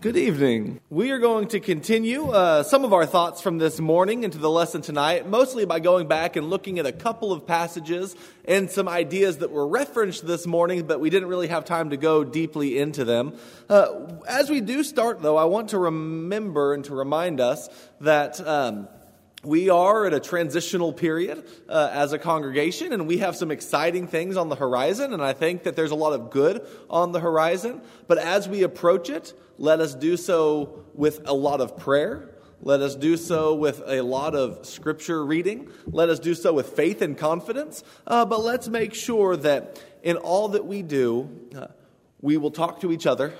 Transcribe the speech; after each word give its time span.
Good 0.00 0.16
evening. 0.16 0.78
We 0.90 1.10
are 1.10 1.18
going 1.18 1.48
to 1.48 1.58
continue 1.58 2.30
uh, 2.30 2.62
some 2.62 2.84
of 2.84 2.92
our 2.92 3.04
thoughts 3.04 3.42
from 3.42 3.58
this 3.58 3.80
morning 3.80 4.22
into 4.22 4.38
the 4.38 4.48
lesson 4.48 4.80
tonight, 4.80 5.28
mostly 5.28 5.64
by 5.64 5.80
going 5.80 6.06
back 6.06 6.36
and 6.36 6.48
looking 6.48 6.78
at 6.78 6.86
a 6.86 6.92
couple 6.92 7.32
of 7.32 7.48
passages 7.48 8.14
and 8.44 8.70
some 8.70 8.88
ideas 8.88 9.38
that 9.38 9.50
were 9.50 9.66
referenced 9.66 10.24
this 10.24 10.46
morning, 10.46 10.86
but 10.86 11.00
we 11.00 11.10
didn't 11.10 11.28
really 11.28 11.48
have 11.48 11.64
time 11.64 11.90
to 11.90 11.96
go 11.96 12.22
deeply 12.22 12.78
into 12.78 13.04
them. 13.04 13.36
Uh, 13.68 14.06
as 14.28 14.48
we 14.48 14.60
do 14.60 14.84
start, 14.84 15.20
though, 15.20 15.36
I 15.36 15.46
want 15.46 15.70
to 15.70 15.78
remember 15.78 16.74
and 16.74 16.84
to 16.84 16.94
remind 16.94 17.40
us 17.40 17.68
that. 18.00 18.40
Um, 18.46 18.86
we 19.44 19.70
are 19.70 20.06
at 20.06 20.12
a 20.12 20.20
transitional 20.20 20.92
period 20.92 21.44
uh, 21.68 21.90
as 21.92 22.12
a 22.12 22.18
congregation, 22.18 22.92
and 22.92 23.06
we 23.06 23.18
have 23.18 23.36
some 23.36 23.50
exciting 23.50 24.08
things 24.08 24.36
on 24.36 24.48
the 24.48 24.56
horizon, 24.56 25.12
and 25.12 25.22
I 25.22 25.32
think 25.32 25.62
that 25.62 25.76
there's 25.76 25.92
a 25.92 25.96
lot 25.96 26.12
of 26.12 26.30
good 26.30 26.66
on 26.90 27.12
the 27.12 27.20
horizon. 27.20 27.80
But 28.08 28.18
as 28.18 28.48
we 28.48 28.62
approach 28.64 29.10
it, 29.10 29.32
let 29.56 29.80
us 29.80 29.94
do 29.94 30.16
so 30.16 30.84
with 30.94 31.28
a 31.28 31.32
lot 31.32 31.60
of 31.60 31.76
prayer. 31.76 32.34
Let 32.60 32.80
us 32.80 32.96
do 32.96 33.16
so 33.16 33.54
with 33.54 33.80
a 33.86 34.00
lot 34.00 34.34
of 34.34 34.66
scripture 34.66 35.24
reading. 35.24 35.70
Let 35.86 36.08
us 36.08 36.18
do 36.18 36.34
so 36.34 36.52
with 36.52 36.70
faith 36.70 37.00
and 37.00 37.16
confidence. 37.16 37.84
Uh, 38.04 38.24
but 38.24 38.42
let's 38.42 38.66
make 38.66 38.94
sure 38.94 39.36
that 39.36 39.80
in 40.02 40.16
all 40.16 40.48
that 40.48 40.66
we 40.66 40.82
do, 40.82 41.28
uh, 41.56 41.68
we 42.20 42.36
will 42.36 42.50
talk 42.50 42.80
to 42.80 42.90
each 42.90 43.06
other. 43.06 43.32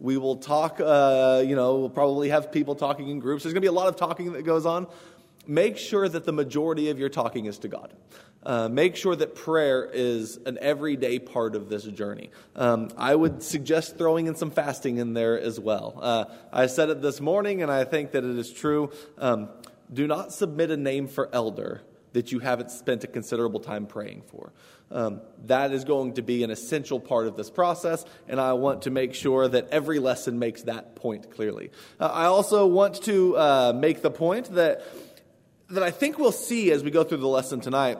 We 0.00 0.18
will 0.18 0.36
talk, 0.36 0.80
uh, 0.80 1.42
you 1.46 1.56
know, 1.56 1.76
we'll 1.76 1.88
probably 1.88 2.28
have 2.28 2.52
people 2.52 2.74
talking 2.74 3.08
in 3.08 3.18
groups. 3.18 3.42
There's 3.42 3.54
going 3.54 3.62
to 3.62 3.64
be 3.64 3.68
a 3.68 3.72
lot 3.72 3.88
of 3.88 3.96
talking 3.96 4.32
that 4.34 4.42
goes 4.42 4.66
on 4.66 4.86
make 5.48 5.78
sure 5.78 6.08
that 6.08 6.24
the 6.24 6.32
majority 6.32 6.90
of 6.90 6.98
your 6.98 7.08
talking 7.08 7.46
is 7.46 7.58
to 7.58 7.68
God. 7.68 7.92
Uh, 8.44 8.68
make 8.68 8.94
sure 8.94 9.16
that 9.16 9.34
prayer 9.34 9.90
is 9.92 10.38
an 10.46 10.58
everyday 10.60 11.18
part 11.18 11.56
of 11.56 11.68
this 11.68 11.82
journey. 11.82 12.30
Um, 12.54 12.90
I 12.96 13.14
would 13.14 13.42
suggest 13.42 13.98
throwing 13.98 14.26
in 14.26 14.36
some 14.36 14.52
fasting 14.52 14.98
in 14.98 15.12
there 15.12 15.40
as 15.40 15.58
well. 15.58 15.98
Uh, 16.00 16.24
I 16.52 16.66
said 16.66 16.88
it 16.88 17.02
this 17.02 17.20
morning, 17.20 17.62
and 17.62 17.72
I 17.72 17.84
think 17.84 18.12
that 18.12 18.24
it 18.24 18.38
is 18.38 18.52
true. 18.52 18.92
Um, 19.18 19.48
do 19.92 20.06
not 20.06 20.32
submit 20.32 20.70
a 20.70 20.76
name 20.76 21.08
for 21.08 21.28
elder 21.32 21.82
that 22.12 22.30
you 22.30 22.38
haven't 22.38 22.70
spent 22.70 23.04
a 23.04 23.06
considerable 23.06 23.60
time 23.60 23.86
praying 23.86 24.22
for. 24.28 24.52
Um, 24.90 25.20
that 25.46 25.72
is 25.72 25.84
going 25.84 26.14
to 26.14 26.22
be 26.22 26.42
an 26.42 26.50
essential 26.50 26.98
part 26.98 27.26
of 27.26 27.36
this 27.36 27.50
process, 27.50 28.04
and 28.26 28.40
I 28.40 28.54
want 28.54 28.82
to 28.82 28.90
make 28.90 29.14
sure 29.14 29.46
that 29.46 29.68
every 29.70 29.98
lesson 29.98 30.38
makes 30.38 30.62
that 30.62 30.96
point 30.96 31.30
clearly. 31.30 31.70
Uh, 32.00 32.06
I 32.06 32.24
also 32.24 32.66
want 32.66 33.02
to 33.02 33.36
uh, 33.36 33.72
make 33.76 34.00
the 34.00 34.10
point 34.10 34.54
that 34.54 34.82
that 35.70 35.82
I 35.82 35.90
think 35.90 36.18
we'll 36.18 36.32
see 36.32 36.70
as 36.70 36.82
we 36.82 36.90
go 36.90 37.04
through 37.04 37.18
the 37.18 37.28
lesson 37.28 37.60
tonight. 37.60 37.98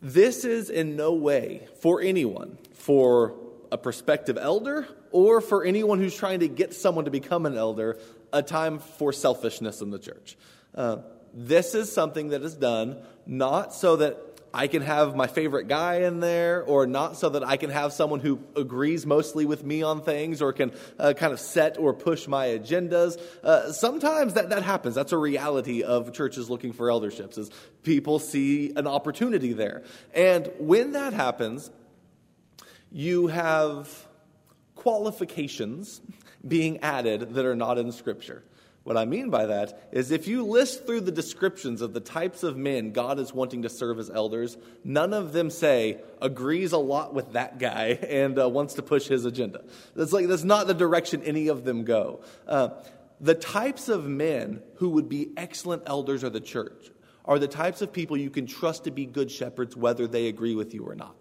This 0.00 0.44
is 0.44 0.70
in 0.70 0.96
no 0.96 1.12
way 1.12 1.68
for 1.80 2.00
anyone, 2.00 2.56
for 2.74 3.34
a 3.70 3.76
prospective 3.76 4.38
elder, 4.38 4.88
or 5.12 5.40
for 5.40 5.64
anyone 5.64 5.98
who's 5.98 6.16
trying 6.16 6.40
to 6.40 6.48
get 6.48 6.74
someone 6.74 7.04
to 7.04 7.10
become 7.10 7.44
an 7.44 7.56
elder, 7.56 7.98
a 8.32 8.42
time 8.42 8.78
for 8.78 9.12
selfishness 9.12 9.82
in 9.82 9.90
the 9.90 9.98
church. 9.98 10.38
Uh, 10.74 10.98
this 11.34 11.74
is 11.74 11.92
something 11.92 12.28
that 12.28 12.42
is 12.42 12.54
done 12.54 12.96
not 13.26 13.74
so 13.74 13.96
that 13.96 14.29
I 14.52 14.66
can 14.66 14.82
have 14.82 15.14
my 15.14 15.28
favorite 15.28 15.68
guy 15.68 16.00
in 16.00 16.20
there, 16.20 16.62
or 16.62 16.86
not 16.86 17.16
so 17.16 17.28
that 17.28 17.44
I 17.44 17.56
can 17.56 17.70
have 17.70 17.92
someone 17.92 18.20
who 18.20 18.40
agrees 18.56 19.06
mostly 19.06 19.44
with 19.44 19.64
me 19.64 19.82
on 19.82 20.02
things 20.02 20.42
or 20.42 20.52
can 20.52 20.72
uh, 20.98 21.12
kind 21.16 21.32
of 21.32 21.38
set 21.38 21.78
or 21.78 21.94
push 21.94 22.26
my 22.26 22.48
agendas. 22.48 23.20
Uh, 23.44 23.70
sometimes 23.72 24.34
that, 24.34 24.50
that 24.50 24.64
happens. 24.64 24.96
That's 24.96 25.12
a 25.12 25.18
reality 25.18 25.82
of 25.82 26.12
churches 26.12 26.50
looking 26.50 26.72
for 26.72 26.88
elderships, 26.88 27.38
is 27.38 27.50
people 27.84 28.18
see 28.18 28.72
an 28.74 28.86
opportunity 28.86 29.52
there. 29.52 29.84
And 30.14 30.50
when 30.58 30.92
that 30.92 31.12
happens, 31.12 31.70
you 32.90 33.28
have 33.28 34.08
qualifications 34.74 36.00
being 36.46 36.78
added 36.78 37.34
that 37.34 37.44
are 37.44 37.54
not 37.54 37.78
in 37.78 37.92
Scripture. 37.92 38.42
What 38.82 38.96
I 38.96 39.04
mean 39.04 39.28
by 39.28 39.46
that 39.46 39.88
is 39.92 40.10
if 40.10 40.26
you 40.26 40.44
list 40.44 40.86
through 40.86 41.02
the 41.02 41.12
descriptions 41.12 41.82
of 41.82 41.92
the 41.92 42.00
types 42.00 42.42
of 42.42 42.56
men 42.56 42.92
God 42.92 43.18
is 43.18 43.32
wanting 43.32 43.62
to 43.62 43.68
serve 43.68 43.98
as 43.98 44.08
elders, 44.08 44.56
none 44.84 45.12
of 45.12 45.32
them 45.32 45.50
say 45.50 46.00
agrees 46.22 46.72
a 46.72 46.78
lot 46.78 47.12
with 47.12 47.32
that 47.34 47.58
guy 47.58 47.88
and 48.08 48.38
uh, 48.38 48.48
wants 48.48 48.74
to 48.74 48.82
push 48.82 49.06
his 49.06 49.26
agenda. 49.26 49.62
That's 49.94 50.12
like 50.12 50.28
that's 50.28 50.44
not 50.44 50.66
the 50.66 50.74
direction 50.74 51.22
any 51.22 51.48
of 51.48 51.64
them 51.64 51.84
go. 51.84 52.22
Uh, 52.48 52.70
the 53.20 53.34
types 53.34 53.90
of 53.90 54.06
men 54.06 54.62
who 54.76 54.90
would 54.90 55.08
be 55.08 55.30
excellent 55.36 55.82
elders 55.84 56.22
of 56.22 56.32
the 56.32 56.40
church 56.40 56.90
are 57.26 57.38
the 57.38 57.48
types 57.48 57.82
of 57.82 57.92
people 57.92 58.16
you 58.16 58.30
can 58.30 58.46
trust 58.46 58.84
to 58.84 58.90
be 58.90 59.04
good 59.04 59.30
shepherds 59.30 59.76
whether 59.76 60.06
they 60.06 60.26
agree 60.28 60.54
with 60.54 60.72
you 60.72 60.84
or 60.84 60.94
not. 60.94 61.14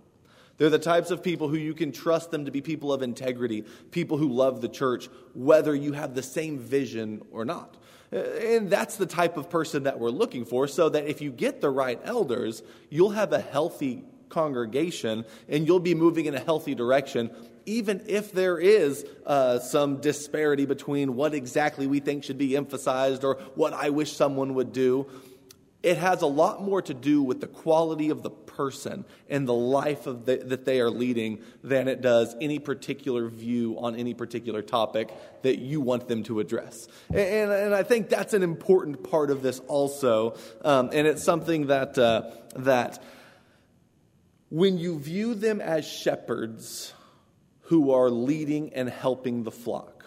They're 0.59 0.70
the 0.70 0.78
types 0.78 1.09
of 1.09 1.24
people 1.24 1.47
who 1.47 1.58
you 1.58 1.74
can 1.74 1.92
trust 1.92 2.30
them 2.30 2.46
to 2.46 2.52
be 2.52 2.62
people 2.62 2.94
of 2.94 3.02
integrity, 3.02 3.66
people 3.90 4.18
who 4.18 4.31
love 4.31 4.62
the 4.62 4.70
church, 4.70 5.09
whether 5.34 5.74
you 5.74 5.94
have 5.94 6.14
the 6.14 6.22
same 6.22 6.59
vision 6.59 7.24
or 7.31 7.46
not. 7.46 7.78
And 8.12 8.69
that's 8.69 8.98
the 8.98 9.06
type 9.06 9.38
of 9.38 9.50
person 9.50 9.84
that 9.84 10.00
we're 10.00 10.09
looking 10.09 10.46
for, 10.46 10.68
so 10.68 10.90
that 10.90 11.06
if 11.06 11.22
you 11.22 11.31
get 11.31 11.62
the 11.62 11.69
right 11.69 12.00
elders, 12.03 12.62
you'll 12.90 13.12
have 13.12 13.34
a 13.34 13.40
healthy 13.40 14.03
congregation 14.30 15.25
and 15.48 15.66
you'll 15.66 15.80
be 15.80 15.96
moving 15.96 16.25
in 16.25 16.36
a 16.36 16.40
healthy 16.40 16.75
direction, 16.75 17.31
even 17.66 18.03
if 18.08 18.31
there 18.31 18.58
is 18.58 19.06
uh, 19.25 19.59
some 19.59 20.02
disparity 20.02 20.66
between 20.66 21.16
what 21.16 21.34
exactly 21.34 21.88
we 21.88 22.00
think 22.00 22.24
should 22.24 22.38
be 22.38 22.58
emphasized 22.58 23.24
or 23.24 23.36
what 23.56 23.74
I 23.74 23.92
wish 23.92 24.12
someone 24.12 24.56
would 24.56 24.74
do. 24.74 25.08
It 25.81 25.98
has 25.98 26.22
a 26.22 26.28
lot 26.28 26.62
more 26.62 26.81
to 26.81 26.94
do 26.94 27.24
with 27.24 27.40
the 27.40 27.48
quality 27.48 28.09
of 28.09 28.24
the 28.24 28.31
person 28.59 29.06
and 29.30 29.47
the 29.47 29.53
life 29.53 30.06
of 30.06 30.25
the, 30.25 30.36
that 30.36 30.66
they 30.66 30.81
are 30.81 30.90
leading 30.90 31.42
than 31.64 31.88
it 31.88 32.02
does 32.02 32.36
any 32.42 32.59
particular 32.59 33.30
view 33.30 33.78
on 33.80 33.96
any 33.96 34.14
particular 34.14 34.62
topic 34.62 35.09
that 35.44 35.59
you 35.59 35.80
want 35.80 36.09
them 36.09 36.24
to 36.24 36.42
address. 36.42 36.90
And, 37.08 37.53
and 37.53 37.74
I 37.74 37.84
think 37.84 38.09
that's 38.09 38.34
an 38.34 38.44
important 38.44 39.09
part 39.09 39.31
of 39.31 39.42
this 39.42 39.59
also. 39.69 40.36
Um, 40.62 40.90
and 40.92 41.08
it's 41.08 41.24
something 41.24 41.68
that, 41.68 41.98
uh, 41.98 42.31
that 42.58 43.02
when 44.50 44.78
you 44.78 45.00
view 45.00 45.36
them 45.36 45.62
as 45.62 45.88
shepherds 45.88 46.94
who 47.62 47.94
are 47.94 48.09
leading 48.09 48.74
and 48.74 48.90
helping 48.90 49.44
the 49.44 49.52
flock, 49.52 50.03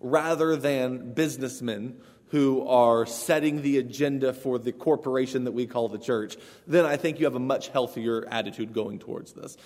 rather 0.00 0.54
than 0.54 1.14
businessmen 1.14 1.98
who 2.28 2.66
are 2.66 3.06
setting 3.06 3.62
the 3.62 3.78
agenda 3.78 4.32
for 4.32 4.58
the 4.58 4.72
corporation 4.72 5.44
that 5.44 5.52
we 5.52 5.66
call 5.66 5.88
the 5.88 5.98
church, 5.98 6.36
then 6.66 6.84
I 6.84 6.96
think 6.96 7.18
you 7.20 7.26
have 7.26 7.36
a 7.36 7.40
much 7.40 7.68
healthier 7.68 8.26
attitude 8.28 8.72
going 8.72 8.98
towards 8.98 9.32
this. 9.32 9.56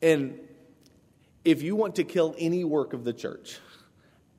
And 0.00 0.38
if 1.44 1.62
you 1.62 1.76
want 1.76 1.96
to 1.96 2.04
kill 2.04 2.34
any 2.38 2.64
work 2.64 2.92
of 2.92 3.04
the 3.04 3.12
church, 3.12 3.58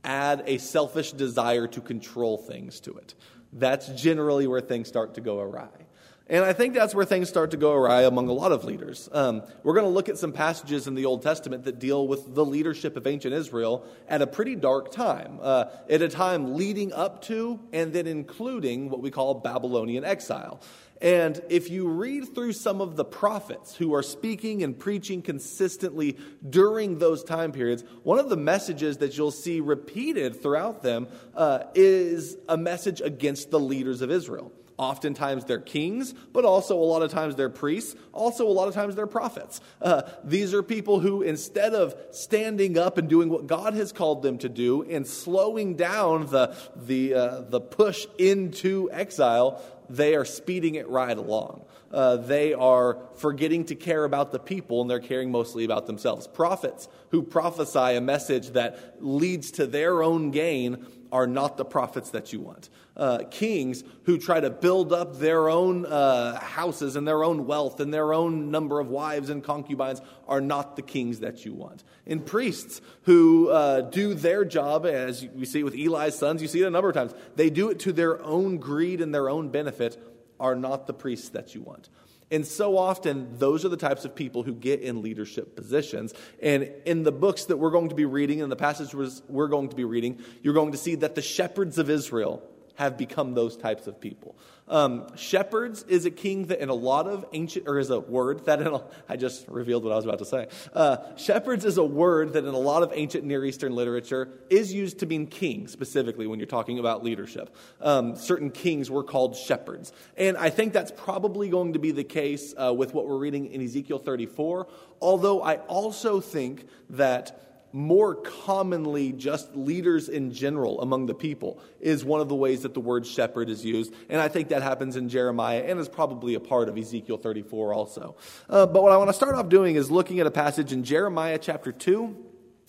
add 0.04 0.44
a 0.46 0.58
selfish 0.58 1.12
desire 1.12 1.68
to 1.68 1.82
control 1.82 2.38
things 2.38 2.80
to 2.82 2.96
it. 2.98 3.14
That's 3.52 3.88
generally 3.90 4.48
where 4.48 4.62
things 4.62 4.88
start 4.88 5.16
to 5.16 5.22
go 5.22 5.40
awry. 5.40 5.85
And 6.28 6.44
I 6.44 6.54
think 6.54 6.74
that's 6.74 6.96
where 6.96 7.06
things 7.06 7.30
start 7.30 7.52
to 7.52 7.58
go 7.58 7.72
awry 7.72 8.02
among 8.02 8.30
a 8.30 8.34
lot 8.34 8.52
of 8.52 8.64
leaders. 8.64 9.08
Um, 9.12 9.44
we're 9.62 9.76
going 9.76 9.86
to 9.86 9.92
look 9.92 10.10
at 10.10 10.18
some 10.18 10.32
passages 10.32 10.88
in 10.88 10.96
the 10.96 11.06
Old 11.06 11.22
Testament 11.22 11.66
that 11.66 11.78
deal 11.78 12.08
with 12.08 12.34
the 12.34 12.44
leadership 12.44 12.98
of 12.98 13.06
ancient 13.06 13.32
Israel 13.32 13.86
at 14.08 14.24
a 14.24 14.28
pretty 14.28 14.56
dark 14.56 14.92
time, 14.92 15.38
uh, 15.40 15.66
at 15.88 16.02
a 16.02 16.10
time 16.10 16.56
leading 16.56 16.92
up 16.94 17.22
to 17.26 17.60
and 17.72 17.94
then 17.94 18.08
including 18.08 18.90
what 18.90 19.02
we 19.02 19.12
call 19.12 19.36
Babylonian 19.36 20.04
exile. 20.04 20.62
And 21.00 21.40
if 21.50 21.70
you 21.70 21.90
read 21.90 22.34
through 22.34 22.54
some 22.54 22.82
of 22.82 22.96
the 22.96 23.06
prophets 23.06 23.76
who 23.76 23.94
are 23.94 24.02
speaking 24.02 24.64
and 24.64 24.80
preaching 24.80 25.22
consistently 25.22 26.18
during 26.50 26.98
those 26.98 27.24
time 27.24 27.52
periods, 27.52 27.84
one 28.02 28.18
of 28.18 28.30
the 28.30 28.38
messages 28.38 28.98
that 28.98 29.16
you'll 29.16 29.30
see 29.30 29.60
repeated 29.60 30.42
throughout 30.42 30.82
them 30.82 31.08
uh, 31.36 31.66
is 31.76 32.36
a 32.50 32.58
message 32.58 33.00
against 33.02 33.52
the 33.52 33.60
leaders 33.60 34.02
of 34.02 34.10
Israel. 34.10 34.52
Oftentimes 34.78 35.46
they're 35.46 35.60
kings, 35.60 36.14
but 36.34 36.44
also 36.44 36.76
a 36.76 36.84
lot 36.84 37.02
of 37.02 37.10
times 37.10 37.36
they're 37.36 37.50
priests. 37.50 37.96
Also, 38.12 38.46
a 38.46 38.52
lot 38.52 38.68
of 38.68 38.74
times 38.74 38.96
they're 38.96 39.08
prophets. 39.08 39.62
Uh, 39.82 40.02
these 40.24 40.54
are 40.54 40.62
people 40.62 41.00
who, 41.00 41.22
instead 41.22 41.74
of 41.74 41.96
standing 42.12 42.78
up 42.78 42.98
and 42.98 43.08
doing 43.08 43.30
what 43.30 43.48
God 43.48 43.74
has 43.74 43.94
called 43.94 44.22
them 44.22 44.38
to 44.40 44.50
do 44.50 44.84
and 44.84 45.08
slowing 45.08 45.76
down 45.76 46.28
the, 46.28 46.56
the, 46.76 47.14
uh, 47.14 47.42
the 47.42 47.62
push 47.62 48.06
into 48.18 48.90
exile, 48.92 49.62
they 49.90 50.16
are 50.16 50.26
speeding 50.26 50.76
it 50.76 50.90
right 50.90 51.18
along. 51.18 51.64
Uh, 51.92 52.18
they 52.18 52.54
are 52.54 52.98
forgetting 53.16 53.64
to 53.66 53.76
care 53.76 54.04
about 54.04 54.34
the 54.34 54.40
people 54.40 54.82
and 54.82 54.90
they're 54.90 55.00
caring 55.00 55.32
mostly 55.32 55.64
about 55.64 55.88
themselves. 55.88 56.28
Prophets 56.28 56.90
who 57.12 57.24
prophesy 57.24 57.96
a 57.96 58.02
message 58.02 58.50
that 58.50 58.98
leads 59.00 59.52
to 59.52 59.66
their 59.68 60.04
own 60.04 60.32
gain 60.32 60.86
are 61.14 61.28
not 61.28 61.56
the 61.56 61.64
prophets 61.64 62.10
that 62.10 62.34
you 62.34 62.42
want 62.42 62.70
uh, 62.98 63.20
kings 63.30 63.84
who 64.04 64.18
try 64.18 64.40
to 64.40 64.50
build 64.50 64.94
up 64.94 65.20
their 65.20 65.50
own 65.50 65.86
uh, 65.86 66.40
houses 66.40 66.96
and 66.96 67.08
their 67.08 67.24
own 67.24 67.46
wealth 67.46 67.80
and 67.80 67.94
their 67.94 68.14
own 68.14 68.52
number 68.52 68.80
of 68.80 68.90
wives 68.90 69.30
and 69.30 69.44
concubines 69.44 70.02
are 70.28 70.42
not 70.42 70.76
the 70.76 70.82
kings 70.82 71.20
that 71.20 71.46
you 71.46 71.54
want. 71.54 71.84
And 72.06 72.26
priests 72.26 72.82
who 73.04 73.50
uh, 73.50 73.82
do 73.82 74.14
their 74.14 74.46
job, 74.46 74.86
as 74.86 75.26
we 75.34 75.46
see 75.46 75.64
with 75.64 75.76
Eli's 75.76 76.16
sons, 76.16 76.42
you 76.42 76.48
see 76.48 76.62
it 76.62 76.68
a 76.68 76.70
number 76.70 76.90
of 76.90 76.96
times, 76.96 77.14
they 77.36 77.50
do 77.50 77.70
it 77.70 77.80
to 77.80 77.94
their 77.94 78.22
own 78.24 78.58
greed 78.58 79.02
and 79.02 79.14
their 79.14 79.30
own 79.30 79.50
benefit, 79.50 79.98
are 80.40 80.56
not 80.56 80.88
the 80.88 80.94
priests 80.94 81.30
that 81.30 81.56
you 81.56 81.62
want. 81.62 81.90
And 82.32 82.46
so 82.46 82.78
often, 82.78 83.38
those 83.38 83.64
are 83.66 83.70
the 83.70 83.78
types 83.78 84.04
of 84.04 84.16
people 84.16 84.44
who 84.44 84.54
get 84.54 84.82
in 84.82 85.02
leadership 85.02 85.56
positions. 85.56 86.14
And 86.42 86.72
in 86.86 87.04
the 87.04 87.12
books 87.12 87.46
that 87.46 87.58
we're 87.58 87.70
going 87.70 87.90
to 87.90 87.96
be 87.96 88.06
reading, 88.06 88.40
in 88.40 88.50
the 88.50 88.56
passages 88.56 89.22
we're 89.28 89.48
going 89.48 89.70
to 89.70 89.76
be 89.76 89.84
reading, 89.84 90.22
you're 90.42 90.56
going 90.56 90.72
to 90.72 90.78
see 90.78 90.96
that 90.96 91.16
the 91.16 91.22
shepherds 91.22 91.78
of 91.78 91.90
Israel 91.90 92.42
have 92.76 92.98
become 92.98 93.34
those 93.34 93.58
types 93.58 93.88
of 93.88 94.00
people. 94.00 94.36
Um, 94.68 95.16
shepherds 95.16 95.84
is 95.84 96.06
a 96.06 96.12
king 96.12 96.48
that 96.48 96.60
in 96.60 96.70
a 96.70 96.74
lot 96.74 97.08
of 97.08 97.24
ancient, 97.34 97.68
or 97.68 97.78
is 97.78 97.90
a 97.90 98.00
word 98.00 98.46
that 98.46 98.62
in 98.62 98.68
a, 98.68 98.82
I 99.10 99.16
just 99.16 99.48
revealed 99.48 99.84
what 99.84 99.94
I 99.94 99.96
was 99.96 100.06
about 100.06 100.20
to 100.20 100.26
say. 100.26 100.48
Uh, 100.74 100.98
shepherds 101.16 101.66
is 101.66 101.78
a 101.78 101.84
word 101.84 102.34
that 102.34 102.46
in 102.46 102.54
a 102.54 102.60
lot 102.60 102.84
of 102.84 102.92
ancient 102.94 103.24
Near 103.24 103.46
Eastern 103.46 103.76
literature 103.76 104.30
is 104.50 104.74
used 104.74 105.00
to 105.00 105.06
mean 105.06 105.28
king, 105.28 105.68
specifically 105.68 106.28
when 106.28 106.40
you're 106.40 106.48
talking 106.48 106.80
about 106.80 107.04
leadership. 107.04 107.56
Um, 107.80 108.16
certain 108.16 108.50
kings 108.50 108.90
were 108.90 109.04
called 109.04 109.36
shepherds. 109.36 109.94
And 110.18 110.36
I 110.38 110.50
think 110.50 110.74
that's 110.74 110.92
probably 110.92 111.50
going 111.50 111.74
to 111.74 111.80
be 111.80 111.92
the 111.92 112.04
case 112.04 112.54
uh, 112.58 112.74
with 112.74 112.94
what 112.94 113.08
we're 113.08 113.18
reading 113.18 113.48
in 113.48 113.62
Ezekiel 113.62 114.00
34, 114.00 114.68
although 115.02 115.42
I 115.42 115.58
also 115.58 116.20
think 116.20 116.68
that 116.90 117.55
more 117.72 118.16
commonly 118.16 119.12
just 119.12 119.56
leaders 119.56 120.08
in 120.08 120.32
general 120.32 120.82
among 120.82 121.08
the 121.08 121.14
people 121.14 121.60
is 121.80 122.06
one 122.06 122.22
of 122.22 122.30
the 122.30 122.36
ways 122.36 122.62
that 122.62 122.74
the 122.74 122.80
word 122.80 123.06
shepherd 123.06 123.50
is 123.50 123.66
used. 123.66 123.94
And 124.10 124.22
I 124.22 124.28
think 124.28 124.50
that 124.50 124.64
happens 124.64 124.96
in 124.96 125.10
Jeremiah 125.10 125.64
and 125.66 125.80
is 125.80 125.90
probably 125.90 126.36
a 126.36 126.40
part 126.40 126.70
of 126.70 126.78
Ezekiel 126.78 127.18
34 127.18 127.74
also. 127.74 128.16
Uh, 128.50 128.66
but 128.66 128.82
what 128.82 128.92
I 128.92 128.98
want 128.98 129.10
to 129.10 129.14
start 129.14 129.36
off 129.36 129.50
doing 129.50 129.76
is 129.76 129.92
looking 129.92 130.20
at 130.20 130.28
a 130.28 130.32
passage 130.32 130.72
in 130.72 130.84
Jeremiah 130.84 131.38
chapter 131.38 131.72
2 131.72 132.16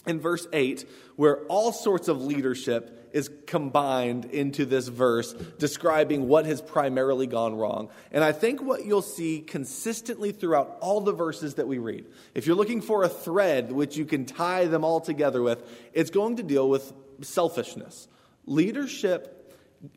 and 0.07 0.21
verse 0.21 0.47
8 0.53 0.89
where 1.17 1.45
all 1.47 1.73
sorts 1.73 2.09
of 2.09 2.23
leadership 2.23 3.06
is 3.17 3.31
combined 3.47 4.27
into 4.27 4.67
this 4.67 4.89
verse 4.89 5.33
describing 5.59 6.29
what 6.29 6.45
has 6.45 6.61
primarily 6.61 7.27
gone 7.27 7.55
wrong. 7.55 7.89
And 8.13 8.23
I 8.23 8.33
think 8.33 8.61
what 8.61 8.85
you'll 8.85 9.01
see 9.01 9.41
consistently 9.41 10.33
throughout 10.33 10.77
all 10.83 11.01
the 11.01 11.15
verses 11.15 11.55
that 11.55 11.67
we 11.67 11.79
read, 11.79 12.05
if 12.35 12.47
you're 12.47 12.57
looking 12.57 12.83
for 12.83 13.05
a 13.05 13.09
thread 13.09 13.73
which 13.73 13.97
you 13.97 14.05
can 14.05 14.27
tie 14.27 14.67
them 14.67 14.85
all 14.85 15.01
together 15.01 15.41
with, 15.41 15.67
it's 15.95 16.11
going 16.11 16.37
to 16.37 16.43
deal 16.43 16.69
with 16.69 16.93
selfishness. 17.23 18.07
Leadership 18.45 19.55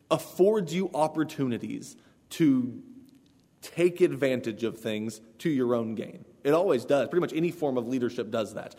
affords 0.10 0.74
you 0.74 0.90
opportunities 0.94 1.98
to 2.30 2.82
take 3.62 4.00
advantage 4.00 4.64
of 4.64 4.78
things 4.78 5.20
to 5.40 5.50
your 5.50 5.76
own 5.76 5.96
gain. 5.96 6.24
It 6.46 6.54
always 6.54 6.86
does. 6.86 7.10
Pretty 7.10 7.20
much 7.20 7.34
any 7.34 7.52
form 7.52 7.78
of 7.78 7.86
leadership 7.86 8.32
does 8.32 8.54
that. 8.54 8.76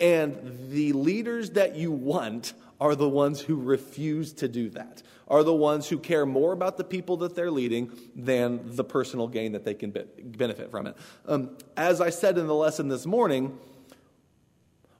And 0.00 0.70
the 0.70 0.92
leaders 0.92 1.50
that 1.50 1.76
you 1.76 1.92
want 1.92 2.54
are 2.80 2.94
the 2.94 3.08
ones 3.08 3.40
who 3.40 3.56
refuse 3.56 4.32
to 4.34 4.48
do 4.48 4.68
that, 4.70 5.02
are 5.28 5.44
the 5.44 5.54
ones 5.54 5.88
who 5.88 5.98
care 5.98 6.26
more 6.26 6.52
about 6.52 6.76
the 6.76 6.84
people 6.84 7.18
that 7.18 7.34
they're 7.34 7.50
leading 7.50 7.90
than 8.14 8.60
the 8.76 8.84
personal 8.84 9.28
gain 9.28 9.52
that 9.52 9.64
they 9.64 9.74
can 9.74 9.90
be- 9.90 10.04
benefit 10.22 10.70
from 10.70 10.88
it. 10.88 10.96
Um, 11.26 11.56
as 11.76 12.00
I 12.00 12.10
said 12.10 12.36
in 12.36 12.46
the 12.46 12.54
lesson 12.54 12.88
this 12.88 13.06
morning, 13.06 13.56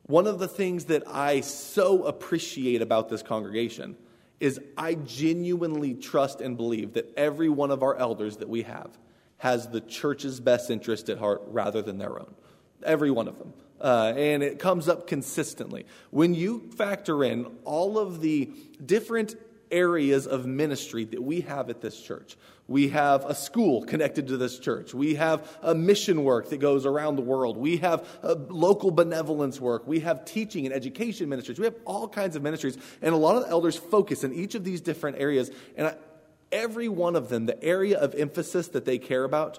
one 0.05 0.27
of 0.27 0.39
the 0.39 0.49
things 0.49 0.85
that 0.87 1.03
I 1.07 1.41
so 1.41 2.05
appreciate 2.05 2.83
about 2.83 3.09
this 3.09 3.23
congregation 3.23 3.97
is 4.39 4.61
I 4.77 4.95
genuinely 4.95 5.95
trust 5.95 6.41
and 6.41 6.57
believe 6.57 6.93
that 6.93 7.13
every 7.17 7.49
one 7.49 7.71
of 7.71 7.83
our 7.83 7.97
elders 7.97 8.37
that 8.39 8.49
we 8.49 8.63
have 8.63 8.97
has 9.39 9.69
the 9.69 9.81
church's 9.81 10.41
best 10.41 10.71
interest 10.71 11.09
at 11.09 11.19
heart 11.19 11.43
rather 11.47 11.83
than 11.83 11.99
their 11.99 12.19
own. 12.19 12.35
Every 12.85 13.11
one 13.11 13.29
of 13.29 13.39
them 13.39 13.55
uh, 13.81 14.13
and 14.17 14.43
it 14.43 14.59
comes 14.59 14.89
up 14.89 15.07
consistently. 15.07 15.87
When 16.11 16.35
you 16.35 16.71
factor 16.77 17.25
in 17.25 17.47
all 17.65 17.99
of 17.99 18.21
the 18.21 18.51
different 18.85 19.37
areas 19.75 20.27
of 20.27 20.47
ministry 20.47 21.05
that 21.05 21.23
we 21.23 21.43
have 21.43 21.69
at 21.69 21.81
this 21.81 22.01
church. 22.01 22.37
We 22.67 22.89
have 22.89 23.25
a 23.27 23.35
school 23.35 23.85
connected 23.85 24.29
to 24.29 24.37
this 24.37 24.59
church. 24.59 24.95
We 24.95 25.17
have 25.17 25.59
a 25.63 25.75
mission 25.75 26.25
work 26.25 26.49
that 26.51 26.59
goes 26.59 26.87
around 26.87 27.17
the 27.17 27.23
world. 27.23 27.57
We 27.59 27.79
have 27.79 28.07
local 28.49 28.91
benevolence 28.91 29.61
work. 29.61 29.87
We 29.87 30.01
have 30.01 30.25
teaching 30.25 30.65
and 30.65 30.75
education 30.75 31.29
ministries. 31.29 31.59
We 31.59 31.67
have 31.67 31.75
all 31.85 32.09
kinds 32.09 32.37
of 32.37 32.43
ministries. 32.43 32.79
And 33.03 33.13
a 33.13 33.19
lot 33.19 33.37
of 33.37 33.43
the 33.43 33.51
elders 33.51 33.77
focus 33.77 34.25
in 34.25 34.33
each 34.33 34.55
of 34.55 34.65
these 34.65 34.81
different 34.81 35.19
areas. 35.19 35.51
And 35.77 35.89
I, 35.89 35.97
every 36.53 36.89
one 36.89 37.17
of 37.17 37.29
them, 37.29 37.47
the 37.47 37.63
area 37.63 37.99
of 37.99 38.15
emphasis 38.15 38.69
that 38.69 38.85
they 38.85 38.99
care 38.99 39.25
about, 39.25 39.59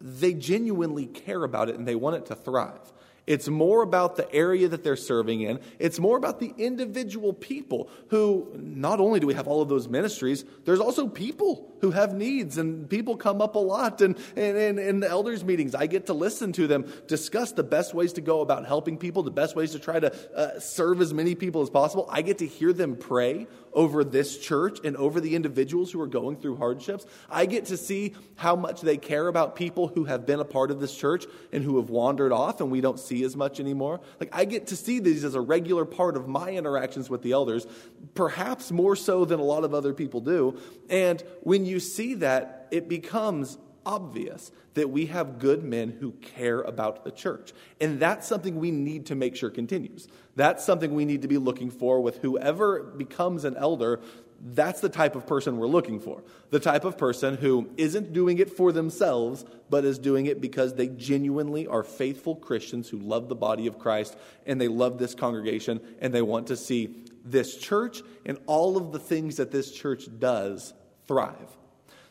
they 0.00 0.34
genuinely 0.34 1.06
care 1.06 1.42
about 1.42 1.68
it 1.68 1.74
and 1.74 1.88
they 1.88 1.96
want 1.96 2.16
it 2.16 2.26
to 2.26 2.36
thrive. 2.36 2.92
It's 3.28 3.46
more 3.46 3.82
about 3.82 4.16
the 4.16 4.32
area 4.34 4.68
that 4.68 4.82
they're 4.82 4.96
serving 4.96 5.42
in. 5.42 5.60
It's 5.78 5.98
more 5.98 6.16
about 6.16 6.40
the 6.40 6.54
individual 6.56 7.34
people 7.34 7.90
who, 8.08 8.48
not 8.54 9.00
only 9.00 9.20
do 9.20 9.26
we 9.26 9.34
have 9.34 9.46
all 9.46 9.60
of 9.60 9.68
those 9.68 9.86
ministries, 9.86 10.46
there's 10.64 10.80
also 10.80 11.06
people 11.06 11.70
who 11.82 11.90
have 11.90 12.14
needs, 12.14 12.56
and 12.56 12.88
people 12.88 13.18
come 13.18 13.42
up 13.42 13.54
a 13.54 13.58
lot. 13.58 14.00
And 14.00 14.16
in 14.34 15.00
the 15.00 15.08
elders' 15.08 15.44
meetings, 15.44 15.74
I 15.74 15.86
get 15.86 16.06
to 16.06 16.14
listen 16.14 16.52
to 16.54 16.66
them 16.66 16.90
discuss 17.06 17.52
the 17.52 17.62
best 17.62 17.92
ways 17.92 18.14
to 18.14 18.22
go 18.22 18.40
about 18.40 18.64
helping 18.64 18.96
people, 18.96 19.22
the 19.22 19.30
best 19.30 19.54
ways 19.54 19.72
to 19.72 19.78
try 19.78 20.00
to 20.00 20.10
uh, 20.34 20.58
serve 20.58 21.02
as 21.02 21.12
many 21.12 21.34
people 21.34 21.60
as 21.60 21.68
possible. 21.68 22.08
I 22.10 22.22
get 22.22 22.38
to 22.38 22.46
hear 22.46 22.72
them 22.72 22.96
pray 22.96 23.46
over 23.78 24.02
this 24.02 24.36
church 24.36 24.80
and 24.82 24.96
over 24.96 25.20
the 25.20 25.36
individuals 25.36 25.92
who 25.92 26.00
are 26.00 26.08
going 26.08 26.36
through 26.36 26.56
hardships. 26.56 27.06
I 27.30 27.46
get 27.46 27.66
to 27.66 27.76
see 27.76 28.16
how 28.34 28.56
much 28.56 28.80
they 28.80 28.96
care 28.96 29.28
about 29.28 29.54
people 29.54 29.86
who 29.86 30.02
have 30.06 30.26
been 30.26 30.40
a 30.40 30.44
part 30.44 30.72
of 30.72 30.80
this 30.80 30.92
church 30.92 31.26
and 31.52 31.62
who 31.62 31.76
have 31.76 31.88
wandered 31.88 32.32
off 32.32 32.60
and 32.60 32.72
we 32.72 32.80
don't 32.80 32.98
see 32.98 33.22
as 33.22 33.36
much 33.36 33.60
anymore. 33.60 34.00
Like, 34.18 34.30
I 34.32 34.46
get 34.46 34.66
to 34.66 34.76
see 34.76 34.98
these 34.98 35.22
as 35.22 35.36
a 35.36 35.40
regular 35.40 35.84
part 35.84 36.16
of 36.16 36.26
my 36.26 36.50
interactions 36.50 37.08
with 37.08 37.22
the 37.22 37.30
elders, 37.30 37.68
perhaps 38.16 38.72
more 38.72 38.96
so 38.96 39.24
than 39.24 39.38
a 39.38 39.44
lot 39.44 39.62
of 39.62 39.74
other 39.74 39.94
people 39.94 40.22
do. 40.22 40.58
And 40.90 41.22
when 41.42 41.64
you 41.64 41.78
see 41.78 42.14
that, 42.14 42.66
it 42.72 42.88
becomes 42.88 43.58
obvious 43.84 44.50
that 44.74 44.90
we 44.90 45.06
have 45.06 45.38
good 45.38 45.64
men 45.64 45.90
who 45.90 46.12
care 46.12 46.60
about 46.60 47.04
the 47.04 47.10
church. 47.10 47.52
And 47.80 47.98
that's 47.98 48.26
something 48.26 48.56
we 48.56 48.70
need 48.70 49.06
to 49.06 49.14
make 49.14 49.36
sure 49.36 49.50
continues. 49.50 50.08
That's 50.36 50.64
something 50.64 50.94
we 50.94 51.04
need 51.04 51.22
to 51.22 51.28
be 51.28 51.38
looking 51.38 51.70
for 51.70 52.00
with 52.00 52.18
whoever 52.18 52.82
becomes 52.82 53.44
an 53.44 53.56
elder. 53.56 54.00
That's 54.40 54.80
the 54.80 54.88
type 54.88 55.16
of 55.16 55.26
person 55.26 55.56
we're 55.56 55.66
looking 55.66 55.98
for. 55.98 56.22
The 56.50 56.60
type 56.60 56.84
of 56.84 56.96
person 56.96 57.36
who 57.36 57.70
isn't 57.76 58.12
doing 58.12 58.38
it 58.38 58.50
for 58.50 58.70
themselves, 58.70 59.44
but 59.68 59.84
is 59.84 59.98
doing 59.98 60.26
it 60.26 60.40
because 60.40 60.74
they 60.74 60.88
genuinely 60.88 61.66
are 61.66 61.82
faithful 61.82 62.36
Christians 62.36 62.88
who 62.88 62.98
love 62.98 63.28
the 63.28 63.34
body 63.34 63.66
of 63.66 63.78
Christ 63.78 64.16
and 64.46 64.60
they 64.60 64.68
love 64.68 64.98
this 64.98 65.14
congregation 65.14 65.80
and 66.00 66.14
they 66.14 66.22
want 66.22 66.46
to 66.48 66.56
see 66.56 67.04
this 67.24 67.56
church 67.56 68.02
and 68.24 68.38
all 68.46 68.76
of 68.76 68.92
the 68.92 68.98
things 68.98 69.36
that 69.36 69.50
this 69.50 69.72
church 69.72 70.04
does 70.18 70.72
thrive. 71.06 71.56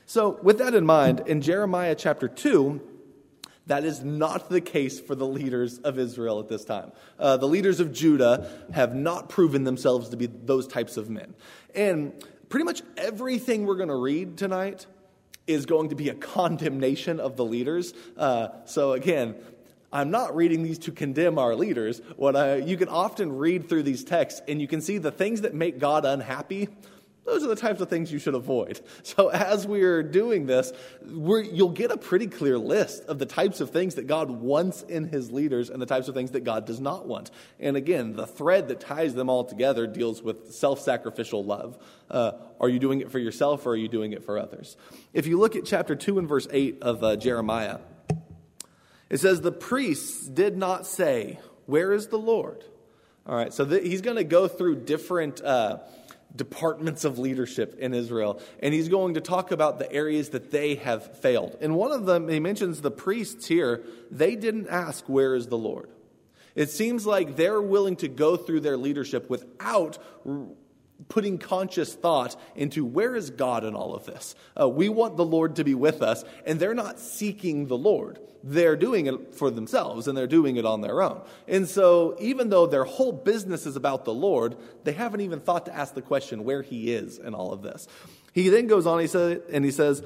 So, 0.09 0.39
with 0.42 0.59
that 0.59 0.74
in 0.74 0.86
mind, 0.86 1.24
in 1.25 1.42
Jeremiah 1.42 1.94
chapter 1.94 2.30
2, 2.30 2.80
that 3.65 3.83
is 3.83 4.06
not 4.06 4.50
the 4.50 4.62
case 4.62 5.01
for 5.01 5.15
the 5.15 5.27
leaders 5.27 5.80
of 5.80 6.00
Israel 6.00 6.39
at 6.39 6.48
this 6.48 6.63
time. 6.63 6.94
Uh, 7.19 7.36
the 7.36 7.45
leaders 7.45 7.81
of 7.81 7.92
Judah 7.92 8.50
have 8.74 8.95
not 8.95 9.27
proven 9.27 9.65
themselves 9.65 10.07
to 10.09 10.18
be 10.18 10.27
those 10.27 10.65
types 10.65 10.95
of 10.95 11.09
men. 11.09 11.36
And 11.75 12.13
pretty 12.48 12.63
much 12.63 12.84
everything 12.96 13.65
we're 13.65 13.75
going 13.75 13.89
to 13.89 13.96
read 13.96 14.38
tonight 14.38 14.86
is 15.46 15.65
going 15.65 15.89
to 15.89 15.96
be 15.96 16.08
a 16.08 16.15
condemnation 16.15 17.20
of 17.20 17.36
the 17.36 17.43
leaders. 17.43 17.93
Uh, 18.15 18.48
so, 18.63 18.93
again, 18.93 19.36
I'm 19.91 20.10
not 20.10 20.38
reading 20.38 20.63
these 20.63 20.79
to 20.79 20.93
condemn 20.93 21.38
our 21.38 21.53
leaders. 21.53 22.01
What 22.15 22.38
I, 22.38 22.55
you 22.55 22.77
can 22.77 22.88
often 22.88 23.38
read 23.38 23.67
through 23.67 23.84
these 23.84 24.05
texts, 24.05 24.41
and 24.48 24.62
you 24.62 24.70
can 24.70 24.79
see 24.79 25.00
the 25.00 25.12
things 25.12 25.41
that 25.41 25.53
make 25.53 25.79
God 25.79 26.05
unhappy 26.05 26.70
those 27.27 27.43
are 27.43 27.48
the 27.48 27.57
types 27.57 27.81
of 27.81 27.89
things 27.89 28.12
you 28.12 28.19
should 28.19 28.34
avoid. 28.34 28.79
So, 29.03 29.29
as 29.29 29.65
we're 29.65 30.03
doing 30.03 30.48
this, 30.48 30.72
you'll 31.05 31.69
get 31.69 31.91
a 31.91 31.98
pretty 31.98 32.27
clear 32.27 32.57
list 32.57 33.03
of 33.05 33.19
the 33.19 33.25
types 33.25 33.62
of 33.62 33.72
things 33.72 33.96
that 33.96 34.05
God 34.05 34.29
wants 34.29 34.81
in 34.84 35.07
his 35.07 35.31
leaders 35.31 35.69
and 35.69 35.81
the 35.81 35.86
types 35.86 36.07
of 36.07 36.15
things 36.15 36.31
that 36.31 36.43
God 36.43 36.65
does 36.65 36.79
not 36.79 37.07
want. 37.07 37.31
And 37.60 37.77
again, 37.77 38.15
the 38.15 38.27
thread 38.27 38.67
that 38.67 38.79
ties 38.79 39.13
them 39.13 39.29
all 39.29 39.43
together 39.43 39.88
deals 39.88 40.22
with 40.22 40.53
self 40.53 40.81
sacrificial 40.81 41.43
love. 41.43 41.77
Uh, 42.10 42.34
are 42.60 42.69
you 42.69 42.79
doing 42.79 43.01
it 43.01 43.12
for 43.12 43.19
yourself 43.19 43.65
or 43.65 43.72
are 43.72 43.77
you 43.77 43.88
doing 43.88 44.13
it 44.13 44.24
for 44.24 44.38
others? 44.38 44.77
If 45.13 45.25
you 45.25 45.39
look 45.39 45.55
at 45.55 45.65
chapter 45.65 45.96
2 45.96 46.19
and 46.19 46.27
verse 46.27 46.48
8 46.51 46.79
of 46.81 47.03
uh, 47.03 47.15
Jeremiah, 47.15 47.79
it 49.10 49.19
says, 49.19 49.41
The 49.41 49.51
priests 49.51 50.27
did 50.27 50.57
not 50.57 50.86
say, 50.86 51.39
Where 51.65 51.93
is 51.93 52.07
the 52.07 52.19
Lord? 52.19 52.63
All 53.25 53.36
right, 53.36 53.53
so 53.53 53.65
th- 53.65 53.84
he's 53.84 54.01
going 54.01 54.17
to 54.17 54.24
go 54.24 54.48
through 54.48 54.81
different. 54.86 55.41
Uh, 55.41 55.79
departments 56.38 57.03
of 57.03 57.20
leadership 57.20 57.77
in 57.79 57.94
Israel. 57.94 58.41
And 58.62 58.74
he's 58.74 58.89
going 58.89 59.15
to 59.15 59.22
talk 59.22 59.51
about 59.51 59.79
the 59.79 59.91
areas 59.91 60.29
that 60.29 60.51
they 60.51 60.75
have 60.75 61.17
failed. 61.17 61.58
And 61.60 61.75
one 61.75 61.91
of 61.91 62.06
them, 62.06 62.29
he 62.29 62.39
mentions 62.39 62.82
the 62.82 62.91
priests 62.91 63.48
here, 63.48 63.84
they 64.10 64.36
didn't 64.36 64.67
ask, 64.70 65.08
Where 65.08 65.36
is 65.36 65.48
the 65.48 65.58
Lord? 65.58 65.89
It 66.56 66.72
seems 66.72 67.06
like 67.06 67.36
they're 67.36 67.62
willing 67.62 67.98
to 67.98 68.08
go 68.08 68.36
through 68.36 68.62
their 68.62 68.77
leadership 68.77 69.29
without 69.29 70.00
putting 71.10 71.38
conscious 71.38 71.94
thought 71.94 72.39
into 72.56 72.86
where 72.86 73.16
is 73.16 73.30
God 73.30 73.63
in 73.63 73.75
all 73.75 73.96
of 73.96 74.06
this? 74.06 74.36
Uh, 74.60 74.68
we 74.68 74.89
want 74.89 75.18
the 75.18 75.25
Lord 75.25 75.56
to 75.58 75.63
be 75.63 75.75
with 75.75 76.01
us, 76.01 76.24
and 76.46 76.60
they're 76.60 76.74
not 76.74 77.00
seeking 77.00 77.68
the 77.68 77.77
Lord. 77.77 78.20
They're 78.44 78.75
doing 78.75 79.08
it 79.08 79.36
for 79.36 79.50
themselves, 79.50 80.08
and 80.08 80.18
they're 80.18 80.27
doing 80.27 80.58
it 80.58 80.66
on 80.66 80.82
their 80.82 81.01
own. 81.01 81.22
And 81.48 81.68
so, 81.68 82.16
even 82.20 82.50
though 82.50 82.66
their 82.66 82.86
whole 82.86 83.12
business 83.12 83.66
is 83.66 83.75
about 83.75 84.06
the 84.06 84.13
Lord, 84.13 84.58
they 84.84 84.94
haven't 84.94 85.22
even 85.22 85.39
thought 85.39 85.66
to 85.66 85.75
ask 85.75 85.94
the 85.94 86.01
question 86.01 86.44
where 86.44 86.62
He 86.62 86.94
is 86.94 87.18
in 87.18 87.34
all 87.34 87.51
of 87.51 87.62
this. 87.62 87.88
He 88.34 88.50
then 88.50 88.68
goes 88.68 88.86
on, 88.86 89.00
he 89.00 89.08
says, 89.08 89.42
and 89.51 89.66
he 89.66 89.72
says, 89.72 90.04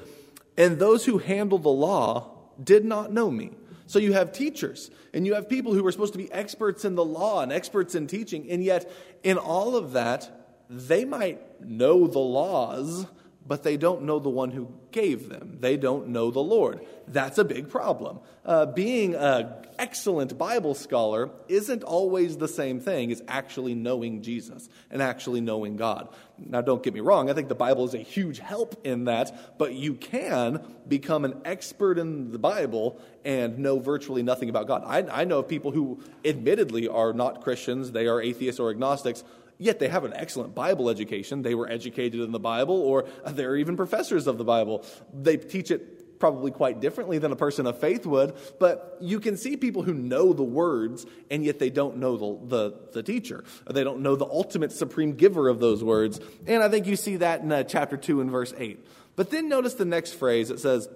and 0.56 0.78
those 0.78 1.04
who 1.04 1.18
handle 1.18 1.58
the 1.58 1.68
law 1.68 2.30
did 2.62 2.84
not 2.84 3.12
know 3.12 3.30
me. 3.30 3.50
So 3.86 3.98
you 3.98 4.14
have 4.14 4.32
teachers 4.32 4.90
and 5.12 5.26
you 5.26 5.34
have 5.34 5.48
people 5.48 5.74
who 5.74 5.86
are 5.86 5.92
supposed 5.92 6.14
to 6.14 6.18
be 6.18 6.32
experts 6.32 6.86
in 6.86 6.94
the 6.94 7.04
law 7.04 7.42
and 7.42 7.52
experts 7.52 7.94
in 7.94 8.06
teaching, 8.06 8.50
and 8.50 8.64
yet 8.64 8.90
in 9.22 9.36
all 9.36 9.76
of 9.76 9.92
that, 9.92 10.41
they 10.72 11.04
might 11.04 11.60
know 11.60 12.06
the 12.06 12.18
laws, 12.18 13.06
but 13.46 13.62
they 13.62 13.76
don't 13.76 14.02
know 14.02 14.18
the 14.18 14.30
one 14.30 14.50
who 14.50 14.72
gave 14.90 15.28
them. 15.28 15.58
They 15.60 15.76
don't 15.76 16.08
know 16.08 16.30
the 16.30 16.40
Lord. 16.40 16.86
That's 17.08 17.38
a 17.38 17.44
big 17.44 17.68
problem. 17.68 18.20
Uh, 18.44 18.66
being 18.66 19.14
an 19.14 19.52
excellent 19.78 20.38
Bible 20.38 20.74
scholar 20.74 21.30
isn't 21.48 21.82
always 21.82 22.36
the 22.36 22.48
same 22.48 22.80
thing 22.80 23.10
as 23.10 23.22
actually 23.28 23.74
knowing 23.74 24.22
Jesus 24.22 24.68
and 24.90 25.02
actually 25.02 25.40
knowing 25.40 25.76
God. 25.76 26.08
Now, 26.38 26.60
don't 26.60 26.82
get 26.82 26.94
me 26.94 27.00
wrong, 27.00 27.30
I 27.30 27.34
think 27.34 27.48
the 27.48 27.54
Bible 27.54 27.84
is 27.84 27.94
a 27.94 27.98
huge 27.98 28.38
help 28.38 28.80
in 28.84 29.04
that, 29.04 29.58
but 29.58 29.74
you 29.74 29.94
can 29.94 30.64
become 30.88 31.24
an 31.24 31.40
expert 31.44 31.98
in 31.98 32.32
the 32.32 32.38
Bible 32.38 33.00
and 33.24 33.58
know 33.58 33.78
virtually 33.78 34.22
nothing 34.22 34.48
about 34.48 34.66
God. 34.66 34.82
I, 34.86 35.22
I 35.22 35.24
know 35.24 35.40
of 35.40 35.48
people 35.48 35.70
who 35.70 36.00
admittedly 36.24 36.88
are 36.88 37.12
not 37.12 37.42
Christians, 37.42 37.92
they 37.92 38.06
are 38.06 38.20
atheists 38.20 38.60
or 38.60 38.70
agnostics 38.70 39.24
yet 39.62 39.78
they 39.78 39.88
have 39.88 40.04
an 40.04 40.12
excellent 40.14 40.54
Bible 40.54 40.90
education. 40.90 41.42
They 41.42 41.54
were 41.54 41.68
educated 41.68 42.20
in 42.20 42.32
the 42.32 42.40
Bible, 42.40 42.76
or 42.76 43.06
they're 43.26 43.56
even 43.56 43.76
professors 43.76 44.26
of 44.26 44.38
the 44.38 44.44
Bible. 44.44 44.84
They 45.12 45.36
teach 45.36 45.70
it 45.70 46.18
probably 46.18 46.52
quite 46.52 46.80
differently 46.80 47.18
than 47.18 47.32
a 47.32 47.36
person 47.36 47.66
of 47.66 47.80
faith 47.80 48.06
would, 48.06 48.32
but 48.60 48.96
you 49.00 49.18
can 49.18 49.36
see 49.36 49.56
people 49.56 49.82
who 49.82 49.92
know 49.92 50.32
the 50.32 50.42
words, 50.44 51.04
and 51.30 51.44
yet 51.44 51.58
they 51.58 51.68
don't 51.68 51.96
know 51.96 52.16
the, 52.16 52.46
the, 52.46 52.78
the 52.92 53.02
teacher. 53.02 53.42
They 53.68 53.82
don't 53.82 54.02
know 54.02 54.14
the 54.14 54.26
ultimate 54.26 54.70
supreme 54.70 55.14
giver 55.14 55.48
of 55.48 55.58
those 55.58 55.82
words. 55.82 56.20
And 56.46 56.62
I 56.62 56.68
think 56.68 56.86
you 56.86 56.94
see 56.94 57.16
that 57.16 57.40
in 57.40 57.50
uh, 57.50 57.64
chapter 57.64 57.96
2 57.96 58.20
and 58.20 58.30
verse 58.30 58.54
8. 58.56 58.86
But 59.16 59.30
then 59.30 59.48
notice 59.48 59.74
the 59.74 59.84
next 59.84 60.12
phrase. 60.12 60.50
It 60.50 60.60
says, 60.60 60.88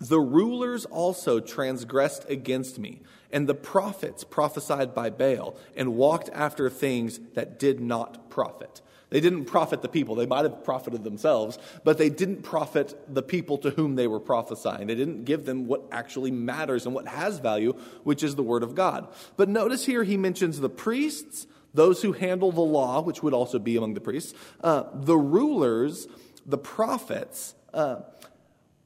The 0.00 0.20
rulers 0.20 0.84
also 0.84 1.40
transgressed 1.40 2.28
against 2.28 2.78
me 2.78 3.00
and 3.32 3.48
the 3.48 3.54
prophets 3.54 4.24
prophesied 4.24 4.94
by 4.94 5.10
Baal 5.10 5.56
and 5.76 5.96
walked 5.96 6.30
after 6.32 6.70
things 6.70 7.20
that 7.34 7.58
did 7.58 7.80
not 7.80 8.30
profit. 8.30 8.80
They 9.10 9.20
didn't 9.20 9.46
profit 9.46 9.80
the 9.80 9.88
people. 9.88 10.14
They 10.14 10.26
might 10.26 10.44
have 10.44 10.62
profited 10.64 11.02
themselves, 11.02 11.58
but 11.82 11.96
they 11.96 12.10
didn't 12.10 12.42
profit 12.42 12.98
the 13.12 13.22
people 13.22 13.56
to 13.58 13.70
whom 13.70 13.96
they 13.96 14.06
were 14.06 14.20
prophesying. 14.20 14.86
They 14.86 14.94
didn't 14.94 15.24
give 15.24 15.46
them 15.46 15.66
what 15.66 15.84
actually 15.90 16.30
matters 16.30 16.84
and 16.84 16.94
what 16.94 17.08
has 17.08 17.38
value, 17.38 17.72
which 18.04 18.22
is 18.22 18.34
the 18.34 18.42
Word 18.42 18.62
of 18.62 18.74
God. 18.74 19.08
But 19.38 19.48
notice 19.48 19.86
here 19.86 20.04
he 20.04 20.18
mentions 20.18 20.60
the 20.60 20.68
priests, 20.68 21.46
those 21.72 22.02
who 22.02 22.12
handle 22.12 22.52
the 22.52 22.60
law, 22.60 23.00
which 23.00 23.22
would 23.22 23.32
also 23.32 23.58
be 23.58 23.76
among 23.76 23.94
the 23.94 24.00
priests, 24.00 24.34
uh, 24.62 24.84
the 24.92 25.16
rulers, 25.16 26.06
the 26.44 26.58
prophets. 26.58 27.54
Uh, 27.72 28.00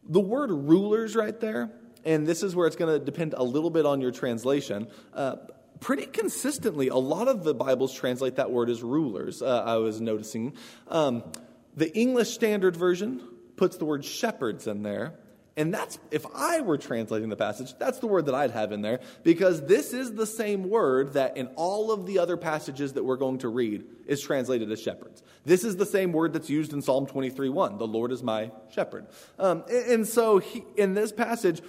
the 0.09 0.21
word 0.21 0.51
rulers 0.51 1.15
right 1.15 1.39
there 1.41 1.71
and 2.05 2.27
this 2.27 2.43
is 2.43 2.55
where 2.55 2.67
it's 2.67 2.77
going 2.77 2.99
to 2.99 3.05
depend 3.05 3.35
a 3.35 3.45
little 3.45 3.71
bit 3.71 3.87
on 3.87 4.01
your 4.01 4.11
translation. 4.11 4.89
Uh, 5.15 5.37
pretty 5.81 6.07
consistently, 6.07 6.89
a 6.89 6.97
lot 6.97 7.29
of 7.29 7.45
the 7.45 7.55
Bibles 7.55 7.95
translate 7.95 8.37
that 8.37 8.51
word 8.51 8.71
as 8.71 8.83
rulers, 8.83 9.43
uh, 9.43 9.63
I 9.65 9.77
was 9.77 10.01
noticing. 10.01 10.55
Um, 10.89 11.23
the 11.77 11.97
English 11.97 12.31
Standard 12.31 12.77
Version 12.77 13.23
puts 13.57 13.77
the 13.77 13.85
word 13.85 14.05
shepherds 14.05 14.67
in 14.67 14.83
there. 14.83 15.15
And 15.57 15.73
that's, 15.73 15.99
if 16.11 16.25
I 16.35 16.63
were 16.63 16.79
translating 16.79 17.29
the 17.29 17.37
passage, 17.37 17.75
that's 17.79 17.99
the 17.99 18.07
word 18.07 18.27
that 18.27 18.35
I'd 18.35 18.53
have 18.53 18.73
in 18.73 18.81
there, 18.81 19.01
because 19.23 19.67
this 19.67 19.93
is 19.93 20.15
the 20.15 20.27
same 20.27 20.71
word 20.71 21.13
that 21.13 21.37
in 21.37 21.49
all 21.57 21.93
of 21.93 22.07
the 22.07 22.19
other 22.19 22.39
passages 22.39 22.95
that 22.95 23.05
we're 23.05 23.17
going 23.17 23.39
to 23.39 23.49
read 23.49 23.85
is 24.07 24.23
translated 24.23 24.73
as 24.73 24.81
shepherds. 24.81 25.23
This 25.45 25.63
is 25.63 25.77
the 25.77 25.85
same 25.85 26.13
word 26.13 26.33
that's 26.33 26.49
used 26.49 26.73
in 26.73 26.81
Psalm 26.81 27.07
23 27.07 27.51
1. 27.51 27.77
The 27.77 27.87
Lord 27.87 28.13
is 28.13 28.23
my 28.23 28.51
shepherd. 28.71 29.07
Um, 29.39 29.65
and, 29.69 30.09
so 30.09 30.39
he, 30.39 30.65
in 30.77 30.95
this 30.95 31.13
passage, 31.13 31.61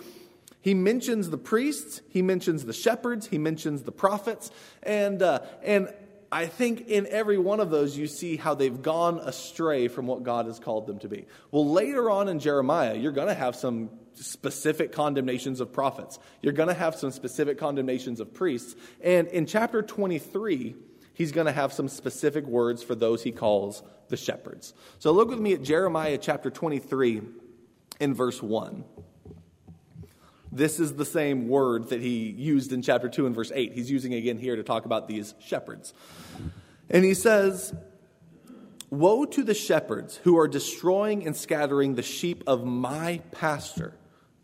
he 0.61 0.73
mentions 0.73 1.29
the 1.29 1.37
priests, 1.37 2.01
he 2.07 2.21
mentions 2.21 2.63
the 2.63 2.73
shepherds, 2.73 3.27
he 3.27 3.37
mentions 3.37 3.83
the 3.83 3.91
prophets, 3.91 4.49
and, 4.81 5.21
uh, 5.21 5.41
and 5.61 5.93
I 6.33 6.47
think 6.47 6.87
in 6.87 7.05
every 7.05 7.37
one 7.37 7.59
of 7.59 7.69
those 7.69 7.95
you 7.95 8.07
see 8.07 8.37
how 8.37 8.55
they've 8.55 8.81
gone 8.81 9.19
astray 9.19 9.87
from 9.87 10.07
what 10.07 10.23
God 10.23 10.47
has 10.47 10.59
called 10.59 10.87
them 10.87 10.97
to 10.99 11.07
be. 11.07 11.27
Well, 11.51 11.69
later 11.69 12.09
on 12.09 12.27
in 12.27 12.39
Jeremiah, 12.39 12.95
you're 12.95 13.11
going 13.11 13.27
to 13.27 13.35
have 13.35 13.55
some 13.55 13.91
specific 14.15 14.91
condemnations 14.91 15.59
of 15.59 15.71
prophets. 15.71 16.17
You're 16.41 16.53
going 16.53 16.69
to 16.69 16.73
have 16.73 16.95
some 16.95 17.11
specific 17.11 17.59
condemnations 17.59 18.19
of 18.19 18.33
priests. 18.33 18.75
And 19.03 19.27
in 19.27 19.45
chapter 19.45 19.83
23, 19.83 20.75
he's 21.13 21.31
going 21.31 21.45
to 21.45 21.53
have 21.53 21.71
some 21.71 21.87
specific 21.87 22.47
words 22.47 22.81
for 22.81 22.95
those 22.95 23.21
he 23.21 23.31
calls 23.31 23.83
the 24.07 24.17
shepherds. 24.17 24.73
So 24.97 25.11
look 25.11 25.29
with 25.29 25.39
me 25.39 25.53
at 25.53 25.61
Jeremiah 25.61 26.17
chapter 26.17 26.49
23 26.49 27.21
in 27.99 28.13
verse 28.15 28.41
1. 28.41 28.83
This 30.53 30.79
is 30.79 30.93
the 30.93 31.05
same 31.05 31.47
word 31.47 31.89
that 31.89 31.99
he 31.99 32.29
used 32.29 32.71
in 32.73 32.83
chapter 32.83 33.09
2 33.09 33.25
and 33.25 33.33
verse 33.33 33.51
8. 33.53 33.73
He's 33.73 33.89
using 33.89 34.13
again 34.13 34.37
here 34.37 34.55
to 34.55 34.61
talk 34.61 34.85
about 34.85 35.07
these 35.07 35.33
shepherds. 35.39 35.95
And 36.91 37.03
he 37.03 37.15
says, 37.15 37.73
Woe 38.91 39.25
to 39.25 39.43
the 39.43 39.55
shepherds 39.55 40.17
who 40.17 40.37
are 40.37 40.47
destroying 40.47 41.25
and 41.25 41.35
scattering 41.35 41.95
the 41.95 42.03
sheep 42.03 42.43
of 42.45 42.63
my 42.63 43.21
pasture, 43.31 43.95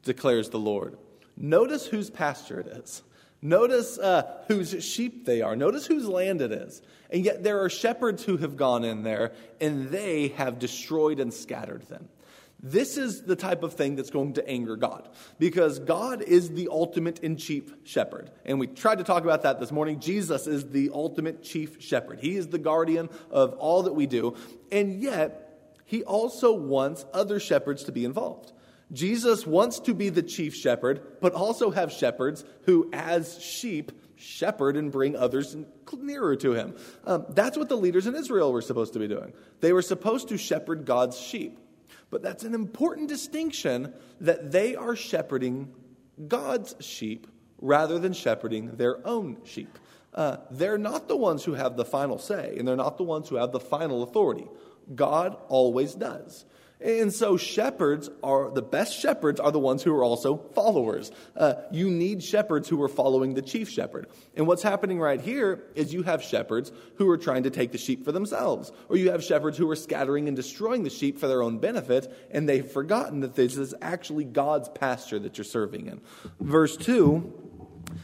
declares 0.01 0.49
the 0.49 0.57
Lord. 0.57 0.97
Notice 1.37 1.85
whose 1.85 2.09
pasture 2.09 2.59
it 2.59 2.67
is. 2.67 3.03
Notice 3.43 3.99
uh, 3.99 4.41
whose 4.47 4.83
sheep 4.83 5.25
they 5.25 5.43
are. 5.43 5.55
Notice 5.55 5.85
whose 5.85 6.07
land 6.07 6.41
it 6.41 6.51
is. 6.51 6.81
And 7.11 7.23
yet 7.23 7.43
there 7.43 7.63
are 7.63 7.69
shepherds 7.69 8.23
who 8.23 8.37
have 8.37 8.57
gone 8.57 8.83
in 8.83 9.03
there 9.03 9.33
and 9.61 9.89
they 9.89 10.29
have 10.29 10.57
destroyed 10.57 11.19
and 11.19 11.31
scattered 11.31 11.83
them. 11.83 12.09
This 12.61 12.97
is 12.97 13.21
the 13.21 13.37
type 13.37 13.63
of 13.63 13.73
thing 13.73 13.95
that's 13.95 14.09
going 14.09 14.33
to 14.33 14.47
anger 14.47 14.75
God 14.75 15.07
because 15.37 15.79
God 15.79 16.21
is 16.21 16.49
the 16.49 16.67
ultimate 16.69 17.23
and 17.23 17.39
chief 17.39 17.73
shepherd. 17.83 18.31
And 18.45 18.59
we 18.59 18.67
tried 18.67 18.97
to 18.97 19.05
talk 19.05 19.23
about 19.23 19.43
that 19.43 19.59
this 19.59 19.71
morning. 19.71 19.99
Jesus 20.01 20.45
is 20.45 20.69
the 20.69 20.91
ultimate 20.93 21.41
chief 21.41 21.81
shepherd, 21.81 22.19
He 22.19 22.35
is 22.35 22.47
the 22.47 22.57
guardian 22.57 23.09
of 23.31 23.53
all 23.53 23.83
that 23.83 23.93
we 23.93 24.07
do. 24.07 24.35
And 24.71 25.01
yet, 25.01 25.73
He 25.85 26.03
also 26.03 26.53
wants 26.53 27.05
other 27.13 27.39
shepherds 27.39 27.85
to 27.85 27.91
be 27.91 28.03
involved. 28.03 28.51
Jesus 28.91 29.45
wants 29.45 29.79
to 29.81 29.93
be 29.93 30.09
the 30.09 30.23
chief 30.23 30.55
shepherd, 30.55 31.01
but 31.21 31.33
also 31.33 31.69
have 31.69 31.91
shepherds 31.91 32.43
who, 32.63 32.89
as 32.91 33.41
sheep, 33.41 33.91
shepherd 34.15 34.75
and 34.75 34.91
bring 34.91 35.15
others 35.15 35.55
nearer 35.97 36.35
to 36.35 36.53
him. 36.53 36.75
Um, 37.05 37.25
that's 37.29 37.57
what 37.57 37.69
the 37.69 37.77
leaders 37.77 38.05
in 38.05 38.15
Israel 38.15 38.51
were 38.51 38.61
supposed 38.61 38.93
to 38.93 38.99
be 38.99 39.07
doing. 39.07 39.33
They 39.61 39.71
were 39.71 39.81
supposed 39.81 40.29
to 40.29 40.37
shepherd 40.37 40.85
God's 40.85 41.17
sheep. 41.17 41.57
But 42.11 42.21
that's 42.21 42.43
an 42.43 42.53
important 42.53 43.09
distinction 43.09 43.93
that 44.21 44.51
they 44.51 44.75
are 44.75 44.95
shepherding 44.95 45.73
God's 46.27 46.75
sheep 46.79 47.27
rather 47.59 47.99
than 47.99 48.13
shepherding 48.13 48.77
their 48.77 49.05
own 49.07 49.37
sheep. 49.43 49.77
Uh, 50.13 50.37
they're 50.49 50.77
not 50.77 51.07
the 51.07 51.15
ones 51.15 51.43
who 51.43 51.53
have 51.53 51.77
the 51.77 51.85
final 51.85 52.17
say, 52.17 52.55
and 52.57 52.67
they're 52.67 52.75
not 52.75 52.97
the 52.97 53.03
ones 53.03 53.29
who 53.29 53.35
have 53.35 53.51
the 53.51 53.59
final 53.59 54.01
authority. 54.03 54.47
God 54.95 55.37
always 55.49 55.93
does. 55.93 56.45
And 56.81 57.13
so 57.13 57.35
shepherds 57.35 58.09
are 58.23 58.51
the 58.51 58.61
best 58.61 58.97
shepherds 58.97 59.39
are 59.39 59.51
the 59.51 59.59
ones 59.59 59.83
who 59.83 59.93
are 59.93 60.03
also 60.03 60.37
followers. 60.37 61.11
Uh, 61.35 61.55
you 61.71 61.89
need 61.89 62.23
shepherds 62.23 62.69
who 62.69 62.81
are 62.81 62.87
following 62.87 63.33
the 63.33 63.41
chief 63.41 63.69
shepherd. 63.69 64.07
And 64.35 64.47
what's 64.47 64.63
happening 64.63 64.97
right 64.97 65.19
here 65.19 65.65
is 65.75 65.93
you 65.93 66.03
have 66.03 66.23
shepherds 66.23 66.71
who 66.95 67.09
are 67.09 67.17
trying 67.17 67.43
to 67.43 67.49
take 67.49 67.73
the 67.73 67.77
sheep 67.77 68.05
for 68.05 68.13
themselves, 68.13 68.71
or 68.87 68.95
you 68.95 69.11
have 69.11 69.23
shepherds 69.23 69.57
who 69.57 69.69
are 69.69 69.75
scattering 69.75 70.29
and 70.29 70.37
destroying 70.37 70.83
the 70.83 70.89
sheep 70.89 71.19
for 71.19 71.27
their 71.27 71.43
own 71.43 71.57
benefit, 71.57 72.11
and 72.31 72.47
they've 72.47 72.69
forgotten 72.69 73.19
that 73.21 73.35
this 73.35 73.57
is 73.57 73.75
actually 73.81 74.23
God's 74.23 74.69
pasture 74.69 75.19
that 75.19 75.37
you're 75.37 75.45
serving 75.45 75.87
in. 75.87 75.99
Verse 76.39 76.77
2 76.77 77.33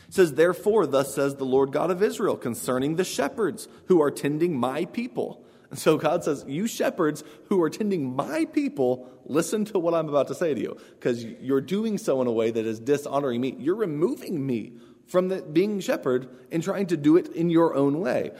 says, 0.09 0.33
Therefore, 0.33 0.85
thus 0.85 1.15
says 1.15 1.35
the 1.35 1.45
Lord 1.45 1.71
God 1.71 1.91
of 1.91 2.03
Israel 2.03 2.35
concerning 2.35 2.95
the 2.95 3.05
shepherds 3.05 3.69
who 3.85 4.01
are 4.01 4.11
tending 4.11 4.57
my 4.59 4.85
people. 4.85 5.45
And 5.69 5.79
so 5.79 5.97
God 5.97 6.23
says, 6.23 6.43
You 6.47 6.67
shepherds 6.67 7.23
who 7.49 7.61
are 7.61 7.69
tending 7.69 8.15
my 8.15 8.45
people, 8.45 9.09
listen 9.25 9.65
to 9.65 9.79
what 9.79 9.93
I'm 9.93 10.09
about 10.09 10.27
to 10.27 10.35
say 10.35 10.53
to 10.53 10.61
you, 10.61 10.77
because 10.99 11.23
you're 11.23 11.61
doing 11.61 11.97
so 11.97 12.21
in 12.21 12.27
a 12.27 12.31
way 12.31 12.51
that 12.51 12.65
is 12.65 12.79
dishonoring 12.79 13.41
me. 13.41 13.55
You're 13.57 13.75
removing 13.75 14.45
me 14.45 14.73
from 15.07 15.29
the, 15.29 15.41
being 15.41 15.79
shepherd 15.79 16.29
and 16.51 16.63
trying 16.63 16.87
to 16.87 16.97
do 16.97 17.17
it 17.17 17.27
in 17.29 17.49
your 17.49 17.75
own 17.75 17.99
way. 17.99 18.31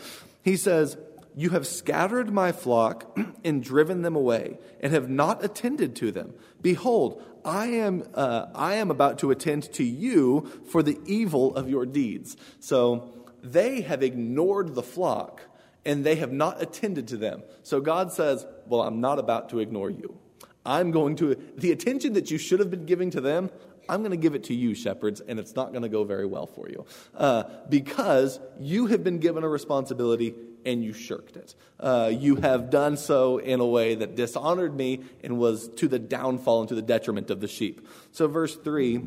He 0.43 0.57
says, 0.57 0.97
You 1.35 1.51
have 1.51 1.67
scattered 1.67 2.31
my 2.31 2.51
flock 2.51 3.17
and 3.43 3.63
driven 3.63 4.01
them 4.01 4.15
away, 4.15 4.57
and 4.79 4.93
have 4.93 5.09
not 5.09 5.43
attended 5.43 5.95
to 5.97 6.11
them. 6.11 6.33
Behold, 6.61 7.23
I 7.43 7.67
am, 7.67 8.03
uh, 8.15 8.47
I 8.55 8.75
am 8.75 8.89
about 8.89 9.19
to 9.19 9.29
attend 9.29 9.71
to 9.73 9.83
you 9.83 10.63
for 10.71 10.81
the 10.81 10.99
evil 11.05 11.55
of 11.55 11.69
your 11.69 11.85
deeds. 11.85 12.35
So 12.59 13.13
they 13.43 13.81
have 13.81 14.01
ignored 14.01 14.73
the 14.73 14.81
flock 14.81 15.41
and 15.85 16.03
they 16.03 16.15
have 16.15 16.31
not 16.31 16.61
attended 16.61 17.07
to 17.09 17.17
them. 17.17 17.43
So 17.63 17.79
God 17.79 18.11
says, 18.11 18.45
Well, 18.67 18.81
I'm 18.81 19.01
not 19.01 19.19
about 19.19 19.49
to 19.49 19.59
ignore 19.59 19.89
you. 19.89 20.19
I'm 20.65 20.91
going 20.91 21.15
to, 21.17 21.35
the 21.57 21.71
attention 21.71 22.13
that 22.13 22.31
you 22.31 22.37
should 22.37 22.59
have 22.59 22.71
been 22.71 22.85
giving 22.85 23.11
to 23.11 23.21
them, 23.21 23.51
I'm 23.87 24.01
going 24.01 24.11
to 24.11 24.17
give 24.17 24.33
it 24.33 24.45
to 24.45 24.53
you, 24.55 24.73
shepherds, 24.73 25.21
and 25.21 25.39
it's 25.39 25.55
not 25.55 25.71
going 25.71 25.83
to 25.83 25.89
go 25.89 26.03
very 26.03 26.25
well 26.25 26.47
for 26.47 26.67
you. 26.67 26.85
Uh, 27.15 27.43
because 27.69 28.39
you 28.59 28.87
have 28.87 29.03
been 29.03 29.19
given 29.19 29.43
a 29.43 29.47
responsibility 29.47 30.33
and 30.65 30.83
you 30.83 30.93
shirked 30.93 31.37
it. 31.37 31.53
Uh, 31.79 32.11
you 32.11 32.37
have 32.37 32.71
done 32.71 32.97
so 32.97 33.37
in 33.37 33.59
a 33.59 33.65
way 33.65 33.93
that 33.93 34.15
dishonored 34.15 34.75
me 34.75 35.03
and 35.23 35.37
was 35.37 35.67
to 35.75 35.87
the 35.87 35.99
downfall 35.99 36.61
and 36.61 36.69
to 36.69 36.75
the 36.75 36.81
detriment 36.81 37.29
of 37.29 37.39
the 37.39 37.47
sheep. 37.47 37.87
So, 38.11 38.27
verse 38.27 38.55
3 38.55 39.01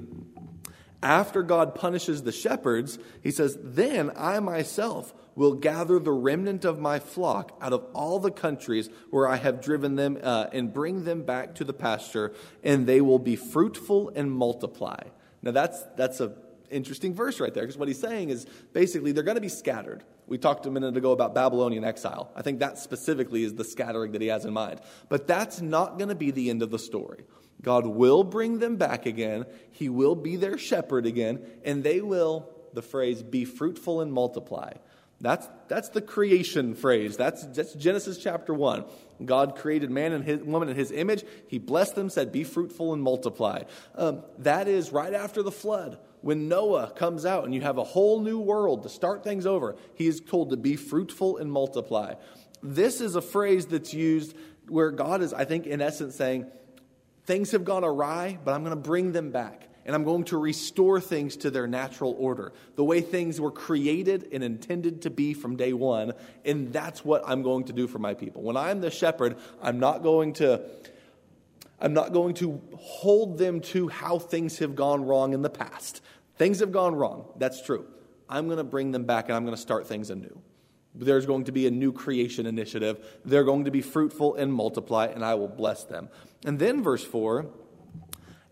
after 1.03 1.43
God 1.43 1.75
punishes 1.75 2.23
the 2.23 2.33
shepherds, 2.33 2.99
he 3.23 3.31
says, 3.31 3.57
Then 3.63 4.11
I 4.17 4.41
myself 4.41 5.15
will 5.37 5.55
gather 5.55 6.01
the 6.01 6.11
remnant 6.11 6.65
of 6.65 6.81
my 6.81 6.99
flock 6.99 7.57
out 7.61 7.73
of 7.73 7.85
all 7.95 8.19
the 8.19 8.31
countries 8.31 8.91
where 9.11 9.29
I 9.29 9.37
have 9.37 9.61
driven 9.61 9.95
them 9.95 10.19
uh, 10.21 10.47
and 10.53 10.75
bring 10.75 11.05
them 11.05 11.23
back 11.23 11.55
to 11.57 11.65
the 11.65 11.73
pasture, 11.73 12.35
and 12.65 12.87
they 12.87 13.01
will 13.01 13.21
be 13.21 13.37
fruitful 13.37 14.11
and 14.17 14.33
multiply. 14.33 14.99
Now, 15.43 15.53
that's, 15.53 15.81
that's 15.97 16.21
an 16.21 16.35
interesting 16.71 17.15
verse 17.15 17.39
right 17.39 17.55
there, 17.55 17.63
because 17.63 17.79
what 17.79 17.87
he's 17.87 18.01
saying 18.01 18.31
is 18.31 18.47
basically 18.73 19.13
they're 19.13 19.23
going 19.23 19.37
to 19.37 19.41
be 19.41 19.49
scattered. 19.49 20.03
We 20.27 20.37
talked 20.37 20.67
a 20.67 20.71
minute 20.71 20.97
ago 20.97 21.13
about 21.13 21.35
Babylonian 21.35 21.85
exile. 21.85 22.33
I 22.35 22.43
think 22.43 22.59
that 22.59 22.77
specifically 22.77 23.45
is 23.45 23.55
the 23.55 23.65
scattering 23.65 24.13
that 24.13 24.21
he 24.21 24.29
has 24.29 24.45
in 24.45 24.53
mind. 24.53 24.81
But 25.09 25.29
that's 25.29 25.61
not 25.61 25.97
going 25.97 26.09
to 26.09 26.17
be 26.17 26.33
the 26.33 26.51
end 26.51 26.63
of 26.63 26.71
the 26.71 26.79
story. 26.79 27.25
God 27.63 27.87
will 27.87 28.25
bring 28.25 28.59
them 28.59 28.77
back 28.77 29.07
again. 29.07 29.45
He 29.71 29.89
will 29.89 30.15
be 30.15 30.37
their 30.37 30.59
shepherd 30.59 31.07
again, 31.07 31.45
and 31.65 31.83
they 31.83 32.01
will, 32.01 32.49
the 32.73 32.83
phrase, 32.83 33.23
be 33.23 33.45
fruitful 33.45 34.01
and 34.01 34.13
multiply. 34.13 34.73
That's, 35.21 35.49
that's 35.67 35.89
the 35.89 36.01
creation 36.01 36.77
phrase. 36.77 37.17
That's, 37.17 37.45
that's 37.49 37.75
Genesis 37.75 38.19
chapter 38.19 38.55
1. 38.55 38.85
God 39.25 39.57
created 39.57 39.91
man 39.91 40.13
and 40.13 40.25
his, 40.25 40.41
woman 40.41 40.69
in 40.69 40.77
his 40.77 40.93
image. 40.93 41.25
He 41.49 41.59
blessed 41.59 41.97
them, 41.97 42.09
said, 42.09 42.31
Be 42.31 42.45
fruitful 42.45 42.93
and 42.93 43.03
multiply. 43.03 43.63
Um, 43.97 44.23
that 44.39 44.69
is 44.69 44.93
right 44.93 45.13
after 45.13 45.43
the 45.43 45.51
flood. 45.51 45.99
When 46.21 46.49
Noah 46.49 46.93
comes 46.95 47.27
out 47.27 47.45
and 47.45 47.55
you 47.55 47.61
have 47.63 47.79
a 47.79 47.85
whole 47.85 48.21
new 48.21 48.39
world 48.39 48.85
to 48.85 48.89
start 48.89 49.25
things 49.25 49.45
over, 49.47 49.77
he 49.95 50.07
is 50.07 50.21
told 50.21 50.51
to 50.51 50.57
be 50.57 50.77
fruitful 50.77 51.39
and 51.39 51.51
multiply. 51.51 52.15
This 52.63 53.01
is 53.01 53.17
a 53.17 53.23
phrase 53.23 53.67
that's 53.67 53.95
used 53.95 54.37
where 54.69 54.91
God 54.91 55.23
is, 55.23 55.33
I 55.33 55.45
think, 55.45 55.67
in 55.67 55.81
essence 55.81 56.15
saying, 56.15 56.47
Things 57.29 57.51
have 57.51 57.63
gone 57.63 57.85
awry, 57.85 58.39
but 58.43 58.55
I'm 58.55 58.65
going 58.65 58.75
to 58.75 58.83
bring 58.83 59.13
them 59.13 59.31
back. 59.31 59.69
And 59.85 59.95
I'm 59.95 60.03
going 60.03 60.25
to 60.25 60.39
restore 60.39 60.99
things 60.99 61.37
to 61.39 61.51
their 61.51 61.67
natural 61.67 62.17
order, 62.19 62.55
the 62.75 62.85
way 62.85 63.03
things 63.03 63.39
were 63.39 63.51
created 63.51 64.31
and 64.33 64.43
intended 64.43 65.03
to 65.03 65.11
be 65.11 65.35
from 65.35 65.55
day 65.55 65.75
one. 65.75 66.15
And 66.47 66.73
that's 66.73 67.05
what 67.05 67.23
I'm 67.27 67.43
going 67.43 67.65
to 67.65 67.75
do 67.75 67.87
for 67.87 67.99
my 67.99 68.15
people. 68.15 68.41
When 68.41 68.57
I'm 68.57 68.81
the 68.81 68.91
shepherd, 68.91 69.37
I'm 69.61 69.79
not 69.79 70.03
going 70.03 70.33
to. 70.35 70.63
I'm 71.79 71.93
not 71.93 72.15
going 72.15 72.33
to 72.37 72.63
hold 72.79 73.37
them 73.37 73.61
to 73.61 73.89
how 73.89 74.19
things 74.19 74.61
have 74.61 74.75
gone 74.75 75.05
wrong 75.05 75.35
in 75.35 75.43
the 75.43 75.51
past. 75.51 76.01
Things 76.37 76.61
have 76.61 76.73
gone 76.73 76.95
wrong. 76.95 77.27
That's 77.37 77.61
true. 77.61 77.85
I'm 78.27 78.47
going 78.47 78.57
to 78.57 78.65
bring 78.65 78.91
them 78.91 79.05
back 79.05 79.27
and 79.29 79.37
I'm 79.37 79.45
going 79.45 79.55
to 79.55 79.61
start 79.61 79.87
things 79.87 80.09
anew. 80.09 80.41
There's 80.99 81.27
going 81.27 81.45
to 81.45 81.53
be 81.53 81.67
a 81.67 81.71
new 81.71 81.93
creation 81.93 82.47
initiative. 82.47 83.21
They're 83.25 83.45
going 83.45 83.65
to 83.65 83.71
be 83.71 83.81
fruitful 83.81 84.35
and 84.35 84.53
multiply, 84.53 85.07
and 85.07 85.25
I 85.25 85.35
will 85.35 85.49
bless 85.49 85.85
them. 85.85 86.09
And 86.45 86.59
then, 86.59 86.83
verse 86.83 87.05
4 87.05 87.47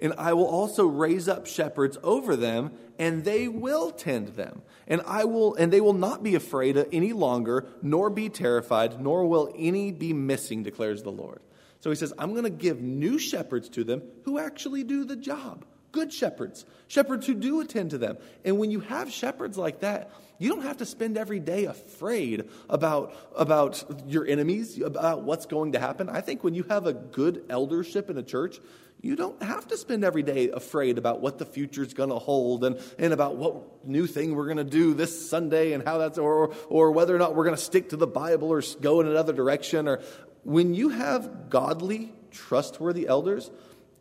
and 0.00 0.12
I 0.18 0.34
will 0.34 0.46
also 0.46 0.86
raise 0.86 1.28
up 1.28 1.46
shepherds 1.46 1.96
over 2.02 2.36
them, 2.36 2.72
and 2.98 3.24
they 3.24 3.48
will 3.48 3.90
tend 3.90 4.28
them. 4.28 4.62
And 4.86 5.00
I 5.06 5.24
will 5.24 5.54
and 5.54 5.72
they 5.72 5.80
will 5.80 5.94
not 5.94 6.22
be 6.22 6.34
afraid 6.34 6.76
any 6.92 7.12
longer, 7.12 7.66
nor 7.82 8.10
be 8.10 8.28
terrified, 8.28 9.00
nor 9.00 9.26
will 9.26 9.52
any 9.56 9.92
be 9.92 10.12
missing, 10.12 10.62
declares 10.62 11.02
the 11.02 11.10
Lord. 11.10 11.40
So 11.80 11.90
he 11.90 11.96
says, 11.96 12.12
I'm 12.18 12.32
going 12.32 12.44
to 12.44 12.50
give 12.50 12.80
new 12.80 13.18
shepherds 13.18 13.68
to 13.70 13.84
them 13.84 14.02
who 14.24 14.38
actually 14.38 14.84
do 14.84 15.04
the 15.04 15.16
job. 15.16 15.64
Good 15.92 16.12
shepherds, 16.12 16.66
shepherds 16.88 17.26
who 17.26 17.34
do 17.34 17.60
attend 17.60 17.90
to 17.90 17.98
them. 17.98 18.18
And 18.44 18.58
when 18.58 18.70
you 18.70 18.80
have 18.80 19.10
shepherds 19.10 19.56
like 19.56 19.80
that, 19.80 20.10
you 20.38 20.48
don't 20.48 20.62
have 20.62 20.78
to 20.78 20.86
spend 20.86 21.16
every 21.16 21.40
day 21.40 21.64
afraid 21.64 22.48
about, 22.68 23.14
about 23.36 23.84
your 24.06 24.26
enemies, 24.26 24.80
about 24.80 25.22
what's 25.22 25.46
going 25.46 25.72
to 25.72 25.78
happen. 25.78 26.08
I 26.08 26.20
think 26.20 26.44
when 26.44 26.54
you 26.54 26.64
have 26.64 26.86
a 26.86 26.92
good 26.92 27.44
eldership 27.48 28.10
in 28.10 28.18
a 28.18 28.22
church, 28.22 28.60
you 29.00 29.14
don't 29.14 29.42
have 29.42 29.68
to 29.68 29.76
spend 29.76 30.04
every 30.04 30.22
day 30.22 30.48
afraid 30.48 30.98
about 30.98 31.20
what 31.20 31.38
the 31.38 31.44
future 31.44 31.82
is 31.82 31.94
going 31.94 32.08
to 32.08 32.18
hold 32.18 32.64
and, 32.64 32.80
and 32.98 33.12
about 33.12 33.36
what 33.36 33.86
new 33.86 34.06
thing 34.06 34.34
we're 34.34 34.46
going 34.46 34.56
to 34.56 34.64
do 34.64 34.94
this 34.94 35.28
Sunday 35.28 35.72
and 35.72 35.84
how 35.84 35.98
that's, 35.98 36.18
or, 36.18 36.54
or 36.68 36.90
whether 36.92 37.14
or 37.14 37.18
not 37.18 37.34
we're 37.34 37.44
going 37.44 37.56
to 37.56 37.62
stick 37.62 37.90
to 37.90 37.96
the 37.96 38.06
Bible 38.06 38.48
or 38.48 38.62
go 38.80 39.00
in 39.00 39.06
another 39.06 39.32
direction. 39.32 39.86
Or 39.86 40.00
when 40.44 40.74
you 40.74 40.88
have 40.88 41.50
godly, 41.50 42.12
trustworthy 42.30 43.06
elders, 43.06 43.50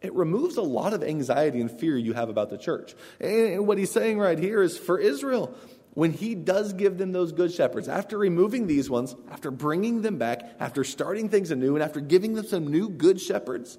it 0.02 0.14
removes 0.14 0.58
a 0.58 0.62
lot 0.62 0.94
of 0.94 1.04
anxiety 1.04 1.60
and 1.60 1.72
fear 1.72 1.98
you 1.98 2.14
have 2.14 2.30
about 2.30 2.50
the 2.50 2.58
church. 2.58 2.94
And 3.20 3.68
what 3.68 3.78
he's 3.78 3.92
saying 3.92 4.20
right 4.20 4.38
here 4.38 4.62
is 4.62 4.78
for 4.78 5.00
Israel, 5.00 5.56
when 5.96 6.12
he 6.12 6.36
does 6.36 6.74
give 6.74 6.98
them 6.98 7.14
those 7.14 7.32
good 7.32 7.52
shepherds, 7.52 7.88
after 7.88 8.18
removing 8.18 8.68
these 8.68 8.90
ones, 8.90 9.16
after 9.32 9.50
bringing 9.50 10.02
them 10.02 10.18
back, 10.18 10.42
after 10.60 10.84
starting 10.84 11.30
things 11.30 11.52
anew, 11.52 11.76
and 11.76 11.84
after 11.84 12.02
giving 12.02 12.34
them 12.34 12.46
some 12.46 12.68
new 12.68 12.90
good 12.90 13.20
shepherds, 13.20 13.78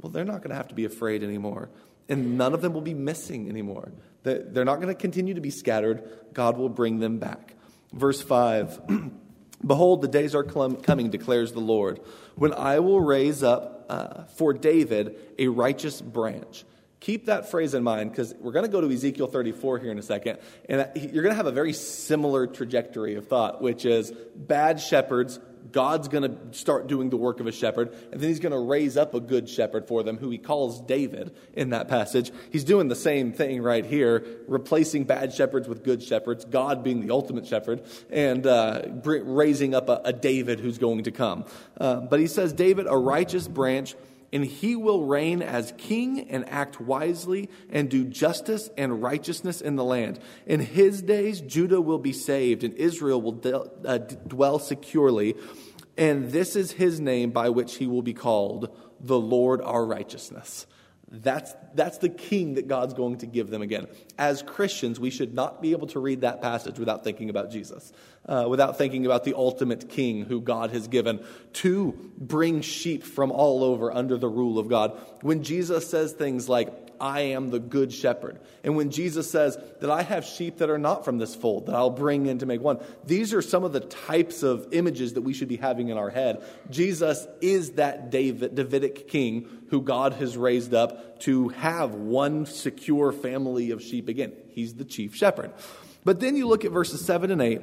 well, 0.00 0.10
they're 0.10 0.24
not 0.24 0.38
going 0.38 0.50
to 0.50 0.56
have 0.56 0.68
to 0.68 0.74
be 0.74 0.86
afraid 0.86 1.22
anymore. 1.22 1.68
And 2.08 2.36
none 2.36 2.54
of 2.54 2.62
them 2.62 2.72
will 2.72 2.80
be 2.80 2.94
missing 2.94 3.48
anymore. 3.48 3.92
They're 4.22 4.64
not 4.64 4.76
going 4.76 4.88
to 4.88 4.94
continue 4.94 5.34
to 5.34 5.40
be 5.40 5.50
scattered. 5.50 6.02
God 6.32 6.56
will 6.56 6.70
bring 6.70 6.98
them 6.98 7.18
back. 7.18 7.54
Verse 7.92 8.20
5 8.20 8.80
Behold, 9.66 10.02
the 10.02 10.08
days 10.08 10.34
are 10.34 10.44
coming, 10.44 11.10
declares 11.10 11.52
the 11.52 11.60
Lord, 11.60 12.00
when 12.36 12.52
I 12.52 12.80
will 12.80 13.00
raise 13.00 13.42
up 13.42 13.86
uh, 13.88 14.24
for 14.24 14.52
David 14.52 15.16
a 15.38 15.48
righteous 15.48 16.00
branch 16.00 16.64
Keep 17.04 17.26
that 17.26 17.50
phrase 17.50 17.74
in 17.74 17.84
mind 17.84 18.10
because 18.10 18.34
we're 18.40 18.52
going 18.52 18.64
to 18.64 18.70
go 18.70 18.80
to 18.80 18.90
Ezekiel 18.90 19.26
34 19.26 19.78
here 19.78 19.92
in 19.92 19.98
a 19.98 20.02
second, 20.02 20.38
and 20.70 20.88
you're 20.94 21.22
going 21.22 21.34
to 21.34 21.36
have 21.36 21.44
a 21.44 21.52
very 21.52 21.74
similar 21.74 22.46
trajectory 22.46 23.16
of 23.16 23.28
thought, 23.28 23.60
which 23.60 23.84
is 23.84 24.10
bad 24.34 24.80
shepherds. 24.80 25.38
God's 25.70 26.08
going 26.08 26.22
to 26.22 26.58
start 26.58 26.86
doing 26.86 27.10
the 27.10 27.18
work 27.18 27.40
of 27.40 27.46
a 27.46 27.52
shepherd, 27.52 27.92
and 28.10 28.22
then 28.22 28.30
he's 28.30 28.40
going 28.40 28.52
to 28.52 28.58
raise 28.58 28.96
up 28.96 29.12
a 29.12 29.20
good 29.20 29.50
shepherd 29.50 29.86
for 29.86 30.02
them, 30.02 30.16
who 30.16 30.30
he 30.30 30.38
calls 30.38 30.80
David 30.80 31.36
in 31.52 31.70
that 31.70 31.88
passage. 31.88 32.32
He's 32.50 32.64
doing 32.64 32.88
the 32.88 32.96
same 32.96 33.34
thing 33.34 33.60
right 33.60 33.84
here, 33.84 34.24
replacing 34.48 35.04
bad 35.04 35.34
shepherds 35.34 35.68
with 35.68 35.84
good 35.84 36.02
shepherds, 36.02 36.46
God 36.46 36.82
being 36.82 37.06
the 37.06 37.12
ultimate 37.12 37.46
shepherd, 37.46 37.82
and 38.08 38.46
uh, 38.46 38.80
raising 39.04 39.74
up 39.74 39.90
a, 39.90 40.00
a, 40.06 40.12
David 40.14 40.58
who's 40.58 40.78
going 40.78 41.04
to 41.04 41.10
come. 41.10 41.44
Uh, 41.78 42.00
but 42.00 42.18
he 42.18 42.28
says, 42.28 42.54
David, 42.54 42.86
a 42.88 42.96
righteous 42.96 43.46
branch 43.46 43.94
and 44.34 44.44
he 44.44 44.74
will 44.74 45.04
reign 45.04 45.40
as 45.42 45.72
king 45.78 46.28
and 46.28 46.46
act 46.48 46.80
wisely 46.80 47.48
and 47.70 47.88
do 47.88 48.04
justice 48.04 48.68
and 48.76 49.00
righteousness 49.00 49.60
in 49.60 49.76
the 49.76 49.84
land. 49.84 50.18
In 50.44 50.58
his 50.58 51.00
days, 51.02 51.40
Judah 51.40 51.80
will 51.80 52.00
be 52.00 52.12
saved 52.12 52.64
and 52.64 52.74
Israel 52.74 53.22
will 53.22 53.32
de- 53.32 53.70
uh, 53.84 53.98
dwell 53.98 54.58
securely. 54.58 55.36
And 55.96 56.32
this 56.32 56.56
is 56.56 56.72
his 56.72 56.98
name 56.98 57.30
by 57.30 57.48
which 57.48 57.76
he 57.76 57.86
will 57.86 58.02
be 58.02 58.12
called 58.12 58.76
the 58.98 59.18
Lord 59.18 59.62
our 59.62 59.86
righteousness. 59.86 60.66
That's, 61.22 61.54
that's 61.74 61.98
the 61.98 62.08
king 62.08 62.54
that 62.54 62.66
God's 62.66 62.94
going 62.94 63.18
to 63.18 63.26
give 63.26 63.48
them 63.48 63.62
again. 63.62 63.86
As 64.18 64.42
Christians, 64.42 64.98
we 64.98 65.10
should 65.10 65.34
not 65.34 65.62
be 65.62 65.72
able 65.72 65.86
to 65.88 66.00
read 66.00 66.22
that 66.22 66.42
passage 66.42 66.78
without 66.78 67.04
thinking 67.04 67.30
about 67.30 67.50
Jesus, 67.50 67.92
uh, 68.26 68.46
without 68.48 68.78
thinking 68.78 69.06
about 69.06 69.24
the 69.24 69.34
ultimate 69.34 69.88
king 69.88 70.24
who 70.24 70.40
God 70.40 70.70
has 70.70 70.88
given 70.88 71.24
to 71.54 71.92
bring 72.18 72.62
sheep 72.62 73.04
from 73.04 73.30
all 73.30 73.62
over 73.62 73.92
under 73.92 74.16
the 74.16 74.28
rule 74.28 74.58
of 74.58 74.68
God. 74.68 74.98
When 75.20 75.42
Jesus 75.42 75.88
says 75.88 76.12
things 76.12 76.48
like, 76.48 76.83
I 77.00 77.20
am 77.20 77.50
the 77.50 77.58
good 77.58 77.92
shepherd. 77.92 78.40
And 78.62 78.76
when 78.76 78.90
Jesus 78.90 79.30
says 79.30 79.58
that 79.80 79.90
I 79.90 80.02
have 80.02 80.24
sheep 80.24 80.58
that 80.58 80.70
are 80.70 80.78
not 80.78 81.04
from 81.04 81.18
this 81.18 81.34
fold, 81.34 81.66
that 81.66 81.74
I'll 81.74 81.90
bring 81.90 82.26
in 82.26 82.38
to 82.38 82.46
make 82.46 82.60
one, 82.60 82.78
these 83.04 83.34
are 83.34 83.42
some 83.42 83.64
of 83.64 83.72
the 83.72 83.80
types 83.80 84.42
of 84.42 84.68
images 84.72 85.14
that 85.14 85.22
we 85.22 85.34
should 85.34 85.48
be 85.48 85.56
having 85.56 85.88
in 85.88 85.98
our 85.98 86.10
head. 86.10 86.44
Jesus 86.70 87.26
is 87.40 87.72
that 87.72 88.10
David, 88.10 88.54
Davidic 88.54 89.08
king 89.08 89.48
who 89.70 89.80
God 89.80 90.14
has 90.14 90.36
raised 90.36 90.74
up 90.74 91.20
to 91.20 91.48
have 91.50 91.94
one 91.94 92.46
secure 92.46 93.12
family 93.12 93.70
of 93.70 93.82
sheep 93.82 94.08
again. 94.08 94.32
He's 94.48 94.74
the 94.74 94.84
chief 94.84 95.14
shepherd. 95.14 95.52
But 96.04 96.20
then 96.20 96.36
you 96.36 96.46
look 96.46 96.64
at 96.64 96.70
verses 96.70 97.04
7 97.04 97.30
and 97.30 97.42
8. 97.42 97.60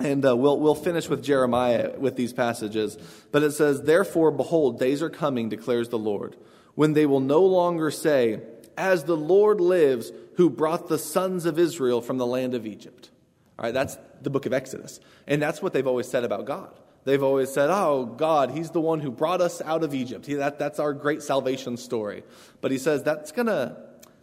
And 0.00 0.26
uh, 0.26 0.36
we'll, 0.36 0.58
we'll 0.58 0.74
finish 0.74 1.08
with 1.08 1.22
Jeremiah 1.22 1.92
with 1.96 2.16
these 2.16 2.32
passages. 2.32 2.98
But 3.30 3.42
it 3.42 3.52
says, 3.52 3.82
Therefore, 3.82 4.30
behold, 4.30 4.80
days 4.80 5.02
are 5.02 5.10
coming, 5.10 5.48
declares 5.48 5.90
the 5.90 5.98
Lord, 5.98 6.36
when 6.74 6.94
they 6.94 7.06
will 7.06 7.20
no 7.20 7.44
longer 7.44 7.90
say, 7.90 8.40
As 8.76 9.04
the 9.04 9.16
Lord 9.16 9.60
lives, 9.60 10.12
who 10.36 10.50
brought 10.50 10.88
the 10.88 10.98
sons 10.98 11.46
of 11.46 11.58
Israel 11.58 12.00
from 12.00 12.18
the 12.18 12.26
land 12.26 12.54
of 12.54 12.66
Egypt. 12.66 13.10
All 13.58 13.64
right, 13.64 13.74
that's 13.74 13.96
the 14.22 14.30
book 14.30 14.46
of 14.46 14.52
Exodus. 14.52 15.00
And 15.26 15.40
that's 15.40 15.62
what 15.62 15.72
they've 15.72 15.86
always 15.86 16.08
said 16.08 16.24
about 16.24 16.46
God. 16.46 16.72
They've 17.04 17.22
always 17.22 17.52
said, 17.52 17.68
Oh, 17.70 18.06
God, 18.06 18.50
He's 18.50 18.70
the 18.70 18.80
one 18.80 19.00
who 19.00 19.10
brought 19.10 19.40
us 19.40 19.60
out 19.60 19.82
of 19.82 19.94
Egypt. 19.94 20.26
He, 20.26 20.34
that, 20.34 20.58
that's 20.58 20.78
our 20.78 20.92
great 20.92 21.22
salvation 21.22 21.76
story. 21.76 22.22
But 22.60 22.70
He 22.70 22.78
says 22.78 23.02
that's 23.02 23.32
going 23.32 23.46
to, 23.46 23.76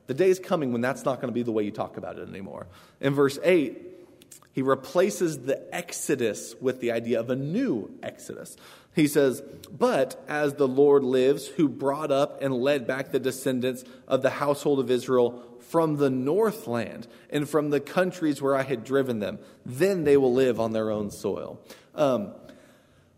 the 0.08 0.14
day 0.14 0.30
is 0.30 0.40
coming 0.40 0.72
when 0.72 0.82
that's 0.82 1.06
not 1.06 1.22
going 1.22 1.28
to 1.28 1.34
be 1.34 1.44
the 1.44 1.52
way 1.52 1.64
you 1.64 1.72
talk 1.72 1.98
about 1.98 2.18
it 2.18 2.28
anymore. 2.28 2.68
In 3.02 3.14
verse 3.14 3.38
8, 3.44 3.78
He 4.54 4.62
replaces 4.62 5.40
the 5.40 5.64
exodus 5.76 6.56
with 6.62 6.80
the 6.80 6.92
idea 6.92 7.20
of 7.20 7.30
a 7.30 7.36
new 7.36 7.92
exodus. 8.02 8.56
He 9.00 9.08
says, 9.08 9.42
But 9.72 10.22
as 10.28 10.56
the 10.56 10.68
Lord 10.68 11.06
lives, 11.06 11.48
who 11.48 11.70
brought 11.70 12.12
up 12.12 12.42
and 12.42 12.54
led 12.54 12.86
back 12.86 13.12
the 13.12 13.20
descendants 13.20 13.86
of 14.10 14.22
the 14.22 14.30
household 14.30 14.80
of 14.80 14.92
Israel 14.92 15.42
from 15.62 15.96
the 15.96 16.10
northland 16.10 17.08
and 17.30 17.48
from 17.48 17.70
the 17.70 17.80
countries 17.80 18.42
where 18.42 18.56
I 18.56 18.64
had 18.64 18.84
driven 18.84 19.20
them, 19.20 19.40
then 19.66 20.04
they 20.04 20.18
will 20.18 20.34
live 20.34 20.60
on 20.60 20.74
their 20.74 20.92
own 20.92 21.12
soil. 21.12 21.62
Um, 21.96 22.34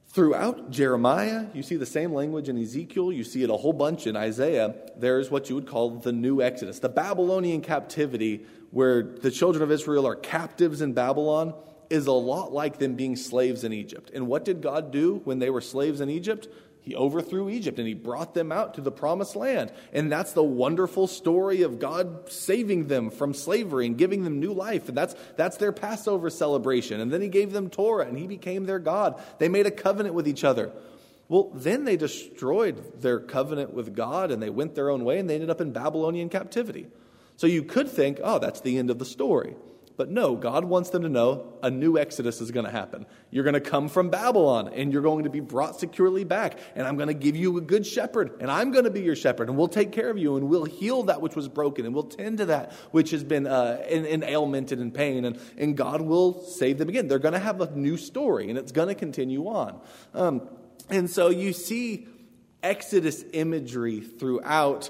throughout 0.10 0.70
Jeremiah, 0.70 1.48
you 1.52 1.63
see 1.63 1.78
the 1.78 1.86
same 1.88 2.13
language 2.13 2.48
in 2.48 2.62
Ezekiel, 2.62 3.12
you 3.12 3.24
see 3.24 3.41
it 3.41 3.50
a 3.50 3.58
whole 3.58 3.74
bunch 3.74 4.06
in 4.06 4.15
Isaiah. 4.15 4.76
There's 4.98 5.32
what 5.32 5.50
you 5.50 5.56
would 5.56 5.67
call 5.67 5.98
the 5.98 6.12
new 6.12 6.44
Exodus, 6.44 6.78
the 6.78 6.89
Babylonian 6.89 7.62
captivity, 7.62 8.46
where 8.70 9.02
the 9.02 9.32
children 9.32 9.63
of 9.63 9.72
Israel 9.72 10.06
are 10.06 10.15
captives 10.15 10.82
in 10.82 10.94
Babylon 10.94 11.56
is 11.91 12.08
a 12.08 12.12
lot 12.12 12.54
like 12.54 12.80
them 12.80 12.95
being 12.95 13.15
slaves 13.15 13.63
in 13.63 13.73
Egypt. 13.73 14.12
And 14.13 14.27
what 14.27 14.45
did 14.45 14.62
God 14.62 14.91
do 14.91 15.21
when 15.25 15.39
they 15.39 15.49
were 15.49 15.62
slaves 15.62 15.99
in 15.99 16.10
Egypt? 16.10 16.47
He 16.82 16.95
overthrew 16.95 17.49
Egypt 17.49 17.77
and 17.77 17.88
he 17.88 17.93
brought 17.93 18.34
them 18.34 18.51
out 18.51 18.73
to 18.75 18.82
the 18.82 18.91
promised 18.91 19.36
land. 19.36 19.71
And 19.93 20.12
that's 20.12 20.34
the 20.34 20.43
wonderful 20.43 21.06
story 21.06 21.62
of 21.62 21.80
God 21.80 22.32
saving 22.32 22.88
them 22.88 23.12
from 23.12 23.36
slavery 23.36 23.86
and 23.86 23.97
giving 23.97 24.23
them 24.23 24.39
new 24.39 24.54
life. 24.54 24.88
And 24.88 24.97
that's, 24.97 25.15
that's 25.36 25.58
their 25.58 25.71
Passover 25.71 26.32
celebration. 26.32 26.99
And 26.99 27.12
then 27.12 27.21
he 27.21 27.27
gave 27.27 27.51
them 27.51 27.69
Torah 27.69 28.08
and 28.08 28.17
he 28.17 28.25
became 28.25 28.65
their 28.65 28.80
God. 28.80 29.21
They 29.38 29.49
made 29.49 29.67
a 29.67 29.71
covenant 29.71 30.15
with 30.15 30.27
each 30.27 30.43
other. 30.43 30.71
Well, 31.30 31.51
then 31.54 31.84
they 31.84 31.97
destroyed 31.97 33.01
their 33.01 33.19
covenant 33.19 33.73
with 33.73 33.95
God 33.95 34.32
and 34.32 34.41
they 34.41 34.49
went 34.49 34.73
their 34.73 34.89
own 34.89 35.06
way 35.06 35.19
and 35.19 35.30
they 35.30 35.36
ended 35.36 35.51
up 35.51 35.62
in 35.62 35.71
Babylonian 35.71 36.30
captivity. 36.30 36.88
So 37.38 37.47
you 37.47 37.63
could 37.63 37.89
think, 37.89 38.19
oh, 38.23 38.39
that's 38.39 38.62
the 38.62 38.77
end 38.77 38.89
of 38.89 38.97
the 38.97 39.06
story. 39.06 39.56
But 40.02 40.10
no, 40.10 40.36
God 40.36 40.66
wants 40.66 40.90
them 40.90 41.04
to 41.04 41.10
know 41.10 41.60
a 41.62 41.70
new 41.70 41.96
exodus 41.96 42.42
is 42.42 42.50
going 42.50 42.66
to 42.66 42.72
happen. 42.72 43.06
You're 43.30 43.44
going 43.44 43.54
to 43.54 43.62
come 43.62 43.88
from 43.88 44.10
Babylon 44.10 44.70
and 44.74 44.92
you're 44.92 45.04
going 45.04 45.26
to 45.26 45.30
be 45.30 45.42
brought 45.42 45.80
securely 45.80 46.24
back. 46.24 46.58
And 46.74 46.88
I'm 46.88 46.96
going 46.98 47.10
to 47.10 47.14
give 47.14 47.36
you 47.36 47.60
a 47.60 47.62
good 47.62 47.86
shepherd 47.86 48.42
and 48.42 48.50
I'm 48.50 48.72
going 48.72 48.86
to 48.86 48.90
be 48.90 49.02
your 49.02 49.16
shepherd 49.16 49.48
and 49.48 49.60
we'll 49.60 49.68
take 49.68 49.92
care 49.92 50.10
of 50.10 50.18
you 50.18 50.38
and 50.38 50.50
we'll 50.50 50.66
heal 50.66 51.04
that 51.04 51.22
which 51.22 51.36
was 51.36 51.48
broken 51.48 51.86
and 51.86 51.94
we'll 51.94 52.06
tend 52.06 52.40
to 52.40 52.48
that 52.48 52.72
which 52.90 53.12
has 53.12 53.24
been 53.24 53.46
uh, 53.46 53.86
in, 53.88 54.08
in 54.08 54.24
ailment 54.24 54.72
and 54.72 54.82
in 54.82 54.90
pain. 54.90 55.24
And, 55.24 55.40
and 55.56 55.78
God 55.78 56.02
will 56.02 56.42
save 56.42 56.80
them 56.80 56.90
again. 56.90 57.08
They're 57.08 57.20
going 57.20 57.36
to 57.36 57.40
have 57.40 57.62
a 57.62 57.70
new 57.76 57.96
story 57.96 58.50
and 58.50 58.58
it's 58.58 58.72
going 58.72 58.88
to 58.88 58.96
continue 58.96 59.50
on. 59.50 59.80
Um, 60.16 60.50
and 60.90 61.12
so 61.12 61.30
you 61.30 61.54
see 61.54 62.08
Exodus 62.64 63.24
imagery 63.34 64.02
throughout 64.02 64.90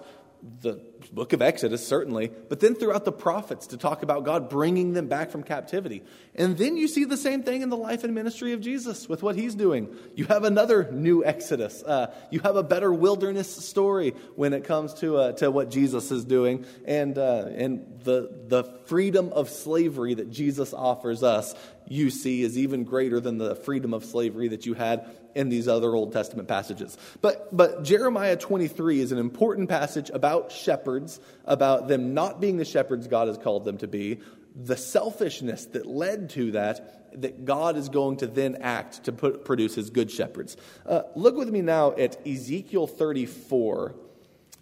the 0.61 0.81
book 1.11 1.33
of 1.33 1.41
Exodus, 1.41 1.85
certainly, 1.85 2.31
but 2.49 2.59
then 2.59 2.73
throughout 2.73 3.05
the 3.05 3.11
prophets 3.11 3.67
to 3.67 3.77
talk 3.77 4.01
about 4.01 4.23
God 4.23 4.49
bringing 4.49 4.93
them 4.93 5.07
back 5.07 5.29
from 5.29 5.43
captivity. 5.43 6.03
And 6.35 6.57
then 6.57 6.77
you 6.77 6.87
see 6.87 7.05
the 7.05 7.17
same 7.17 7.43
thing 7.43 7.61
in 7.61 7.69
the 7.69 7.77
life 7.77 8.03
and 8.03 8.15
ministry 8.15 8.53
of 8.53 8.61
Jesus 8.61 9.07
with 9.07 9.21
what 9.21 9.35
he's 9.35 9.53
doing. 9.53 9.95
You 10.15 10.25
have 10.25 10.43
another 10.43 10.91
new 10.91 11.23
Exodus. 11.23 11.83
Uh, 11.83 12.13
you 12.31 12.39
have 12.39 12.55
a 12.55 12.63
better 12.63 12.91
wilderness 12.91 13.53
story 13.55 14.15
when 14.35 14.53
it 14.53 14.63
comes 14.63 14.93
to, 14.95 15.17
uh, 15.17 15.31
to 15.33 15.51
what 15.51 15.69
Jesus 15.69 16.11
is 16.11 16.25
doing 16.25 16.65
and, 16.85 17.17
uh, 17.17 17.45
and 17.53 18.01
the, 18.03 18.31
the 18.47 18.63
freedom 18.85 19.31
of 19.33 19.49
slavery 19.49 20.15
that 20.15 20.31
Jesus 20.31 20.73
offers 20.73 21.23
us, 21.23 21.53
you 21.87 22.09
see, 22.09 22.41
is 22.41 22.57
even 22.57 22.83
greater 22.83 23.19
than 23.19 23.37
the 23.37 23.55
freedom 23.55 23.93
of 23.93 24.05
slavery 24.05 24.49
that 24.49 24.65
you 24.65 24.73
had 24.73 25.05
in 25.35 25.49
these 25.49 25.67
other 25.67 25.93
Old 25.93 26.13
Testament 26.13 26.47
passages. 26.47 26.97
But, 27.21 27.55
but 27.55 27.83
Jeremiah 27.83 28.35
23 28.35 28.99
is 28.99 29.11
an 29.11 29.17
important 29.17 29.69
passage 29.69 30.09
about 30.13 30.51
shepherds, 30.51 31.19
about 31.45 31.87
them 31.87 32.13
not 32.13 32.39
being 32.39 32.57
the 32.57 32.65
shepherds 32.65 33.07
God 33.07 33.27
has 33.27 33.37
called 33.37 33.65
them 33.65 33.77
to 33.79 33.87
be, 33.87 34.19
the 34.55 34.77
selfishness 34.77 35.65
that 35.67 35.85
led 35.85 36.31
to 36.31 36.51
that, 36.51 37.21
that 37.21 37.45
God 37.45 37.77
is 37.77 37.89
going 37.89 38.17
to 38.17 38.27
then 38.27 38.57
act 38.61 39.05
to 39.05 39.11
put, 39.11 39.45
produce 39.45 39.75
his 39.75 39.89
good 39.89 40.11
shepherds. 40.11 40.57
Uh, 40.85 41.03
look 41.15 41.35
with 41.35 41.49
me 41.49 41.61
now 41.61 41.91
at 41.91 42.25
Ezekiel 42.27 42.87
34. 42.87 43.95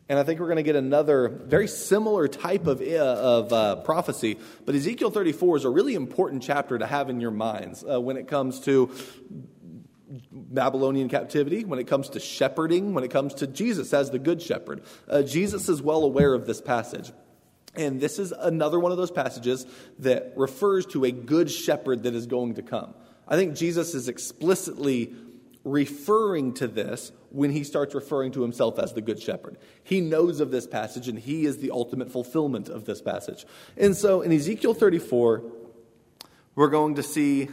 And 0.09 0.17
I 0.17 0.23
think 0.23 0.39
we're 0.39 0.47
going 0.47 0.57
to 0.57 0.63
get 0.63 0.75
another 0.75 1.29
very 1.29 1.67
similar 1.67 2.27
type 2.27 2.65
of, 2.65 2.81
uh, 2.81 2.95
of 2.95 3.53
uh, 3.53 3.75
prophecy. 3.77 4.39
But 4.65 4.73
Ezekiel 4.73 5.11
34 5.11 5.57
is 5.57 5.65
a 5.65 5.69
really 5.69 5.93
important 5.93 6.41
chapter 6.41 6.79
to 6.79 6.87
have 6.87 7.11
in 7.11 7.21
your 7.21 7.31
minds 7.31 7.85
uh, 7.87 8.01
when 8.01 8.17
it 8.17 8.27
comes 8.27 8.59
to 8.61 8.89
Babylonian 10.49 11.09
captivity, 11.09 11.63
when 11.63 11.79
it 11.79 11.87
comes 11.87 12.09
to 12.09 12.19
shepherding, 12.19 12.93
when 12.93 13.03
it 13.03 13.11
comes 13.11 13.35
to 13.35 13.47
Jesus 13.47 13.93
as 13.93 14.09
the 14.09 14.19
good 14.19 14.41
shepherd. 14.41 14.81
Uh, 15.07 15.21
Jesus 15.21 15.69
is 15.69 15.81
well 15.81 16.03
aware 16.03 16.33
of 16.33 16.45
this 16.47 16.59
passage. 16.59 17.11
And 17.75 18.01
this 18.01 18.17
is 18.17 18.31
another 18.31 18.79
one 18.79 18.91
of 18.91 18.97
those 18.97 19.11
passages 19.11 19.65
that 19.99 20.33
refers 20.35 20.87
to 20.87 21.05
a 21.05 21.11
good 21.11 21.51
shepherd 21.51 22.03
that 22.03 22.15
is 22.15 22.25
going 22.25 22.55
to 22.55 22.63
come. 22.63 22.95
I 23.27 23.35
think 23.35 23.55
Jesus 23.55 23.93
is 23.93 24.09
explicitly 24.09 25.13
referring 25.63 26.53
to 26.55 26.67
this 26.67 27.11
when 27.29 27.51
he 27.51 27.63
starts 27.63 27.93
referring 27.93 28.31
to 28.31 28.41
himself 28.41 28.79
as 28.79 28.93
the 28.93 29.01
good 29.01 29.21
shepherd. 29.21 29.57
He 29.83 30.01
knows 30.01 30.39
of 30.39 30.49
this 30.49 30.65
passage 30.65 31.07
and 31.07 31.19
he 31.19 31.45
is 31.45 31.57
the 31.57 31.69
ultimate 31.71 32.11
fulfillment 32.11 32.69
of 32.69 32.85
this 32.85 33.01
passage. 33.01 33.45
And 33.77 33.95
so 33.95 34.21
in 34.21 34.31
Ezekiel 34.31 34.73
34, 34.73 35.43
we're 36.55 36.69
going 36.69 36.95
to 36.95 37.03
see 37.03 37.49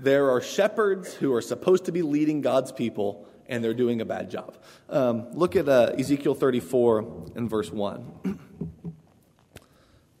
there 0.00 0.30
are 0.30 0.40
shepherds 0.40 1.14
who 1.14 1.32
are 1.32 1.40
supposed 1.40 1.86
to 1.86 1.92
be 1.92 2.02
leading 2.02 2.40
God's 2.40 2.72
people, 2.72 3.26
and 3.46 3.62
they're 3.62 3.74
doing 3.74 4.00
a 4.00 4.04
bad 4.04 4.30
job. 4.30 4.56
Um, 4.88 5.32
look 5.32 5.56
at 5.56 5.68
uh, 5.68 5.92
Ezekiel 5.98 6.34
34 6.34 7.32
and 7.36 7.48
verse 7.48 7.70
1. 7.70 8.40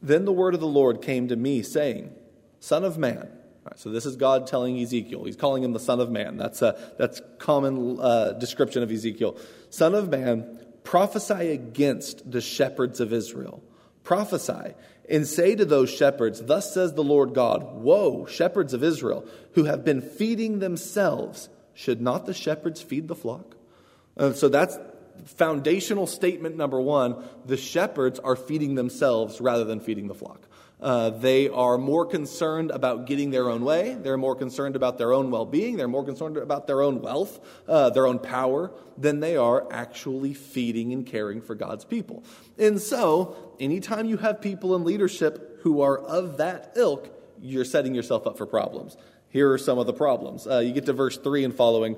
then 0.02 0.24
the 0.24 0.32
word 0.32 0.54
of 0.54 0.60
the 0.60 0.66
Lord 0.66 1.02
came 1.02 1.28
to 1.28 1.36
me, 1.36 1.62
saying, 1.62 2.12
Son 2.60 2.84
of 2.84 2.98
man, 2.98 3.28
Right, 3.66 3.78
so 3.80 3.90
this 3.90 4.06
is 4.06 4.14
God 4.14 4.46
telling 4.46 4.80
Ezekiel. 4.80 5.24
He's 5.24 5.34
calling 5.34 5.64
him 5.64 5.72
the 5.72 5.80
Son 5.80 5.98
of 5.98 6.08
Man. 6.08 6.36
That's 6.36 6.62
a 6.62 6.78
that's 6.98 7.20
common 7.38 7.98
uh, 8.00 8.34
description 8.34 8.84
of 8.84 8.92
Ezekiel. 8.92 9.36
Son 9.70 9.92
of 9.96 10.08
man, 10.08 10.64
prophesy 10.84 11.50
against 11.50 12.30
the 12.30 12.40
shepherds 12.40 13.00
of 13.00 13.12
Israel. 13.12 13.64
Prophesy 14.04 14.74
and 15.08 15.26
say 15.26 15.54
to 15.54 15.64
those 15.64 15.90
shepherds, 15.90 16.42
Thus 16.42 16.72
says 16.72 16.94
the 16.94 17.04
Lord 17.04 17.34
God, 17.34 17.74
Woe, 17.74 18.26
shepherds 18.26 18.74
of 18.74 18.82
Israel, 18.82 19.26
who 19.52 19.64
have 19.64 19.84
been 19.84 20.00
feeding 20.00 20.58
themselves. 20.58 21.48
Should 21.74 22.00
not 22.00 22.26
the 22.26 22.34
shepherds 22.34 22.80
feed 22.80 23.08
the 23.08 23.14
flock? 23.14 23.56
Uh, 24.16 24.32
so 24.32 24.48
that's 24.48 24.78
foundational 25.24 26.06
statement 26.06 26.56
number 26.56 26.80
one. 26.80 27.22
The 27.44 27.56
shepherds 27.56 28.18
are 28.18 28.36
feeding 28.36 28.74
themselves 28.74 29.40
rather 29.40 29.64
than 29.64 29.80
feeding 29.80 30.08
the 30.08 30.14
flock. 30.14 30.46
Uh, 30.80 31.08
they 31.08 31.48
are 31.48 31.78
more 31.78 32.04
concerned 32.04 32.70
about 32.70 33.06
getting 33.06 33.30
their 33.30 33.48
own 33.48 33.64
way. 33.64 33.94
They're 33.94 34.18
more 34.18 34.36
concerned 34.36 34.76
about 34.76 34.98
their 34.98 35.12
own 35.12 35.30
well 35.30 35.46
being. 35.46 35.76
They're 35.76 35.88
more 35.88 36.04
concerned 36.04 36.36
about 36.36 36.66
their 36.66 36.82
own 36.82 37.00
wealth, 37.00 37.40
uh, 37.66 37.90
their 37.90 38.06
own 38.06 38.18
power, 38.18 38.70
than 38.98 39.20
they 39.20 39.36
are 39.36 39.66
actually 39.72 40.34
feeding 40.34 40.92
and 40.92 41.06
caring 41.06 41.40
for 41.40 41.54
God's 41.54 41.84
people. 41.84 42.24
And 42.58 42.78
so, 42.80 43.54
anytime 43.58 44.06
you 44.06 44.18
have 44.18 44.42
people 44.42 44.76
in 44.76 44.84
leadership 44.84 45.60
who 45.62 45.80
are 45.80 45.98
of 45.98 46.36
that 46.38 46.72
ilk, 46.76 47.10
you're 47.40 47.64
setting 47.64 47.94
yourself 47.94 48.26
up 48.26 48.36
for 48.36 48.46
problems. 48.46 48.98
Here 49.30 49.50
are 49.52 49.58
some 49.58 49.78
of 49.78 49.86
the 49.86 49.92
problems. 49.92 50.46
Uh, 50.46 50.58
you 50.58 50.72
get 50.72 50.86
to 50.86 50.92
verse 50.92 51.16
3 51.16 51.44
and 51.44 51.54
following. 51.54 51.96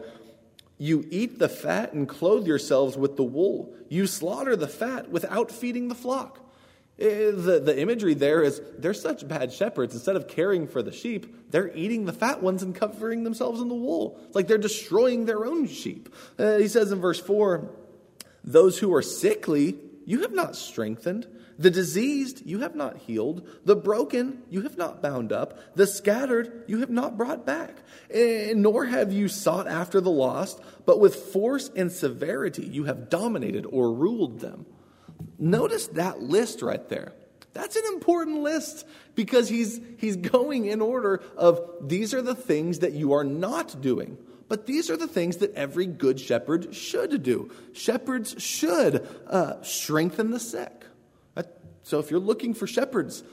You 0.78 1.04
eat 1.10 1.40
the 1.40 1.48
fat 1.48 1.92
and 1.92 2.08
clothe 2.08 2.46
yourselves 2.46 2.96
with 2.96 3.16
the 3.16 3.24
wool. 3.24 3.74
You 3.88 4.06
slaughter 4.06 4.54
the 4.54 4.68
fat 4.68 5.10
without 5.10 5.50
feeding 5.50 5.88
the 5.88 5.96
flock. 5.96 6.47
Eh, 6.98 7.30
the, 7.30 7.60
the 7.64 7.80
imagery 7.80 8.14
there 8.14 8.42
is 8.42 8.60
they're 8.76 8.94
such 8.94 9.26
bad 9.26 9.52
shepherds. 9.52 9.94
Instead 9.94 10.16
of 10.16 10.26
caring 10.26 10.66
for 10.66 10.82
the 10.82 10.92
sheep, 10.92 11.50
they're 11.50 11.74
eating 11.76 12.06
the 12.06 12.12
fat 12.12 12.42
ones 12.42 12.62
and 12.62 12.74
covering 12.74 13.22
themselves 13.22 13.60
in 13.60 13.68
the 13.68 13.74
wool. 13.74 14.18
It's 14.26 14.34
like 14.34 14.48
they're 14.48 14.58
destroying 14.58 15.24
their 15.24 15.44
own 15.44 15.68
sheep. 15.68 16.08
Uh, 16.38 16.56
he 16.56 16.66
says 16.66 16.90
in 16.90 17.00
verse 17.00 17.20
4 17.20 17.70
Those 18.42 18.78
who 18.78 18.92
are 18.94 19.02
sickly, 19.02 19.78
you 20.06 20.22
have 20.22 20.32
not 20.32 20.56
strengthened. 20.56 21.28
The 21.56 21.70
diseased, 21.70 22.46
you 22.46 22.60
have 22.60 22.76
not 22.76 22.98
healed. 22.98 23.48
The 23.64 23.74
broken, 23.74 24.42
you 24.48 24.62
have 24.62 24.78
not 24.78 25.02
bound 25.02 25.32
up. 25.32 25.76
The 25.76 25.88
scattered, 25.88 26.64
you 26.68 26.78
have 26.80 26.90
not 26.90 27.16
brought 27.16 27.44
back. 27.44 27.78
And 28.10 28.50
eh, 28.50 28.52
nor 28.54 28.86
have 28.86 29.12
you 29.12 29.28
sought 29.28 29.68
after 29.68 30.00
the 30.00 30.10
lost, 30.10 30.60
but 30.86 31.00
with 31.00 31.14
force 31.14 31.70
and 31.76 31.92
severity 31.92 32.64
you 32.64 32.84
have 32.84 33.08
dominated 33.08 33.66
or 33.66 33.92
ruled 33.92 34.40
them. 34.40 34.66
Notice 35.38 35.86
that 35.88 36.20
list 36.20 36.62
right 36.62 36.86
there. 36.88 37.12
That's 37.52 37.76
an 37.76 37.84
important 37.92 38.40
list 38.42 38.86
because 39.14 39.48
he's, 39.48 39.80
he's 39.98 40.16
going 40.16 40.66
in 40.66 40.80
order 40.80 41.22
of 41.36 41.60
these 41.80 42.14
are 42.14 42.22
the 42.22 42.34
things 42.34 42.80
that 42.80 42.92
you 42.92 43.12
are 43.12 43.24
not 43.24 43.80
doing. 43.80 44.18
But 44.48 44.66
these 44.66 44.90
are 44.90 44.96
the 44.96 45.08
things 45.08 45.38
that 45.38 45.54
every 45.54 45.86
good 45.86 46.18
shepherd 46.18 46.74
should 46.74 47.22
do. 47.22 47.50
Shepherds 47.72 48.42
should 48.42 49.06
uh, 49.26 49.62
strengthen 49.62 50.30
the 50.30 50.40
sick. 50.40 50.84
So 51.88 51.98
if 51.98 52.10
you're 52.10 52.20
looking 52.20 52.52
for 52.52 52.66
shepherds, 52.66 53.24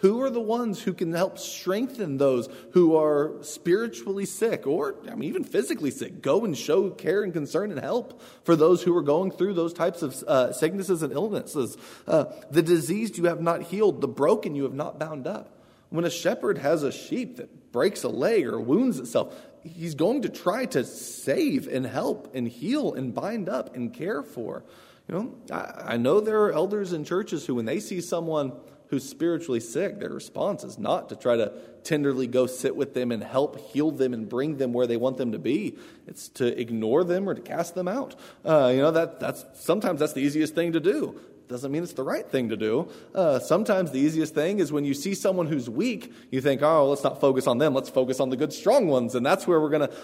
who 0.00 0.20
are 0.20 0.30
the 0.30 0.40
ones 0.40 0.82
who 0.82 0.92
can 0.92 1.12
help 1.12 1.38
strengthen 1.38 2.18
those 2.18 2.48
who 2.72 2.96
are 2.96 3.32
spiritually 3.42 4.26
sick 4.26 4.66
or 4.66 4.96
I 5.10 5.14
mean, 5.14 5.28
even 5.28 5.44
physically 5.44 5.90
sick? 5.90 6.20
Go 6.20 6.44
and 6.44 6.56
show 6.56 6.90
care 6.90 7.22
and 7.22 7.32
concern 7.32 7.70
and 7.70 7.80
help 7.80 8.20
for 8.44 8.56
those 8.56 8.82
who 8.82 8.96
are 8.96 9.02
going 9.02 9.30
through 9.30 9.54
those 9.54 9.72
types 9.72 10.02
of 10.02 10.14
uh, 10.24 10.52
sicknesses 10.52 11.02
and 11.02 11.12
illnesses. 11.12 11.76
Uh, 12.06 12.26
the 12.50 12.62
diseased 12.62 13.16
you 13.16 13.24
have 13.24 13.40
not 13.40 13.62
healed, 13.62 14.00
the 14.00 14.08
broken 14.08 14.54
you 14.54 14.64
have 14.64 14.74
not 14.74 14.98
bound 14.98 15.26
up. 15.26 15.52
When 15.88 16.04
a 16.04 16.10
shepherd 16.10 16.58
has 16.58 16.82
a 16.82 16.92
sheep 16.92 17.36
that 17.36 17.72
breaks 17.72 18.02
a 18.02 18.08
leg 18.08 18.46
or 18.46 18.60
wounds 18.60 18.98
itself, 18.98 19.34
he's 19.62 19.94
going 19.94 20.22
to 20.22 20.28
try 20.28 20.66
to 20.66 20.84
save 20.84 21.68
and 21.68 21.86
help 21.86 22.34
and 22.34 22.46
heal 22.46 22.94
and 22.94 23.14
bind 23.14 23.48
up 23.48 23.74
and 23.74 23.94
care 23.94 24.22
for. 24.22 24.64
You 25.08 25.14
know, 25.14 25.34
I, 25.52 25.94
I 25.94 25.96
know 25.96 26.20
there 26.20 26.42
are 26.42 26.52
elders 26.52 26.92
in 26.92 27.04
churches 27.04 27.46
who, 27.46 27.54
when 27.54 27.64
they 27.64 27.80
see 27.80 28.00
someone 28.00 28.52
who's 28.88 29.08
spiritually 29.08 29.60
sick, 29.60 29.98
their 29.98 30.10
response 30.10 30.64
is 30.64 30.78
not 30.78 31.08
to 31.08 31.16
try 31.16 31.36
to 31.36 31.52
tenderly 31.82 32.26
go 32.26 32.46
sit 32.46 32.74
with 32.74 32.94
them 32.94 33.12
and 33.12 33.22
help 33.22 33.58
heal 33.60 33.90
them 33.90 34.12
and 34.12 34.28
bring 34.28 34.56
them 34.56 34.72
where 34.72 34.86
they 34.86 34.96
want 34.96 35.16
them 35.16 35.32
to 35.32 35.38
be. 35.38 35.76
It's 36.06 36.28
to 36.30 36.58
ignore 36.60 37.04
them 37.04 37.28
or 37.28 37.34
to 37.34 37.40
cast 37.40 37.74
them 37.74 37.88
out. 37.88 38.14
Uh, 38.44 38.70
you 38.74 38.80
know, 38.80 38.90
that, 38.90 39.20
that's, 39.20 39.44
sometimes 39.54 40.00
that's 40.00 40.12
the 40.12 40.20
easiest 40.20 40.54
thing 40.54 40.72
to 40.72 40.80
do. 40.80 41.20
Doesn't 41.48 41.70
mean 41.70 41.84
it's 41.84 41.92
the 41.92 42.02
right 42.02 42.28
thing 42.28 42.48
to 42.48 42.56
do. 42.56 42.88
Uh, 43.14 43.38
sometimes 43.38 43.92
the 43.92 44.00
easiest 44.00 44.34
thing 44.34 44.58
is 44.58 44.72
when 44.72 44.84
you 44.84 44.94
see 44.94 45.14
someone 45.14 45.46
who's 45.46 45.70
weak, 45.70 46.12
you 46.30 46.40
think, 46.40 46.60
oh, 46.62 46.88
let's 46.88 47.04
not 47.04 47.20
focus 47.20 47.46
on 47.46 47.58
them. 47.58 47.72
Let's 47.72 47.90
focus 47.90 48.18
on 48.18 48.30
the 48.30 48.36
good, 48.36 48.52
strong 48.52 48.88
ones. 48.88 49.14
And 49.14 49.24
that's 49.24 49.46
where 49.46 49.60
we're 49.60 49.70
going 49.70 49.88
to. 49.88 49.94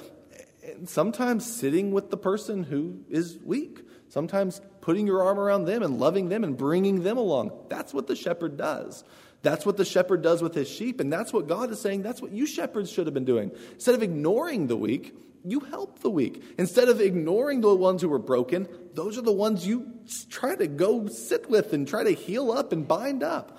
Sometimes 0.86 1.52
sitting 1.52 1.90
with 1.90 2.10
the 2.10 2.16
person 2.16 2.62
who 2.64 3.00
is 3.10 3.38
weak 3.44 3.80
Sometimes 4.12 4.60
putting 4.82 5.06
your 5.06 5.22
arm 5.22 5.40
around 5.40 5.64
them 5.64 5.82
and 5.82 5.98
loving 5.98 6.28
them 6.28 6.44
and 6.44 6.54
bringing 6.54 7.02
them 7.02 7.16
along. 7.16 7.50
That's 7.70 7.94
what 7.94 8.08
the 8.08 8.14
shepherd 8.14 8.58
does. 8.58 9.04
That's 9.40 9.64
what 9.64 9.78
the 9.78 9.86
shepherd 9.86 10.20
does 10.20 10.42
with 10.42 10.54
his 10.54 10.68
sheep. 10.68 11.00
And 11.00 11.10
that's 11.10 11.32
what 11.32 11.48
God 11.48 11.70
is 11.70 11.80
saying. 11.80 12.02
That's 12.02 12.20
what 12.20 12.30
you 12.30 12.44
shepherds 12.44 12.92
should 12.92 13.06
have 13.06 13.14
been 13.14 13.24
doing. 13.24 13.50
Instead 13.72 13.94
of 13.94 14.02
ignoring 14.02 14.66
the 14.66 14.76
weak, 14.76 15.16
you 15.46 15.60
help 15.60 16.00
the 16.00 16.10
weak. 16.10 16.44
Instead 16.58 16.90
of 16.90 17.00
ignoring 17.00 17.62
the 17.62 17.74
ones 17.74 18.02
who 18.02 18.12
are 18.12 18.18
broken, 18.18 18.68
those 18.92 19.16
are 19.16 19.22
the 19.22 19.32
ones 19.32 19.66
you 19.66 19.90
try 20.28 20.56
to 20.56 20.66
go 20.66 21.06
sit 21.06 21.48
with 21.48 21.72
and 21.72 21.88
try 21.88 22.04
to 22.04 22.12
heal 22.12 22.52
up 22.52 22.70
and 22.70 22.86
bind 22.86 23.22
up. 23.22 23.58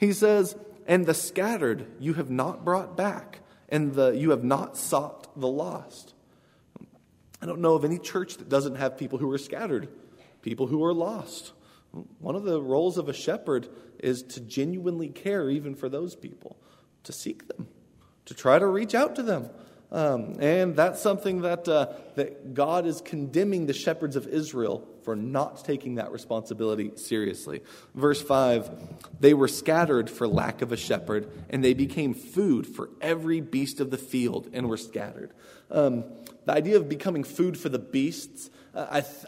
He 0.00 0.12
says, 0.12 0.56
And 0.84 1.06
the 1.06 1.14
scattered 1.14 1.86
you 2.00 2.14
have 2.14 2.28
not 2.28 2.64
brought 2.64 2.96
back, 2.96 3.38
and 3.68 3.94
the, 3.94 4.10
you 4.10 4.30
have 4.30 4.42
not 4.42 4.76
sought 4.76 5.28
the 5.40 5.46
lost. 5.46 6.11
I 7.42 7.46
don't 7.46 7.60
know 7.60 7.74
of 7.74 7.84
any 7.84 7.98
church 7.98 8.36
that 8.36 8.48
doesn't 8.48 8.76
have 8.76 8.96
people 8.96 9.18
who 9.18 9.30
are 9.32 9.38
scattered, 9.38 9.88
people 10.42 10.68
who 10.68 10.84
are 10.84 10.94
lost. 10.94 11.52
One 12.20 12.36
of 12.36 12.44
the 12.44 12.62
roles 12.62 12.96
of 12.98 13.08
a 13.08 13.12
shepherd 13.12 13.68
is 13.98 14.22
to 14.22 14.40
genuinely 14.40 15.08
care 15.08 15.50
even 15.50 15.74
for 15.74 15.88
those 15.88 16.14
people, 16.14 16.56
to 17.02 17.12
seek 17.12 17.48
them, 17.48 17.66
to 18.26 18.34
try 18.34 18.60
to 18.60 18.66
reach 18.66 18.94
out 18.94 19.16
to 19.16 19.22
them. 19.24 19.50
Um, 19.90 20.36
and 20.40 20.74
that's 20.74 21.02
something 21.02 21.42
that, 21.42 21.68
uh, 21.68 21.88
that 22.14 22.54
God 22.54 22.86
is 22.86 23.02
condemning 23.02 23.66
the 23.66 23.74
shepherds 23.74 24.16
of 24.16 24.26
Israel 24.26 24.88
for 25.02 25.14
not 25.14 25.64
taking 25.64 25.96
that 25.96 26.12
responsibility 26.12 26.92
seriously. 26.96 27.60
Verse 27.94 28.22
5 28.22 28.70
They 29.20 29.34
were 29.34 29.48
scattered 29.48 30.08
for 30.08 30.26
lack 30.26 30.62
of 30.62 30.72
a 30.72 30.78
shepherd, 30.78 31.30
and 31.50 31.62
they 31.62 31.74
became 31.74 32.14
food 32.14 32.66
for 32.66 32.88
every 33.02 33.40
beast 33.40 33.80
of 33.80 33.90
the 33.90 33.98
field 33.98 34.48
and 34.54 34.68
were 34.68 34.78
scattered. 34.78 35.32
Um, 35.70 36.04
the 36.44 36.52
idea 36.52 36.76
of 36.76 36.88
becoming 36.88 37.24
food 37.24 37.58
for 37.58 37.68
the 37.68 37.78
beasts, 37.78 38.50
uh, 38.74 38.86
I, 38.90 39.00
th- 39.00 39.26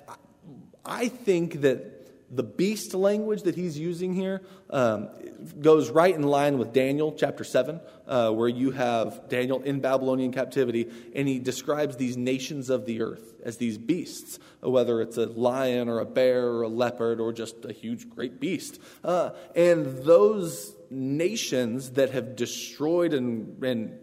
I 0.85 1.09
think 1.09 1.61
that 1.63 1.95
the 2.35 2.43
beast 2.43 2.95
language 2.95 3.43
that 3.43 3.55
he's 3.55 3.79
using 3.79 4.13
here 4.13 4.43
um, 4.71 5.09
goes 5.61 5.91
right 5.91 6.15
in 6.15 6.23
line 6.23 6.59
with 6.59 6.73
Daniel 6.73 7.13
chapter 7.13 7.45
7, 7.45 7.81
uh, 8.09 8.31
where 8.31 8.49
you 8.49 8.73
have 8.73 9.29
Daniel 9.29 9.63
in 9.63 9.81
Babylonian 9.81 10.33
captivity, 10.33 10.91
and 11.15 11.29
he 11.29 11.39
describes 11.39 11.97
these 11.97 12.17
nations 12.17 12.71
of 12.71 12.87
the 12.87 13.03
earth 13.03 13.35
as 13.45 13.59
these 13.59 13.79
beasts, 13.79 14.39
whether 14.61 15.01
it's 15.01 15.17
a 15.17 15.27
lion 15.27 15.89
or 15.89 16.01
a 16.01 16.05
bear 16.05 16.47
or 16.47 16.63
a 16.63 16.69
leopard 16.69 17.21
or 17.21 17.33
just 17.33 17.65
a 17.65 17.73
huge, 17.73 18.09
great 18.09 18.41
beast. 18.41 18.81
Uh, 19.05 19.31
and 19.55 19.99
those 20.05 20.75
nations 20.91 21.91
that 21.91 22.11
have 22.11 22.37
destroyed 22.37 23.15
and, 23.15 23.63
and 23.63 23.99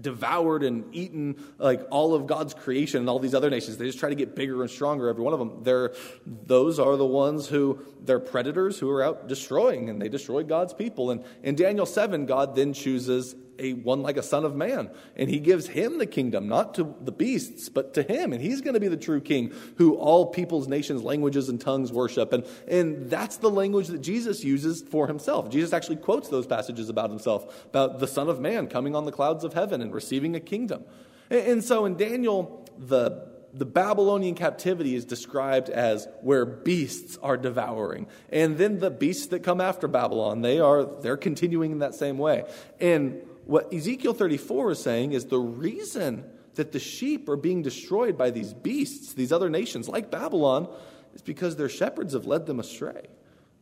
devoured 0.00 0.62
and 0.62 0.94
eaten 0.94 1.36
like 1.58 1.86
all 1.90 2.14
of 2.14 2.26
God's 2.26 2.54
creation 2.54 3.00
and 3.00 3.08
all 3.08 3.18
these 3.18 3.34
other 3.34 3.50
nations. 3.50 3.76
They 3.76 3.86
just 3.86 3.98
try 3.98 4.08
to 4.08 4.14
get 4.14 4.34
bigger 4.34 4.62
and 4.62 4.70
stronger, 4.70 5.08
every 5.08 5.22
one 5.22 5.32
of 5.32 5.38
them. 5.38 5.62
They're, 5.62 5.94
those 6.26 6.78
are 6.78 6.96
the 6.96 7.06
ones 7.06 7.46
who, 7.46 7.80
they're 8.02 8.20
predators 8.20 8.78
who 8.78 8.90
are 8.90 9.02
out 9.02 9.28
destroying, 9.28 9.88
and 9.88 10.00
they 10.00 10.08
destroy 10.08 10.42
God's 10.42 10.74
people. 10.74 11.10
And 11.10 11.24
in 11.42 11.54
Daniel 11.54 11.86
7, 11.86 12.26
God 12.26 12.54
then 12.54 12.72
chooses 12.72 13.34
a 13.58 13.74
one 13.74 14.02
like 14.02 14.16
a 14.16 14.22
son 14.22 14.44
of 14.44 14.54
man. 14.54 14.90
And 15.16 15.28
he 15.28 15.38
gives 15.38 15.66
him 15.66 15.98
the 15.98 16.06
kingdom, 16.06 16.48
not 16.48 16.74
to 16.74 16.94
the 17.00 17.12
beasts, 17.12 17.68
but 17.68 17.94
to 17.94 18.02
him. 18.02 18.32
And 18.32 18.42
he's 18.42 18.60
going 18.60 18.74
to 18.74 18.80
be 18.80 18.88
the 18.88 18.96
true 18.96 19.20
king 19.20 19.52
who 19.76 19.96
all 19.96 20.26
peoples, 20.26 20.68
nations, 20.68 21.02
languages, 21.02 21.48
and 21.48 21.60
tongues 21.60 21.92
worship. 21.92 22.32
And, 22.32 22.44
and 22.68 23.10
that's 23.10 23.38
the 23.38 23.50
language 23.50 23.88
that 23.88 24.00
Jesus 24.00 24.44
uses 24.44 24.82
for 24.82 25.06
himself. 25.06 25.50
Jesus 25.50 25.72
actually 25.72 25.96
quotes 25.96 26.28
those 26.28 26.46
passages 26.46 26.88
about 26.88 27.10
himself, 27.10 27.66
about 27.66 27.98
the 27.98 28.06
Son 28.06 28.28
of 28.28 28.40
Man 28.40 28.66
coming 28.66 28.94
on 28.94 29.04
the 29.04 29.12
clouds 29.12 29.44
of 29.44 29.54
heaven 29.54 29.80
and 29.80 29.92
receiving 29.92 30.36
a 30.36 30.40
kingdom. 30.40 30.84
And, 31.30 31.46
and 31.46 31.64
so 31.64 31.84
in 31.84 31.96
Daniel, 31.96 32.64
the 32.78 33.36
the 33.56 33.64
Babylonian 33.64 34.34
captivity 34.34 34.94
is 34.94 35.06
described 35.06 35.70
as 35.70 36.06
where 36.20 36.44
beasts 36.44 37.18
are 37.22 37.38
devouring. 37.38 38.06
And 38.30 38.58
then 38.58 38.80
the 38.80 38.90
beasts 38.90 39.28
that 39.28 39.42
come 39.42 39.62
after 39.62 39.88
Babylon, 39.88 40.42
they 40.42 40.60
are 40.60 40.84
they're 40.84 41.16
continuing 41.16 41.72
in 41.72 41.78
that 41.78 41.94
same 41.94 42.18
way. 42.18 42.44
And 42.80 43.22
what 43.46 43.72
Ezekiel 43.72 44.12
34 44.12 44.72
is 44.72 44.78
saying 44.80 45.12
is 45.12 45.26
the 45.26 45.38
reason 45.38 46.24
that 46.56 46.72
the 46.72 46.80
sheep 46.80 47.28
are 47.28 47.36
being 47.36 47.62
destroyed 47.62 48.18
by 48.18 48.30
these 48.30 48.52
beasts, 48.52 49.12
these 49.12 49.32
other 49.32 49.48
nations 49.48 49.88
like 49.88 50.10
Babylon, 50.10 50.68
is 51.14 51.22
because 51.22 51.56
their 51.56 51.68
shepherds 51.68 52.12
have 52.12 52.26
led 52.26 52.46
them 52.46 52.58
astray. 52.58 53.06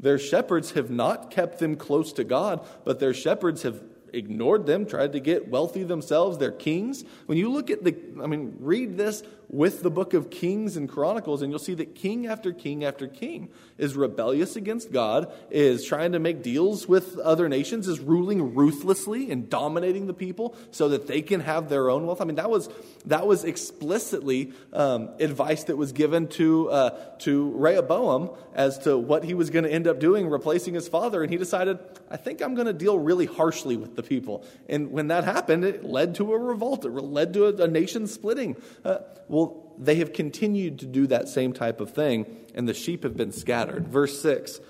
Their 0.00 0.18
shepherds 0.18 0.72
have 0.72 0.90
not 0.90 1.30
kept 1.30 1.58
them 1.58 1.76
close 1.76 2.12
to 2.14 2.24
God, 2.24 2.66
but 2.84 2.98
their 2.98 3.14
shepherds 3.14 3.62
have 3.62 3.82
ignored 4.14 4.66
them, 4.66 4.86
tried 4.86 5.12
to 5.12 5.20
get 5.20 5.48
wealthy 5.48 5.82
themselves, 5.82 6.38
they're 6.38 6.52
kings. 6.52 7.04
When 7.26 7.38
you 7.38 7.50
look 7.50 7.70
at 7.70 7.84
the, 7.84 7.96
I 8.22 8.26
mean, 8.26 8.56
read 8.60 8.96
this 8.96 9.22
with 9.48 9.82
the 9.82 9.90
book 9.90 10.14
of 10.14 10.30
Kings 10.30 10.76
and 10.76 10.88
Chronicles, 10.88 11.42
and 11.42 11.52
you'll 11.52 11.58
see 11.58 11.74
that 11.74 11.94
king 11.94 12.26
after 12.26 12.52
king 12.52 12.84
after 12.84 13.06
king 13.06 13.50
is 13.78 13.94
rebellious 13.94 14.56
against 14.56 14.90
God, 14.90 15.32
is 15.50 15.84
trying 15.84 16.12
to 16.12 16.18
make 16.18 16.42
deals 16.42 16.88
with 16.88 17.18
other 17.18 17.48
nations, 17.48 17.86
is 17.86 18.00
ruling 18.00 18.54
ruthlessly 18.54 19.30
and 19.30 19.48
dominating 19.48 20.06
the 20.06 20.14
people 20.14 20.56
so 20.70 20.88
that 20.88 21.06
they 21.06 21.22
can 21.22 21.40
have 21.40 21.68
their 21.68 21.90
own 21.90 22.06
wealth. 22.06 22.20
I 22.20 22.24
mean, 22.24 22.36
that 22.36 22.50
was 22.50 22.68
that 23.06 23.26
was 23.26 23.44
explicitly 23.44 24.52
um, 24.72 25.10
advice 25.20 25.64
that 25.64 25.76
was 25.76 25.92
given 25.92 26.28
to 26.28 26.70
uh, 26.70 26.90
to 27.20 27.52
Rehoboam 27.52 28.30
as 28.54 28.78
to 28.80 28.96
what 28.96 29.24
he 29.24 29.34
was 29.34 29.50
going 29.50 29.64
to 29.64 29.70
end 29.72 29.86
up 29.86 30.00
doing, 30.00 30.28
replacing 30.28 30.74
his 30.74 30.88
father, 30.88 31.22
and 31.22 31.30
he 31.30 31.36
decided, 31.36 31.78
I 32.10 32.16
think 32.16 32.40
I'm 32.40 32.54
going 32.54 32.66
to 32.66 32.72
deal 32.72 32.98
really 32.98 33.26
harshly 33.26 33.76
with 33.76 33.94
the 33.96 34.02
people. 34.06 34.44
And 34.68 34.92
when 34.92 35.08
that 35.08 35.24
happened, 35.24 35.64
it 35.64 35.84
led 35.84 36.14
to 36.16 36.32
a 36.32 36.38
revolt. 36.38 36.84
It 36.84 36.90
led 36.90 37.32
to 37.34 37.46
a, 37.46 37.64
a 37.64 37.68
nation 37.68 38.06
splitting. 38.06 38.56
Uh, 38.84 38.98
well, 39.28 39.72
they 39.78 39.96
have 39.96 40.12
continued 40.12 40.78
to 40.80 40.86
do 40.86 41.06
that 41.08 41.28
same 41.28 41.52
type 41.52 41.80
of 41.80 41.90
thing, 41.90 42.26
and 42.54 42.68
the 42.68 42.74
sheep 42.74 43.02
have 43.02 43.16
been 43.16 43.32
scattered. 43.32 43.88
Verse 43.88 44.20
6 44.20 44.60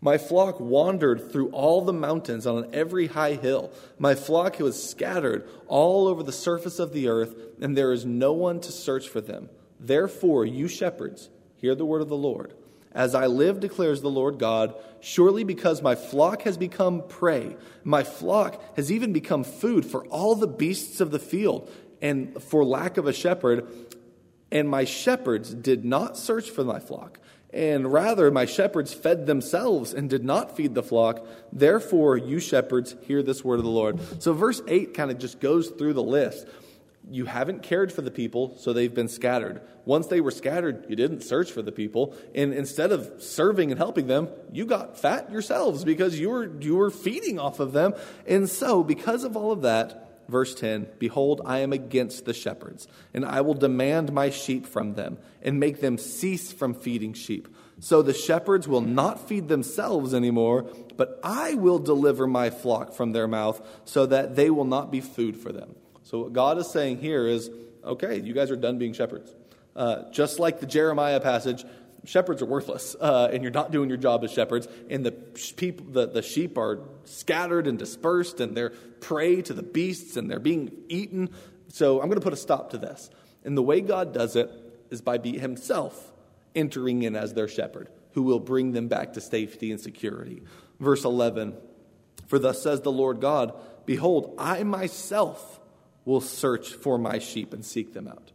My 0.00 0.18
flock 0.18 0.58
wandered 0.60 1.30
through 1.30 1.50
all 1.50 1.82
the 1.82 1.92
mountains 1.92 2.46
on 2.46 2.70
every 2.72 3.06
high 3.06 3.34
hill. 3.34 3.72
My 3.98 4.14
flock 4.14 4.58
was 4.58 4.82
scattered 4.82 5.48
all 5.66 6.08
over 6.08 6.22
the 6.22 6.32
surface 6.32 6.78
of 6.78 6.92
the 6.92 7.08
earth, 7.08 7.34
and 7.60 7.76
there 7.76 7.92
is 7.92 8.04
no 8.04 8.32
one 8.32 8.60
to 8.60 8.72
search 8.72 9.08
for 9.08 9.20
them. 9.20 9.48
Therefore, 9.78 10.44
you 10.44 10.68
shepherds, 10.68 11.30
hear 11.56 11.74
the 11.74 11.86
word 11.86 12.02
of 12.02 12.08
the 12.08 12.16
Lord. 12.16 12.54
As 12.94 13.14
I 13.14 13.26
live, 13.26 13.60
declares 13.60 14.00
the 14.00 14.10
Lord 14.10 14.38
God, 14.38 14.74
surely 15.00 15.44
because 15.44 15.82
my 15.82 15.94
flock 15.94 16.42
has 16.42 16.56
become 16.56 17.02
prey, 17.08 17.56
my 17.84 18.02
flock 18.02 18.62
has 18.76 18.92
even 18.92 19.12
become 19.12 19.44
food 19.44 19.86
for 19.86 20.06
all 20.06 20.34
the 20.34 20.46
beasts 20.46 21.00
of 21.00 21.10
the 21.10 21.18
field, 21.18 21.70
and 22.00 22.42
for 22.42 22.64
lack 22.64 22.96
of 22.98 23.06
a 23.06 23.12
shepherd, 23.12 23.66
and 24.50 24.68
my 24.68 24.84
shepherds 24.84 25.54
did 25.54 25.84
not 25.84 26.18
search 26.18 26.50
for 26.50 26.64
my 26.64 26.78
flock. 26.78 27.18
And 27.54 27.92
rather, 27.92 28.30
my 28.30 28.46
shepherds 28.46 28.94
fed 28.94 29.26
themselves 29.26 29.92
and 29.92 30.08
did 30.08 30.24
not 30.24 30.56
feed 30.56 30.74
the 30.74 30.82
flock. 30.82 31.26
Therefore, 31.52 32.16
you 32.16 32.40
shepherds, 32.40 32.96
hear 33.02 33.22
this 33.22 33.44
word 33.44 33.58
of 33.58 33.64
the 33.64 33.70
Lord. 33.70 34.22
So, 34.22 34.32
verse 34.32 34.62
8 34.66 34.94
kind 34.94 35.10
of 35.10 35.18
just 35.18 35.38
goes 35.38 35.68
through 35.68 35.92
the 35.92 36.02
list 36.02 36.46
you 37.12 37.26
haven't 37.26 37.62
cared 37.62 37.92
for 37.92 38.00
the 38.00 38.10
people, 38.10 38.56
so 38.56 38.72
they've 38.72 38.94
been 38.94 39.08
scattered. 39.08 39.60
Once 39.84 40.06
they 40.06 40.20
were 40.20 40.30
scattered, 40.30 40.86
you 40.88 40.96
didn't 40.96 41.22
search 41.22 41.52
for 41.52 41.60
the 41.60 41.70
people, 41.70 42.16
and 42.34 42.54
instead 42.54 42.90
of 42.90 43.22
serving 43.22 43.70
and 43.70 43.78
helping 43.78 44.06
them, 44.06 44.28
you 44.50 44.64
got 44.64 44.98
fat 44.98 45.30
yourselves 45.30 45.84
because 45.84 46.18
you 46.18 46.30
were 46.30 46.50
you 46.60 46.76
were 46.76 46.90
feeding 46.90 47.38
off 47.38 47.60
of 47.60 47.72
them. 47.72 47.94
And 48.26 48.48
so, 48.48 48.82
because 48.82 49.24
of 49.24 49.36
all 49.36 49.52
of 49.52 49.62
that, 49.62 50.24
verse 50.28 50.54
10, 50.54 50.86
behold, 50.98 51.42
I 51.44 51.58
am 51.58 51.72
against 51.72 52.24
the 52.24 52.32
shepherds, 52.32 52.88
and 53.12 53.24
I 53.24 53.42
will 53.42 53.54
demand 53.54 54.12
my 54.12 54.30
sheep 54.30 54.66
from 54.66 54.94
them 54.94 55.18
and 55.42 55.60
make 55.60 55.80
them 55.80 55.98
cease 55.98 56.50
from 56.50 56.72
feeding 56.72 57.12
sheep. 57.12 57.48
So 57.78 58.00
the 58.00 58.14
shepherds 58.14 58.66
will 58.66 58.80
not 58.80 59.28
feed 59.28 59.48
themselves 59.48 60.14
anymore, 60.14 60.70
but 60.96 61.20
I 61.22 61.54
will 61.54 61.78
deliver 61.78 62.26
my 62.26 62.48
flock 62.50 62.94
from 62.94 63.12
their 63.12 63.28
mouth 63.28 63.60
so 63.84 64.06
that 64.06 64.36
they 64.36 64.50
will 64.50 64.64
not 64.64 64.90
be 64.90 65.00
food 65.00 65.36
for 65.36 65.52
them. 65.52 65.74
So, 66.12 66.18
what 66.18 66.34
God 66.34 66.58
is 66.58 66.70
saying 66.70 66.98
here 66.98 67.26
is 67.26 67.50
okay, 67.82 68.20
you 68.20 68.34
guys 68.34 68.50
are 68.50 68.56
done 68.56 68.76
being 68.76 68.92
shepherds. 68.92 69.34
Uh, 69.74 70.10
just 70.10 70.38
like 70.38 70.60
the 70.60 70.66
Jeremiah 70.66 71.20
passage, 71.20 71.64
shepherds 72.04 72.42
are 72.42 72.46
worthless, 72.46 72.94
uh, 73.00 73.30
and 73.32 73.42
you're 73.42 73.50
not 73.50 73.72
doing 73.72 73.88
your 73.88 73.96
job 73.96 74.22
as 74.22 74.30
shepherds, 74.30 74.68
and 74.90 75.06
the 75.06 75.12
people, 75.12 75.86
the, 75.86 76.06
the 76.06 76.20
sheep 76.20 76.58
are 76.58 76.80
scattered 77.04 77.66
and 77.66 77.78
dispersed, 77.78 78.40
and 78.40 78.54
they're 78.54 78.74
prey 79.00 79.40
to 79.40 79.54
the 79.54 79.62
beasts, 79.62 80.18
and 80.18 80.30
they're 80.30 80.38
being 80.38 80.70
eaten. 80.90 81.30
So 81.68 82.02
I'm 82.02 82.08
going 82.08 82.20
to 82.20 82.24
put 82.24 82.34
a 82.34 82.36
stop 82.36 82.72
to 82.72 82.78
this. 82.78 83.08
And 83.42 83.56
the 83.56 83.62
way 83.62 83.80
God 83.80 84.12
does 84.12 84.36
it 84.36 84.50
is 84.90 85.00
by 85.00 85.16
be 85.16 85.38
Himself 85.38 86.12
entering 86.54 87.04
in 87.04 87.16
as 87.16 87.32
their 87.32 87.48
shepherd, 87.48 87.88
who 88.12 88.22
will 88.22 88.38
bring 88.38 88.72
them 88.72 88.86
back 88.86 89.14
to 89.14 89.22
safety 89.22 89.72
and 89.72 89.80
security. 89.80 90.42
Verse 90.78 91.06
11 91.06 91.56
For 92.26 92.38
thus 92.38 92.62
says 92.62 92.82
the 92.82 92.92
Lord 92.92 93.22
God, 93.22 93.54
Behold, 93.86 94.34
I 94.36 94.62
myself 94.64 95.60
will 96.04 96.20
search 96.20 96.72
for 96.74 96.98
my 96.98 97.18
sheep 97.18 97.52
and 97.52 97.64
seek 97.64 97.92
them 97.92 98.08
out. 98.08 98.32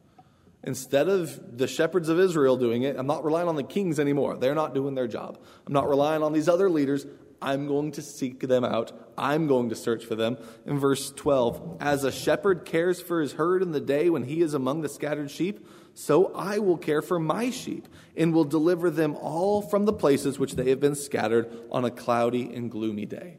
Instead 0.64 1.08
of 1.08 1.58
the 1.58 1.68
shepherds 1.68 2.10
of 2.10 2.20
Israel 2.20 2.58
doing 2.58 2.84
it, 2.84 2.98
I'm 2.98 3.08
not 3.08 3.24
relying 3.24 3.48
on 3.48 3.56
the 3.56 3.64
kings 3.64 4.00
anymore. 4.00 4.38
They're 4.38 4.56
not 4.56 4.74
doing 4.74 4.96
their 4.96 5.08
job. 5.08 5.40
I'm 5.66 5.74
not 5.74 5.88
relying 5.88 6.24
on 6.24 6.34
these 6.34 6.50
other 6.50 6.70
leaders. 6.70 7.06
I'm 7.42 7.68
going 7.68 7.92
to 7.94 8.02
seek 8.02 8.40
them 8.42 8.66
out. 8.66 8.92
I'm 9.18 9.48
going 9.48 9.70
to 9.70 9.76
search 9.76 10.06
for 10.06 10.16
them. 10.16 10.38
In 10.66 10.80
verse 10.80 11.12
12, 11.12 11.78
as 11.80 12.04
a 12.04 12.12
shepherd 12.12 12.66
cares 12.66 13.00
for 13.00 13.22
his 13.22 13.34
herd 13.34 13.62
in 13.62 13.72
the 13.72 13.80
day 13.80 14.10
when 14.10 14.24
he 14.24 14.42
is 14.42 14.54
among 14.54 14.82
the 14.82 14.90
scattered 14.90 15.30
sheep, 15.30 15.66
so 15.94 16.34
I 16.34 16.60
will 16.60 16.78
care 16.78 17.02
for 17.02 17.20
my 17.20 17.50
sheep 17.50 17.88
and 18.16 18.34
will 18.34 18.44
deliver 18.44 18.90
them 18.90 19.16
all 19.16 19.62
from 19.62 19.86
the 19.86 19.94
places 19.94 20.40
which 20.40 20.56
they 20.56 20.70
have 20.70 20.80
been 20.80 20.96
scattered 20.96 21.52
on 21.72 21.86
a 21.86 21.92
cloudy 21.92 22.54
and 22.54 22.72
gloomy 22.72 23.06
day. 23.06 23.38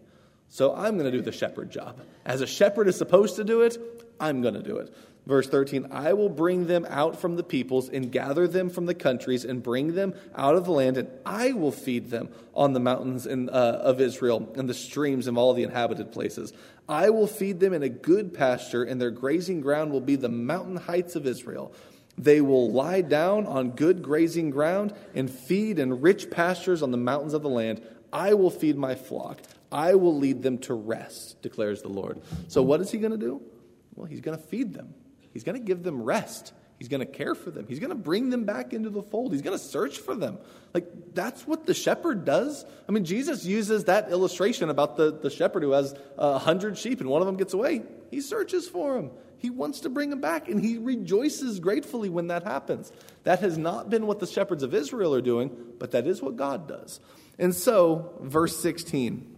So 0.48 0.74
I'm 0.74 0.96
going 0.96 1.10
to 1.10 1.16
do 1.16 1.22
the 1.22 1.32
shepherd 1.32 1.70
job. 1.70 2.00
As 2.24 2.40
a 2.40 2.46
shepherd 2.46 2.88
is 2.88 2.96
supposed 2.96 3.36
to 3.36 3.44
do 3.44 3.62
it, 3.62 3.76
I'm 4.20 4.42
going 4.42 4.54
to 4.54 4.62
do 4.62 4.78
it. 4.78 4.94
Verse 5.28 5.46
13 5.46 5.88
I 5.90 6.14
will 6.14 6.30
bring 6.30 6.66
them 6.66 6.86
out 6.88 7.20
from 7.20 7.36
the 7.36 7.42
peoples 7.42 7.90
and 7.90 8.10
gather 8.10 8.48
them 8.48 8.70
from 8.70 8.86
the 8.86 8.94
countries 8.94 9.44
and 9.44 9.62
bring 9.62 9.94
them 9.94 10.14
out 10.34 10.56
of 10.56 10.64
the 10.64 10.72
land, 10.72 10.96
and 10.96 11.10
I 11.26 11.52
will 11.52 11.70
feed 11.70 12.10
them 12.10 12.30
on 12.54 12.72
the 12.72 12.80
mountains 12.80 13.26
in, 13.26 13.50
uh, 13.50 13.52
of 13.82 14.00
Israel 14.00 14.50
and 14.56 14.66
the 14.66 14.74
streams 14.74 15.26
of 15.26 15.36
all 15.36 15.52
the 15.52 15.62
inhabited 15.62 16.12
places. 16.12 16.54
I 16.88 17.10
will 17.10 17.26
feed 17.26 17.60
them 17.60 17.74
in 17.74 17.82
a 17.82 17.90
good 17.90 18.32
pasture, 18.32 18.82
and 18.82 18.98
their 18.98 19.10
grazing 19.10 19.60
ground 19.60 19.92
will 19.92 20.00
be 20.00 20.16
the 20.16 20.30
mountain 20.30 20.76
heights 20.76 21.14
of 21.14 21.26
Israel. 21.26 21.74
They 22.16 22.40
will 22.40 22.72
lie 22.72 23.02
down 23.02 23.46
on 23.46 23.72
good 23.72 24.02
grazing 24.02 24.50
ground 24.50 24.94
and 25.14 25.30
feed 25.30 25.78
in 25.78 26.00
rich 26.00 26.30
pastures 26.30 26.82
on 26.82 26.90
the 26.90 26.96
mountains 26.96 27.34
of 27.34 27.42
the 27.42 27.50
land. 27.50 27.82
I 28.12 28.32
will 28.32 28.50
feed 28.50 28.78
my 28.78 28.94
flock. 28.94 29.42
I 29.70 29.94
will 29.94 30.16
lead 30.16 30.42
them 30.42 30.56
to 30.60 30.74
rest, 30.74 31.42
declares 31.42 31.82
the 31.82 31.88
Lord. 31.88 32.22
So, 32.48 32.62
what 32.62 32.80
is 32.80 32.90
he 32.90 32.96
going 32.96 33.12
to 33.12 33.18
do? 33.18 33.42
Well, 33.98 34.06
he's 34.06 34.20
going 34.20 34.38
to 34.38 34.42
feed 34.44 34.74
them. 34.74 34.94
He's 35.32 35.42
going 35.42 35.58
to 35.58 35.64
give 35.64 35.82
them 35.82 36.02
rest. 36.02 36.52
He's 36.78 36.86
going 36.86 37.00
to 37.00 37.06
care 37.06 37.34
for 37.34 37.50
them. 37.50 37.66
He's 37.68 37.80
going 37.80 37.90
to 37.90 37.96
bring 37.96 38.30
them 38.30 38.44
back 38.44 38.72
into 38.72 38.90
the 38.90 39.02
fold. 39.02 39.32
He's 39.32 39.42
going 39.42 39.58
to 39.58 39.62
search 39.62 39.98
for 39.98 40.14
them. 40.14 40.38
Like, 40.72 40.86
that's 41.14 41.44
what 41.48 41.66
the 41.66 41.74
shepherd 41.74 42.24
does. 42.24 42.64
I 42.88 42.92
mean, 42.92 43.04
Jesus 43.04 43.44
uses 43.44 43.84
that 43.84 44.12
illustration 44.12 44.70
about 44.70 44.96
the, 44.96 45.10
the 45.10 45.30
shepherd 45.30 45.64
who 45.64 45.72
has 45.72 45.96
a 46.16 46.38
hundred 46.38 46.78
sheep 46.78 47.00
and 47.00 47.10
one 47.10 47.20
of 47.20 47.26
them 47.26 47.36
gets 47.36 47.54
away. 47.54 47.82
He 48.12 48.20
searches 48.20 48.68
for 48.68 48.94
them. 48.94 49.10
He 49.38 49.50
wants 49.50 49.80
to 49.80 49.88
bring 49.88 50.10
them 50.10 50.20
back, 50.20 50.48
and 50.48 50.60
he 50.60 50.78
rejoices 50.78 51.60
gratefully 51.60 52.08
when 52.08 52.28
that 52.28 52.42
happens. 52.42 52.92
That 53.22 53.38
has 53.40 53.56
not 53.56 53.88
been 53.88 54.06
what 54.06 54.18
the 54.18 54.26
shepherds 54.26 54.64
of 54.64 54.74
Israel 54.74 55.14
are 55.14 55.20
doing, 55.20 55.56
but 55.78 55.92
that 55.92 56.06
is 56.06 56.20
what 56.20 56.36
God 56.36 56.68
does. 56.68 56.98
And 57.38 57.54
so, 57.54 58.18
verse 58.20 58.56
16 58.58 59.36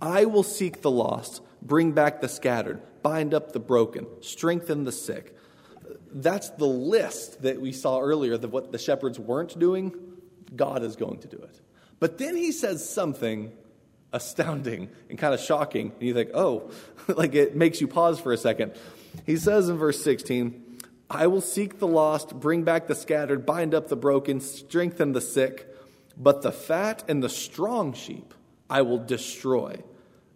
I 0.00 0.24
will 0.26 0.42
seek 0.42 0.82
the 0.82 0.90
lost, 0.90 1.42
bring 1.64 1.92
back 1.92 2.20
the 2.20 2.28
scattered, 2.28 2.80
bind 3.02 3.34
up 3.34 3.52
the 3.52 3.60
broken, 3.60 4.06
strengthen 4.20 4.84
the 4.84 4.92
sick. 4.92 5.36
That's 6.12 6.50
the 6.50 6.66
list 6.66 7.42
that 7.42 7.60
we 7.60 7.72
saw 7.72 8.00
earlier 8.00 8.34
of 8.34 8.52
what 8.52 8.70
the 8.70 8.78
shepherds 8.78 9.18
weren't 9.18 9.58
doing. 9.58 9.94
God 10.54 10.82
is 10.82 10.96
going 10.96 11.20
to 11.20 11.28
do 11.28 11.36
it. 11.38 11.60
But 11.98 12.18
then 12.18 12.36
he 12.36 12.52
says 12.52 12.88
something 12.88 13.52
astounding 14.12 14.90
and 15.10 15.18
kind 15.18 15.34
of 15.34 15.40
shocking. 15.40 15.92
And 15.98 16.02
you 16.02 16.14
think, 16.14 16.30
oh, 16.34 16.70
like 17.08 17.34
it 17.34 17.56
makes 17.56 17.80
you 17.80 17.88
pause 17.88 18.20
for 18.20 18.32
a 18.32 18.38
second. 18.38 18.72
He 19.26 19.36
says 19.36 19.68
in 19.68 19.76
verse 19.76 20.02
16, 20.02 20.62
I 21.10 21.26
will 21.26 21.40
seek 21.40 21.78
the 21.78 21.86
lost, 21.86 22.38
bring 22.38 22.62
back 22.62 22.86
the 22.86 22.94
scattered, 22.94 23.44
bind 23.44 23.74
up 23.74 23.88
the 23.88 23.96
broken, 23.96 24.40
strengthen 24.40 25.12
the 25.12 25.20
sick, 25.20 25.68
but 26.16 26.42
the 26.42 26.52
fat 26.52 27.04
and 27.08 27.22
the 27.22 27.28
strong 27.28 27.92
sheep 27.92 28.32
I 28.70 28.82
will 28.82 28.98
destroy, 28.98 29.82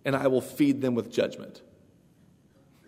and 0.09 0.17
I 0.17 0.29
will 0.29 0.41
feed 0.41 0.81
them 0.81 0.95
with 0.95 1.13
judgment. 1.13 1.61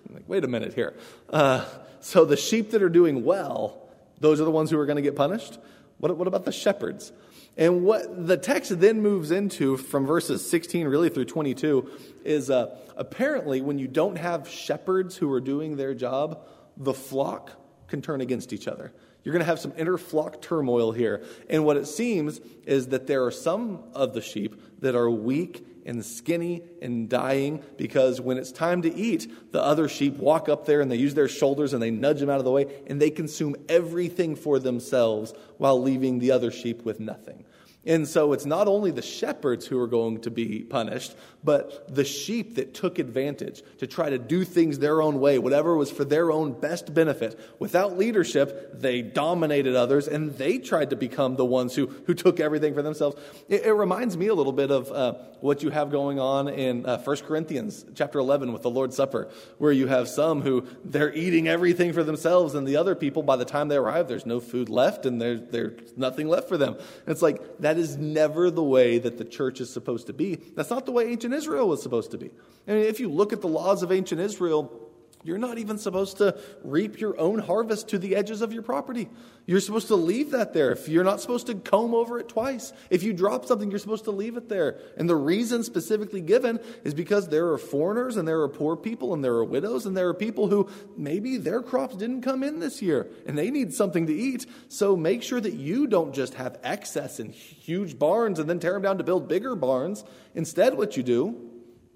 I'm 0.09 0.15
Like, 0.15 0.25
wait 0.27 0.43
a 0.43 0.49
minute 0.49 0.73
here. 0.73 0.97
Uh, 1.29 1.67
so 2.01 2.25
the 2.25 2.39
sheep 2.39 2.71
that 2.71 2.83
are 2.83 2.89
doing 2.89 3.27
well, 3.27 3.91
those 4.21 4.41
are 4.41 4.45
the 4.45 4.51
ones 4.51 4.71
who 4.71 4.79
are 4.79 4.87
going 4.87 4.97
to 4.97 5.03
get 5.03 5.17
punished? 5.17 5.59
What, 5.99 6.17
what 6.17 6.27
about 6.27 6.47
the 6.47 6.53
shepherds? 6.53 7.13
And 7.59 7.85
what 7.85 8.27
the 8.27 8.39
text 8.39 8.81
then 8.81 9.03
moves 9.03 9.33
into 9.33 9.77
from 9.77 10.07
verses 10.07 10.49
16 10.49 10.89
really 10.89 11.11
through 11.11 11.27
22 11.27 11.91
is 12.25 12.49
uh, 12.49 12.75
apparently 12.97 13.61
when 13.61 13.79
you 13.79 13.87
don't 13.87 14.17
have 14.17 14.49
shepherds 14.49 15.15
who 15.15 15.31
are 15.31 15.43
doing 15.43 15.77
their 15.77 15.93
job, 15.93 16.47
the 16.79 16.95
flock 16.95 17.51
can 17.89 18.01
turn 18.01 18.23
against 18.23 18.55
each 18.55 18.67
other. 18.67 18.95
You're 19.25 19.35
going 19.35 19.45
to 19.45 19.47
have 19.47 19.61
some 19.61 19.75
inter 19.77 19.99
flock 19.99 20.41
turmoil 20.41 20.93
here. 20.93 21.23
And 21.51 21.67
what 21.67 21.77
it 21.77 21.87
seems 21.87 22.41
is 22.65 22.89
that 22.89 23.07
there 23.07 23.27
are 23.27 23.31
some 23.31 23.85
of 23.93 24.15
the 24.15 24.23
sheep 24.23 24.81
that 24.81 24.95
are 24.95 25.11
weak 25.11 25.67
and 25.87 26.05
skinny 26.05 26.63
and 26.83 27.09
dying 27.09 27.63
because 27.77 28.21
when 28.21 28.39
it's 28.39 28.53
time 28.53 28.83
to 28.83 28.95
eat, 28.95 29.53
the 29.53 29.63
other 29.63 29.89
sheep 29.89 30.17
walk 30.17 30.49
up 30.49 30.67
there 30.67 30.81
and 30.81 30.91
they 30.91 30.97
use 30.97 31.15
their 31.15 31.29
shoulders 31.29 31.73
and 31.73 31.83
they 31.83 31.91
nudge 31.91 32.21
them 32.21 32.31
out 32.31 32.39
of 32.39 32.45
the 32.45 32.51
way 32.51 32.83
and 32.87 33.01
they 33.01 33.11
consume 33.11 33.57
everything 33.69 34.37
for 34.37 34.59
themselves 34.59 35.33
while 35.59 35.81
leaving 35.81 36.19
the 36.19 36.31
other 36.31 36.51
sheep 36.51 36.85
with 36.85 37.01
nothing. 37.01 37.45
And 37.87 38.07
so 38.07 38.35
it's 38.35 38.45
not 38.45 38.69
only 38.69 38.91
the 38.91 39.01
shepherds 39.01 39.67
who 39.67 39.81
are 39.81 39.87
going 39.87 40.21
to 40.23 40.31
be 40.31 40.61
punished, 40.61 41.15
but 41.43 41.93
the 41.93 42.05
sheep 42.05 42.57
that 42.57 42.75
took 42.75 42.99
advantage 42.99 43.63
to 43.79 43.87
try 43.87 44.11
to 44.11 44.19
do 44.19 44.45
things 44.45 44.79
their 44.79 45.01
own 45.01 45.19
way, 45.19 45.39
whatever 45.39 45.75
was 45.75 45.91
for 45.91 46.05
their 46.05 46.31
own 46.31 46.53
best 46.53 46.93
benefit. 46.93 47.41
Without 47.59 47.97
leadership, 47.97 48.79
they 48.79 49.01
dominated 49.01 49.75
others 49.77 50.09
and 50.09 50.37
they 50.37 50.59
tried 50.59 50.91
to 50.91 50.97
become 50.97 51.37
the 51.37 51.45
ones 51.45 51.75
who, 51.75 51.87
who 52.07 52.13
took 52.13 52.39
everything 52.39 52.75
for 52.75 52.83
themselves. 52.83 53.17
It, 53.49 53.65
it 53.65 53.73
reminds 53.73 54.15
me 54.15 54.27
a 54.27 54.35
little 54.35 54.53
bit 54.53 54.71
of 54.71 54.93
uh, 54.93 55.15
what 55.41 55.63
you 55.63 55.71
have 55.71 55.91
going 55.91 56.21
on 56.21 56.49
in 56.49 56.85
uh, 56.85 56.99
1 56.99 57.17
Corinthians 57.19 57.87
chapter 57.95 58.19
11 58.19 58.53
with 58.53 58.61
the 58.61 58.71
Lord's 58.71 58.95
Supper, 58.95 59.31
where 59.57 59.73
you 59.73 59.87
have 59.87 60.07
some 60.07 60.43
who 60.43 60.67
they're 60.85 61.15
eating 61.15 61.49
everything 61.49 61.95
for 61.95 62.05
themselves, 62.05 62.55
and 62.55 62.69
the 62.69 62.77
other 62.77 62.95
people, 62.95 63.23
by 63.23 63.37
the 63.37 63.47
time 63.47 63.69
they 63.69 63.77
arrive, 63.77 64.07
there's 64.07 64.27
no 64.27 64.39
food 64.39 64.69
left 64.69 65.07
and 65.07 65.19
there's, 65.19 65.41
there's 65.51 65.97
nothing 65.97 66.29
left 66.29 66.47
for 66.47 66.59
them. 66.59 66.77
It's 67.07 67.23
like, 67.23 67.41
that 67.70 67.70
is 67.79 67.97
never 67.97 68.51
the 68.51 68.63
way 68.63 68.99
that 68.99 69.19
the 69.19 69.25
church 69.25 69.61
is 69.61 69.73
supposed 69.73 70.07
to 70.09 70.13
be. 70.13 70.37
That's 70.37 70.71
not 70.71 70.87
the 70.87 70.93
way 70.93 71.11
ancient 71.11 71.35
Israel 71.35 71.69
was 71.69 71.83
supposed 71.83 72.11
to 72.13 72.19
be. 72.19 72.31
I 72.67 72.73
mean, 72.73 72.85
if 72.85 73.01
you 73.01 73.09
look 73.09 73.33
at 73.33 73.41
the 73.41 73.49
laws 73.49 73.83
of 73.83 73.93
ancient 73.93 74.21
Israel, 74.21 74.90
you're 75.23 75.39
not 75.39 75.59
even 75.59 75.77
supposed 75.77 76.17
to 76.19 76.39
reap 76.65 76.99
your 76.99 77.19
own 77.21 77.41
harvest 77.41 77.89
to 77.89 77.99
the 77.99 78.17
edges 78.17 78.41
of 78.41 78.55
your 78.55 78.63
property. 78.63 79.11
You're 79.45 79.61
supposed 79.61 79.89
to 79.89 79.97
leave 79.97 80.31
that 80.31 80.55
there. 80.55 80.73
If 80.73 80.89
you're 80.89 81.05
not 81.05 81.21
supposed 81.21 81.49
to 81.49 81.55
comb 81.57 81.93
over 81.93 82.19
it 82.19 82.29
twice. 82.29 82.73
If 82.89 83.03
you 83.03 83.13
drop 83.13 83.45
something, 83.45 83.69
you're 83.69 83.81
supposed 83.81 84.05
to 84.05 84.13
leave 84.13 84.39
it 84.39 84.49
there. 84.49 84.79
And 84.97 85.11
the 85.11 85.17
reason 85.17 85.63
specifically 85.63 86.23
given 86.23 86.59
is 86.85 86.95
because 86.95 87.29
there 87.29 87.49
are 87.49 87.59
foreigners 87.59 88.17
and 88.17 88.27
there 88.27 88.41
are 88.41 88.49
poor 88.49 88.77
people 88.77 89.13
and 89.13 89.23
there 89.23 89.35
are 89.35 89.45
widows 89.45 89.85
and 89.85 89.95
there 89.95 90.09
are 90.09 90.15
people 90.15 90.49
who 90.49 90.71
maybe 90.97 91.37
their 91.37 91.63
crops 91.63 91.97
didn't 91.97 92.23
come 92.23 92.43
in 92.43 92.61
this 92.61 92.81
year 92.81 93.09
and 93.27 93.37
they 93.37 93.51
need 93.51 93.75
something 93.75 94.07
to 94.07 94.15
eat. 94.15 94.47
So 94.69 94.97
make 94.97 95.23
sure 95.23 95.41
that 95.41 95.55
you 95.55 95.87
don't 95.87 96.15
just 96.15 96.35
have 96.35 96.59
excess 96.63 97.21
in 97.21 97.31
huge 97.31 97.99
barns 97.99 98.39
and 98.39 98.49
then 98.49 98.59
tear 98.59 98.73
them 98.73 98.83
down 98.83 98.99
to 98.99 99.05
build 99.05 99.29
bigger 99.29 99.55
barns. 99.55 100.03
Instead, 100.35 100.79
what 100.79 100.97
you 100.97 101.03
do 101.03 101.50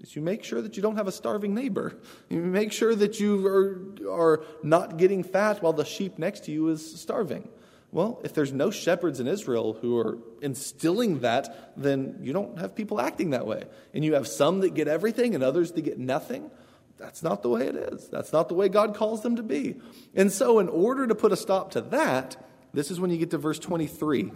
is 0.05 0.15
you 0.15 0.21
make 0.21 0.43
sure 0.43 0.61
that 0.61 0.77
you 0.77 0.83
don't 0.83 0.97
have 0.97 1.07
a 1.07 1.11
starving 1.11 1.55
neighbor. 1.55 1.97
You 2.29 2.39
make 2.41 2.71
sure 2.71 2.93
that 2.93 3.19
you 3.19 3.47
are, 3.47 3.81
are 4.09 4.43
not 4.61 4.97
getting 4.97 5.23
fat 5.23 5.63
while 5.63 5.73
the 5.73 5.85
sheep 5.85 6.19
next 6.19 6.45
to 6.45 6.51
you 6.51 6.69
is 6.69 6.99
starving. 6.99 7.49
Well, 7.91 8.19
if 8.23 8.33
there's 8.33 8.51
no 8.51 8.69
shepherds 8.71 9.19
in 9.19 9.27
Israel 9.27 9.73
who 9.73 9.97
are 9.97 10.19
instilling 10.41 11.19
that, 11.19 11.73
then 11.75 12.19
you 12.21 12.33
don't 12.33 12.59
have 12.59 12.75
people 12.75 13.01
acting 13.01 13.31
that 13.31 13.47
way. 13.47 13.63
And 13.93 14.05
you 14.05 14.13
have 14.13 14.27
some 14.27 14.59
that 14.59 14.75
get 14.75 14.87
everything 14.87 15.33
and 15.33 15.43
others 15.43 15.71
that 15.71 15.81
get 15.81 15.97
nothing. 15.97 16.51
That's 16.97 17.23
not 17.23 17.41
the 17.41 17.49
way 17.49 17.67
it 17.67 17.75
is. 17.75 18.07
That's 18.09 18.31
not 18.31 18.47
the 18.47 18.53
way 18.53 18.69
God 18.69 18.95
calls 18.95 19.23
them 19.23 19.37
to 19.37 19.43
be. 19.43 19.75
And 20.13 20.31
so, 20.31 20.59
in 20.59 20.69
order 20.69 21.07
to 21.07 21.15
put 21.15 21.31
a 21.31 21.37
stop 21.37 21.71
to 21.71 21.81
that, 21.81 22.37
this 22.73 22.91
is 22.91 22.99
when 22.99 23.09
you 23.09 23.17
get 23.17 23.31
to 23.31 23.37
verse 23.37 23.59
23. 23.59 24.31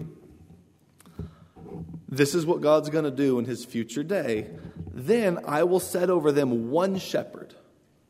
This 2.07 2.33
is 2.33 2.45
what 2.45 2.61
God's 2.61 2.89
going 2.89 3.05
to 3.05 3.11
do 3.11 3.39
in 3.39 3.45
his 3.45 3.63
future 3.65 4.03
day. 4.03 4.49
Then 4.93 5.39
I 5.45 5.63
will 5.63 5.79
set 5.79 6.09
over 6.09 6.31
them 6.31 6.71
one 6.71 6.97
shepherd, 6.97 7.55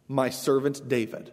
my 0.07 0.29
servant 0.29 0.87
David. 0.87 1.31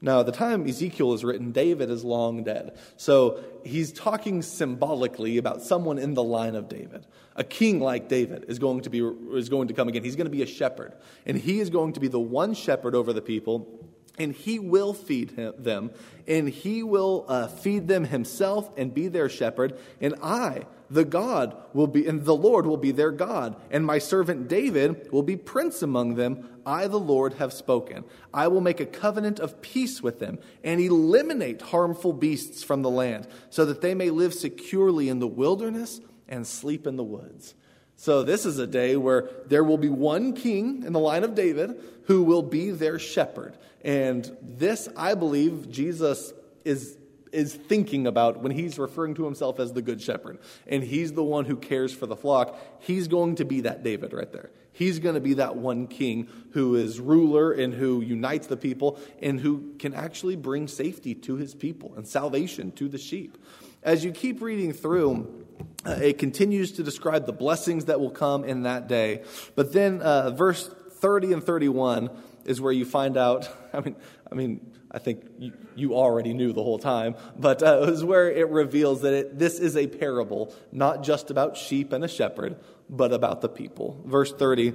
Now, 0.00 0.22
the 0.22 0.32
time 0.32 0.68
Ezekiel 0.68 1.14
is 1.14 1.24
written, 1.24 1.50
David 1.50 1.88
is 1.88 2.04
long 2.04 2.44
dead. 2.44 2.76
So 2.98 3.42
he's 3.64 3.90
talking 3.90 4.42
symbolically 4.42 5.38
about 5.38 5.62
someone 5.62 5.98
in 5.98 6.12
the 6.12 6.22
line 6.22 6.56
of 6.56 6.68
David. 6.68 7.06
A 7.36 7.44
king 7.44 7.80
like 7.80 8.08
David 8.08 8.44
is 8.48 8.58
going 8.58 8.82
to, 8.82 8.90
be, 8.90 9.00
is 9.32 9.48
going 9.48 9.68
to 9.68 9.74
come 9.74 9.88
again. 9.88 10.04
He's 10.04 10.16
going 10.16 10.26
to 10.26 10.30
be 10.30 10.42
a 10.42 10.46
shepherd. 10.46 10.92
And 11.24 11.38
he 11.38 11.58
is 11.58 11.70
going 11.70 11.94
to 11.94 12.00
be 12.00 12.08
the 12.08 12.20
one 12.20 12.52
shepherd 12.52 12.94
over 12.94 13.14
the 13.14 13.22
people 13.22 13.83
and 14.18 14.32
he 14.32 14.58
will 14.58 14.94
feed 14.94 15.32
him, 15.32 15.54
them, 15.58 15.90
and 16.26 16.48
he 16.48 16.82
will 16.82 17.24
uh, 17.28 17.48
feed 17.48 17.88
them 17.88 18.04
himself 18.04 18.70
and 18.76 18.94
be 18.94 19.08
their 19.08 19.28
shepherd. 19.28 19.78
And 20.00 20.14
I, 20.22 20.66
the 20.88 21.04
God, 21.04 21.56
will 21.72 21.86
be, 21.86 22.06
and 22.06 22.24
the 22.24 22.36
Lord 22.36 22.66
will 22.66 22.76
be 22.76 22.92
their 22.92 23.10
God. 23.10 23.56
And 23.70 23.84
my 23.84 23.98
servant 23.98 24.48
David 24.48 25.10
will 25.10 25.22
be 25.22 25.36
prince 25.36 25.82
among 25.82 26.14
them. 26.14 26.48
I, 26.64 26.86
the 26.86 26.98
Lord, 26.98 27.34
have 27.34 27.52
spoken. 27.52 28.04
I 28.32 28.48
will 28.48 28.60
make 28.60 28.80
a 28.80 28.86
covenant 28.86 29.40
of 29.40 29.60
peace 29.60 30.00
with 30.02 30.20
them 30.20 30.38
and 30.62 30.80
eliminate 30.80 31.60
harmful 31.60 32.12
beasts 32.12 32.62
from 32.62 32.82
the 32.82 32.90
land, 32.90 33.26
so 33.50 33.64
that 33.64 33.80
they 33.80 33.94
may 33.94 34.10
live 34.10 34.32
securely 34.32 35.08
in 35.08 35.18
the 35.18 35.26
wilderness 35.26 36.00
and 36.28 36.46
sleep 36.46 36.86
in 36.86 36.96
the 36.96 37.04
woods. 37.04 37.54
So, 37.96 38.22
this 38.22 38.44
is 38.44 38.58
a 38.58 38.66
day 38.66 38.96
where 38.96 39.30
there 39.46 39.64
will 39.64 39.78
be 39.78 39.88
one 39.88 40.32
king 40.32 40.82
in 40.84 40.92
the 40.92 41.00
line 41.00 41.24
of 41.24 41.34
David 41.34 41.80
who 42.06 42.22
will 42.22 42.42
be 42.42 42.70
their 42.70 42.98
shepherd. 42.98 43.56
And 43.82 44.36
this, 44.42 44.88
I 44.96 45.14
believe, 45.14 45.70
Jesus 45.70 46.32
is, 46.64 46.96
is 47.32 47.54
thinking 47.54 48.06
about 48.06 48.40
when 48.40 48.52
he's 48.52 48.78
referring 48.78 49.14
to 49.14 49.24
himself 49.24 49.60
as 49.60 49.72
the 49.72 49.82
good 49.82 50.02
shepherd. 50.02 50.38
And 50.66 50.82
he's 50.82 51.12
the 51.12 51.22
one 51.22 51.44
who 51.44 51.56
cares 51.56 51.92
for 51.92 52.06
the 52.06 52.16
flock. 52.16 52.58
He's 52.80 53.08
going 53.08 53.36
to 53.36 53.44
be 53.44 53.62
that 53.62 53.82
David 53.82 54.12
right 54.12 54.30
there. 54.32 54.50
He's 54.72 54.98
going 54.98 55.14
to 55.14 55.20
be 55.20 55.34
that 55.34 55.56
one 55.56 55.86
king 55.86 56.28
who 56.50 56.74
is 56.74 56.98
ruler 56.98 57.52
and 57.52 57.72
who 57.72 58.00
unites 58.00 58.48
the 58.48 58.56
people 58.56 58.98
and 59.22 59.38
who 59.38 59.74
can 59.78 59.94
actually 59.94 60.34
bring 60.34 60.66
safety 60.66 61.14
to 61.14 61.36
his 61.36 61.54
people 61.54 61.94
and 61.96 62.06
salvation 62.06 62.72
to 62.72 62.88
the 62.88 62.98
sheep. 62.98 63.38
As 63.84 64.04
you 64.04 64.10
keep 64.10 64.42
reading 64.42 64.72
through, 64.72 65.43
uh, 65.86 65.92
it 65.92 66.18
continues 66.18 66.72
to 66.72 66.82
describe 66.82 67.26
the 67.26 67.32
blessings 67.32 67.86
that 67.86 68.00
will 68.00 68.10
come 68.10 68.44
in 68.44 68.62
that 68.62 68.88
day. 68.88 69.22
But 69.54 69.72
then, 69.72 70.00
uh, 70.00 70.30
verse 70.30 70.68
30 70.68 71.34
and 71.34 71.44
31 71.44 72.10
is 72.44 72.60
where 72.60 72.72
you 72.72 72.84
find 72.84 73.16
out. 73.16 73.48
I 73.72 73.80
mean, 73.80 73.96
I 74.30 74.34
mean, 74.34 74.72
I 74.90 74.98
think 74.98 75.24
you, 75.38 75.52
you 75.74 75.94
already 75.94 76.32
knew 76.34 76.52
the 76.52 76.62
whole 76.62 76.78
time, 76.78 77.16
but 77.36 77.62
uh, 77.62 77.82
it 77.82 77.90
was 77.90 78.04
where 78.04 78.30
it 78.30 78.48
reveals 78.48 79.02
that 79.02 79.12
it, 79.12 79.38
this 79.38 79.58
is 79.58 79.76
a 79.76 79.86
parable, 79.86 80.54
not 80.70 81.02
just 81.02 81.30
about 81.30 81.56
sheep 81.56 81.92
and 81.92 82.04
a 82.04 82.08
shepherd, 82.08 82.56
but 82.88 83.12
about 83.12 83.40
the 83.40 83.48
people. 83.48 84.00
Verse 84.04 84.32
30 84.32 84.72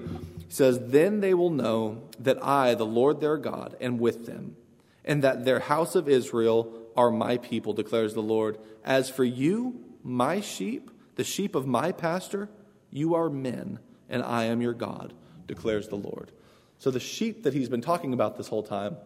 says, 0.50 0.80
Then 0.82 1.22
they 1.22 1.34
will 1.34 1.52
know 1.52 2.04
that 2.20 2.44
I, 2.44 2.76
the 2.76 2.86
Lord 2.86 3.22
their 3.22 3.38
God, 3.38 3.78
am 3.80 3.98
with 3.98 4.26
them, 4.26 4.58
and 5.06 5.24
that 5.24 5.46
their 5.46 5.60
house 5.60 5.96
of 5.96 6.10
Israel 6.10 6.74
are 6.98 7.12
my 7.12 7.38
people, 7.38 7.72
declares 7.74 8.14
the 8.14 8.22
Lord. 8.22 8.58
As 8.84 9.10
for 9.10 9.24
you, 9.24 9.89
my 10.10 10.42
sheep, 10.42 10.90
the 11.16 11.24
sheep 11.24 11.56
of 11.56 11.68
my 11.68 11.92
pastor, 11.92 12.50
you 12.90 13.14
are 13.14 13.30
men, 13.30 13.80
and 14.10 14.24
I 14.24 14.46
am 14.46 14.62
your 14.62 14.74
God, 14.74 15.14
declares 15.48 15.88
the 15.88 15.96
Lord. 15.96 16.32
So 16.80 16.90
the 16.90 17.00
sheep 17.00 17.44
that 17.44 17.54
he's 17.54 17.70
been 17.70 17.82
talking 17.82 18.14
about 18.14 18.36
this 18.36 18.48
whole 18.48 18.64
time 18.64 18.98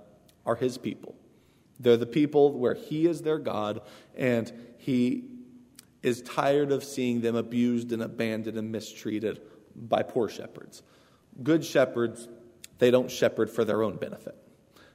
are 0.45 0.55
his 0.55 0.77
people. 0.77 1.15
They're 1.79 1.97
the 1.97 2.05
people 2.05 2.57
where 2.57 2.75
he 2.75 3.07
is 3.07 3.21
their 3.21 3.39
God, 3.39 3.81
and 4.15 4.51
he 4.77 5.25
is 6.01 6.21
tired 6.21 6.71
of 6.71 6.83
seeing 6.83 7.21
them 7.21 7.35
abused 7.35 7.91
and 7.91 8.01
abandoned 8.01 8.57
and 8.57 8.71
mistreated 8.71 9.41
by 9.75 10.03
poor 10.03 10.29
shepherds. 10.29 10.83
Good 11.41 11.65
shepherds, 11.65 12.27
they 12.77 12.91
don't 12.91 13.11
shepherd 13.11 13.49
for 13.49 13.65
their 13.65 13.83
own 13.83 13.97
benefit. 13.97 14.37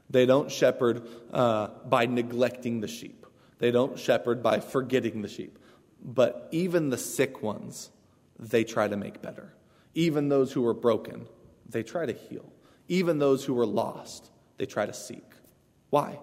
They 0.09 0.25
don't 0.25 0.51
shepherd 0.51 1.07
uh, 1.33 1.69
by 1.85 2.07
neglecting 2.07 2.81
the 2.81 2.89
sheep. 2.89 3.27
They 3.59 3.71
don't 3.71 3.99
shepherd 3.99 4.43
by 4.43 4.61
forgetting 4.61 5.21
the 5.21 5.29
sheep. 5.29 5.59
But 6.03 6.49
even 6.51 6.91
the 6.91 6.99
sick 6.99 7.43
ones, 7.43 7.91
they 8.39 8.65
try 8.65 8.89
to 8.89 8.97
make 8.97 9.21
better. 9.21 9.53
Even 9.95 10.29
those 10.29 10.53
who 10.53 10.67
are 10.67 10.75
broken, 10.75 11.27
they 11.69 11.83
try 11.83 12.07
to 12.07 12.13
heal. 12.13 12.53
Even 12.89 13.19
those 13.19 13.45
who 13.45 13.59
are 13.59 13.67
lost, 13.67 14.31
they 14.57 14.67
try 14.67 14.87
to 14.87 14.95
seek. 14.95 15.25
Why? 15.91 16.19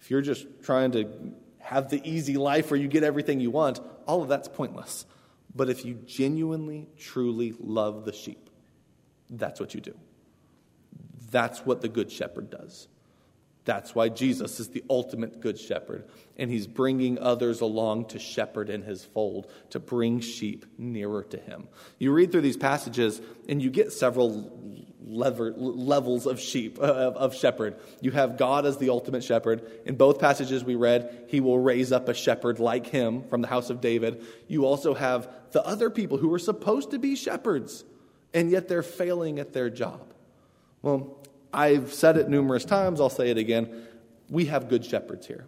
If 0.00 0.10
you're 0.10 0.22
just 0.22 0.46
trying 0.62 0.92
to 0.92 1.34
have 1.58 1.90
the 1.90 2.00
easy 2.08 2.36
life 2.36 2.70
where 2.70 2.80
you 2.80 2.88
get 2.88 3.04
everything 3.04 3.40
you 3.40 3.50
want, 3.50 3.80
all 4.06 4.22
of 4.22 4.28
that's 4.28 4.48
pointless. 4.48 5.06
But 5.54 5.68
if 5.68 5.84
you 5.84 5.94
genuinely, 5.94 6.88
truly 6.98 7.54
love 7.58 8.04
the 8.04 8.12
sheep, 8.12 8.50
that's 9.30 9.60
what 9.60 9.74
you 9.74 9.80
do. 9.80 9.94
That's 11.30 11.60
what 11.60 11.80
the 11.80 11.88
Good 11.88 12.10
Shepherd 12.10 12.50
does. 12.50 12.88
That's 13.64 13.94
why 13.94 14.08
Jesus 14.08 14.58
is 14.58 14.70
the 14.70 14.82
ultimate 14.90 15.40
good 15.40 15.58
shepherd, 15.58 16.08
and 16.36 16.50
he's 16.50 16.66
bringing 16.66 17.18
others 17.18 17.60
along 17.60 18.06
to 18.06 18.18
shepherd 18.18 18.68
in 18.68 18.82
his 18.82 19.04
fold, 19.04 19.50
to 19.70 19.78
bring 19.78 20.20
sheep 20.20 20.66
nearer 20.78 21.22
to 21.24 21.36
him. 21.36 21.68
You 21.98 22.12
read 22.12 22.32
through 22.32 22.40
these 22.40 22.56
passages, 22.56 23.20
and 23.48 23.62
you 23.62 23.70
get 23.70 23.92
several 23.92 24.50
lever, 25.04 25.52
levels 25.56 26.26
of 26.26 26.40
sheep, 26.40 26.78
uh, 26.80 27.12
of 27.14 27.36
shepherd. 27.36 27.76
You 28.00 28.10
have 28.12 28.36
God 28.36 28.66
as 28.66 28.78
the 28.78 28.90
ultimate 28.90 29.22
shepherd. 29.22 29.70
In 29.84 29.96
both 29.96 30.18
passages 30.18 30.64
we 30.64 30.74
read, 30.74 31.26
he 31.28 31.40
will 31.40 31.58
raise 31.58 31.92
up 31.92 32.08
a 32.08 32.14
shepherd 32.14 32.58
like 32.58 32.88
him 32.88 33.22
from 33.28 33.42
the 33.42 33.48
house 33.48 33.70
of 33.70 33.80
David. 33.80 34.24
You 34.48 34.66
also 34.66 34.94
have 34.94 35.28
the 35.52 35.64
other 35.64 35.88
people 35.88 36.18
who 36.18 36.32
are 36.34 36.38
supposed 36.38 36.90
to 36.90 36.98
be 36.98 37.14
shepherds, 37.14 37.84
and 38.34 38.50
yet 38.50 38.66
they're 38.66 38.82
failing 38.82 39.38
at 39.38 39.52
their 39.52 39.70
job. 39.70 40.12
Well, 40.80 41.21
I've 41.52 41.92
said 41.92 42.16
it 42.16 42.28
numerous 42.28 42.64
times, 42.64 43.00
I'll 43.00 43.10
say 43.10 43.30
it 43.30 43.38
again. 43.38 43.86
We 44.28 44.46
have 44.46 44.68
good 44.68 44.84
shepherds 44.84 45.26
here. 45.26 45.46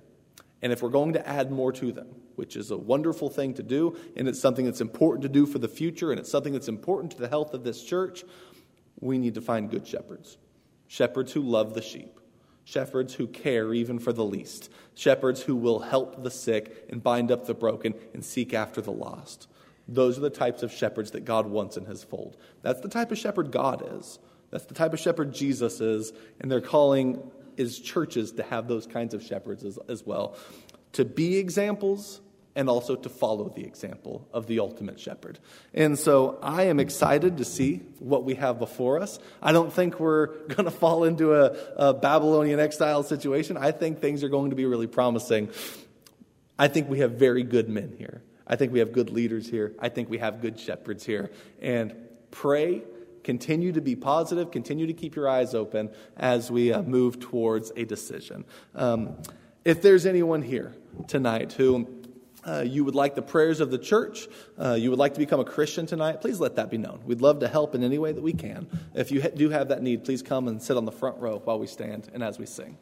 And 0.60 0.72
if 0.72 0.82
we're 0.82 0.90
going 0.90 1.12
to 1.14 1.28
add 1.28 1.50
more 1.50 1.72
to 1.72 1.92
them, 1.92 2.08
which 2.36 2.56
is 2.56 2.70
a 2.70 2.76
wonderful 2.76 3.28
thing 3.28 3.54
to 3.54 3.62
do, 3.62 3.96
and 4.16 4.28
it's 4.28 4.40
something 4.40 4.64
that's 4.64 4.80
important 4.80 5.22
to 5.22 5.28
do 5.28 5.46
for 5.46 5.58
the 5.58 5.68
future, 5.68 6.10
and 6.10 6.18
it's 6.18 6.30
something 6.30 6.52
that's 6.52 6.68
important 6.68 7.12
to 7.12 7.18
the 7.18 7.28
health 7.28 7.54
of 7.54 7.64
this 7.64 7.82
church, 7.82 8.24
we 9.00 9.18
need 9.18 9.34
to 9.34 9.40
find 9.40 9.70
good 9.70 9.86
shepherds. 9.86 10.38
Shepherds 10.86 11.32
who 11.32 11.42
love 11.42 11.74
the 11.74 11.82
sheep, 11.82 12.20
shepherds 12.64 13.14
who 13.14 13.26
care 13.26 13.72
even 13.72 13.98
for 13.98 14.12
the 14.12 14.24
least, 14.24 14.70
shepherds 14.94 15.42
who 15.42 15.56
will 15.56 15.80
help 15.80 16.22
the 16.22 16.30
sick 16.30 16.86
and 16.90 17.02
bind 17.02 17.30
up 17.30 17.46
the 17.46 17.54
broken 17.54 17.94
and 18.12 18.24
seek 18.24 18.54
after 18.54 18.80
the 18.80 18.92
lost. 18.92 19.48
Those 19.86 20.16
are 20.16 20.22
the 20.22 20.30
types 20.30 20.62
of 20.62 20.72
shepherds 20.72 21.10
that 21.10 21.24
God 21.24 21.46
wants 21.46 21.76
in 21.76 21.84
his 21.84 22.02
fold. 22.02 22.36
That's 22.62 22.80
the 22.80 22.88
type 22.88 23.12
of 23.12 23.18
shepherd 23.18 23.50
God 23.50 23.82
is. 23.98 24.18
That's 24.54 24.66
the 24.66 24.74
type 24.74 24.92
of 24.92 25.00
shepherd 25.00 25.34
Jesus 25.34 25.80
is, 25.80 26.12
and 26.38 26.48
they're 26.48 26.60
calling 26.60 27.28
is 27.56 27.80
churches 27.80 28.30
to 28.34 28.44
have 28.44 28.68
those 28.68 28.86
kinds 28.86 29.12
of 29.12 29.20
shepherds 29.20 29.64
as, 29.64 29.80
as 29.88 30.06
well. 30.06 30.36
To 30.92 31.04
be 31.04 31.38
examples 31.38 32.20
and 32.54 32.68
also 32.68 32.94
to 32.94 33.08
follow 33.08 33.48
the 33.48 33.64
example 33.64 34.28
of 34.32 34.46
the 34.46 34.60
ultimate 34.60 35.00
shepherd. 35.00 35.40
And 35.74 35.98
so 35.98 36.38
I 36.40 36.66
am 36.66 36.78
excited 36.78 37.38
to 37.38 37.44
see 37.44 37.78
what 37.98 38.22
we 38.22 38.36
have 38.36 38.60
before 38.60 39.00
us. 39.00 39.18
I 39.42 39.50
don't 39.50 39.72
think 39.72 39.98
we're 39.98 40.26
going 40.46 40.66
to 40.66 40.70
fall 40.70 41.02
into 41.02 41.34
a, 41.34 41.56
a, 41.76 41.92
Babylonian 41.92 42.60
exile 42.60 43.02
situation. 43.02 43.56
I 43.56 43.72
think 43.72 43.98
things 43.98 44.22
are 44.22 44.28
going 44.28 44.50
to 44.50 44.56
be 44.56 44.66
really 44.66 44.86
promising. 44.86 45.50
I 46.56 46.68
think 46.68 46.88
we 46.88 47.00
have 47.00 47.14
very 47.14 47.42
good 47.42 47.68
men 47.68 47.92
here. 47.98 48.22
I 48.46 48.54
think 48.54 48.72
we 48.72 48.78
have 48.78 48.92
good 48.92 49.10
leaders 49.10 49.50
here. 49.50 49.74
I 49.80 49.88
think 49.88 50.08
we 50.08 50.18
have 50.18 50.40
good 50.40 50.60
shepherds 50.60 51.04
here. 51.04 51.32
And 51.60 51.92
pray 52.30 52.84
continue 53.24 53.72
to 53.72 53.80
be 53.80 53.96
positive, 53.96 54.50
continue 54.50 54.86
to 54.86 54.92
keep 54.92 55.16
your 55.16 55.28
eyes 55.28 55.54
open 55.54 55.90
as 56.16 56.50
we 56.50 56.72
uh, 56.72 56.82
move 56.82 57.18
towards 57.18 57.72
a 57.76 57.84
decision. 57.84 58.44
Um, 58.74 59.16
if 59.64 59.82
there's 59.82 60.06
anyone 60.06 60.42
here 60.42 60.74
tonight 61.08 61.54
who 61.54 61.88
uh, 62.46 62.60
you 62.60 62.84
would 62.84 62.94
like 62.94 63.14
the 63.14 63.22
prayers 63.22 63.60
of 63.60 63.70
the 63.70 63.78
church, 63.78 64.28
uh, 64.58 64.74
you 64.74 64.90
would 64.90 64.98
like 64.98 65.14
to 65.14 65.20
become 65.20 65.40
a 65.40 65.44
Christian 65.44 65.86
tonight, 65.86 66.20
please 66.20 66.38
let 66.38 66.56
that 66.56 66.70
be 66.70 66.78
known. 66.78 67.00
We'd 67.06 67.22
love 67.22 67.40
to 67.40 67.48
help 67.48 67.74
in 67.74 67.82
any 67.82 67.98
way 67.98 68.12
that 68.12 68.22
we 68.22 68.34
can. 68.34 68.68
If 68.94 69.10
you 69.10 69.22
ha- 69.22 69.30
do 69.34 69.48
have 69.50 69.68
that 69.68 69.82
need, 69.82 70.04
please 70.04 70.22
come 70.22 70.46
and 70.48 70.62
sit 70.62 70.76
on 70.76 70.84
the 70.84 70.92
front 70.92 71.18
row 71.18 71.40
while 71.42 71.58
we 71.58 71.66
stand 71.66 72.10
and 72.12 72.22
as 72.22 72.38
we 72.38 72.46
sing. 72.46 72.76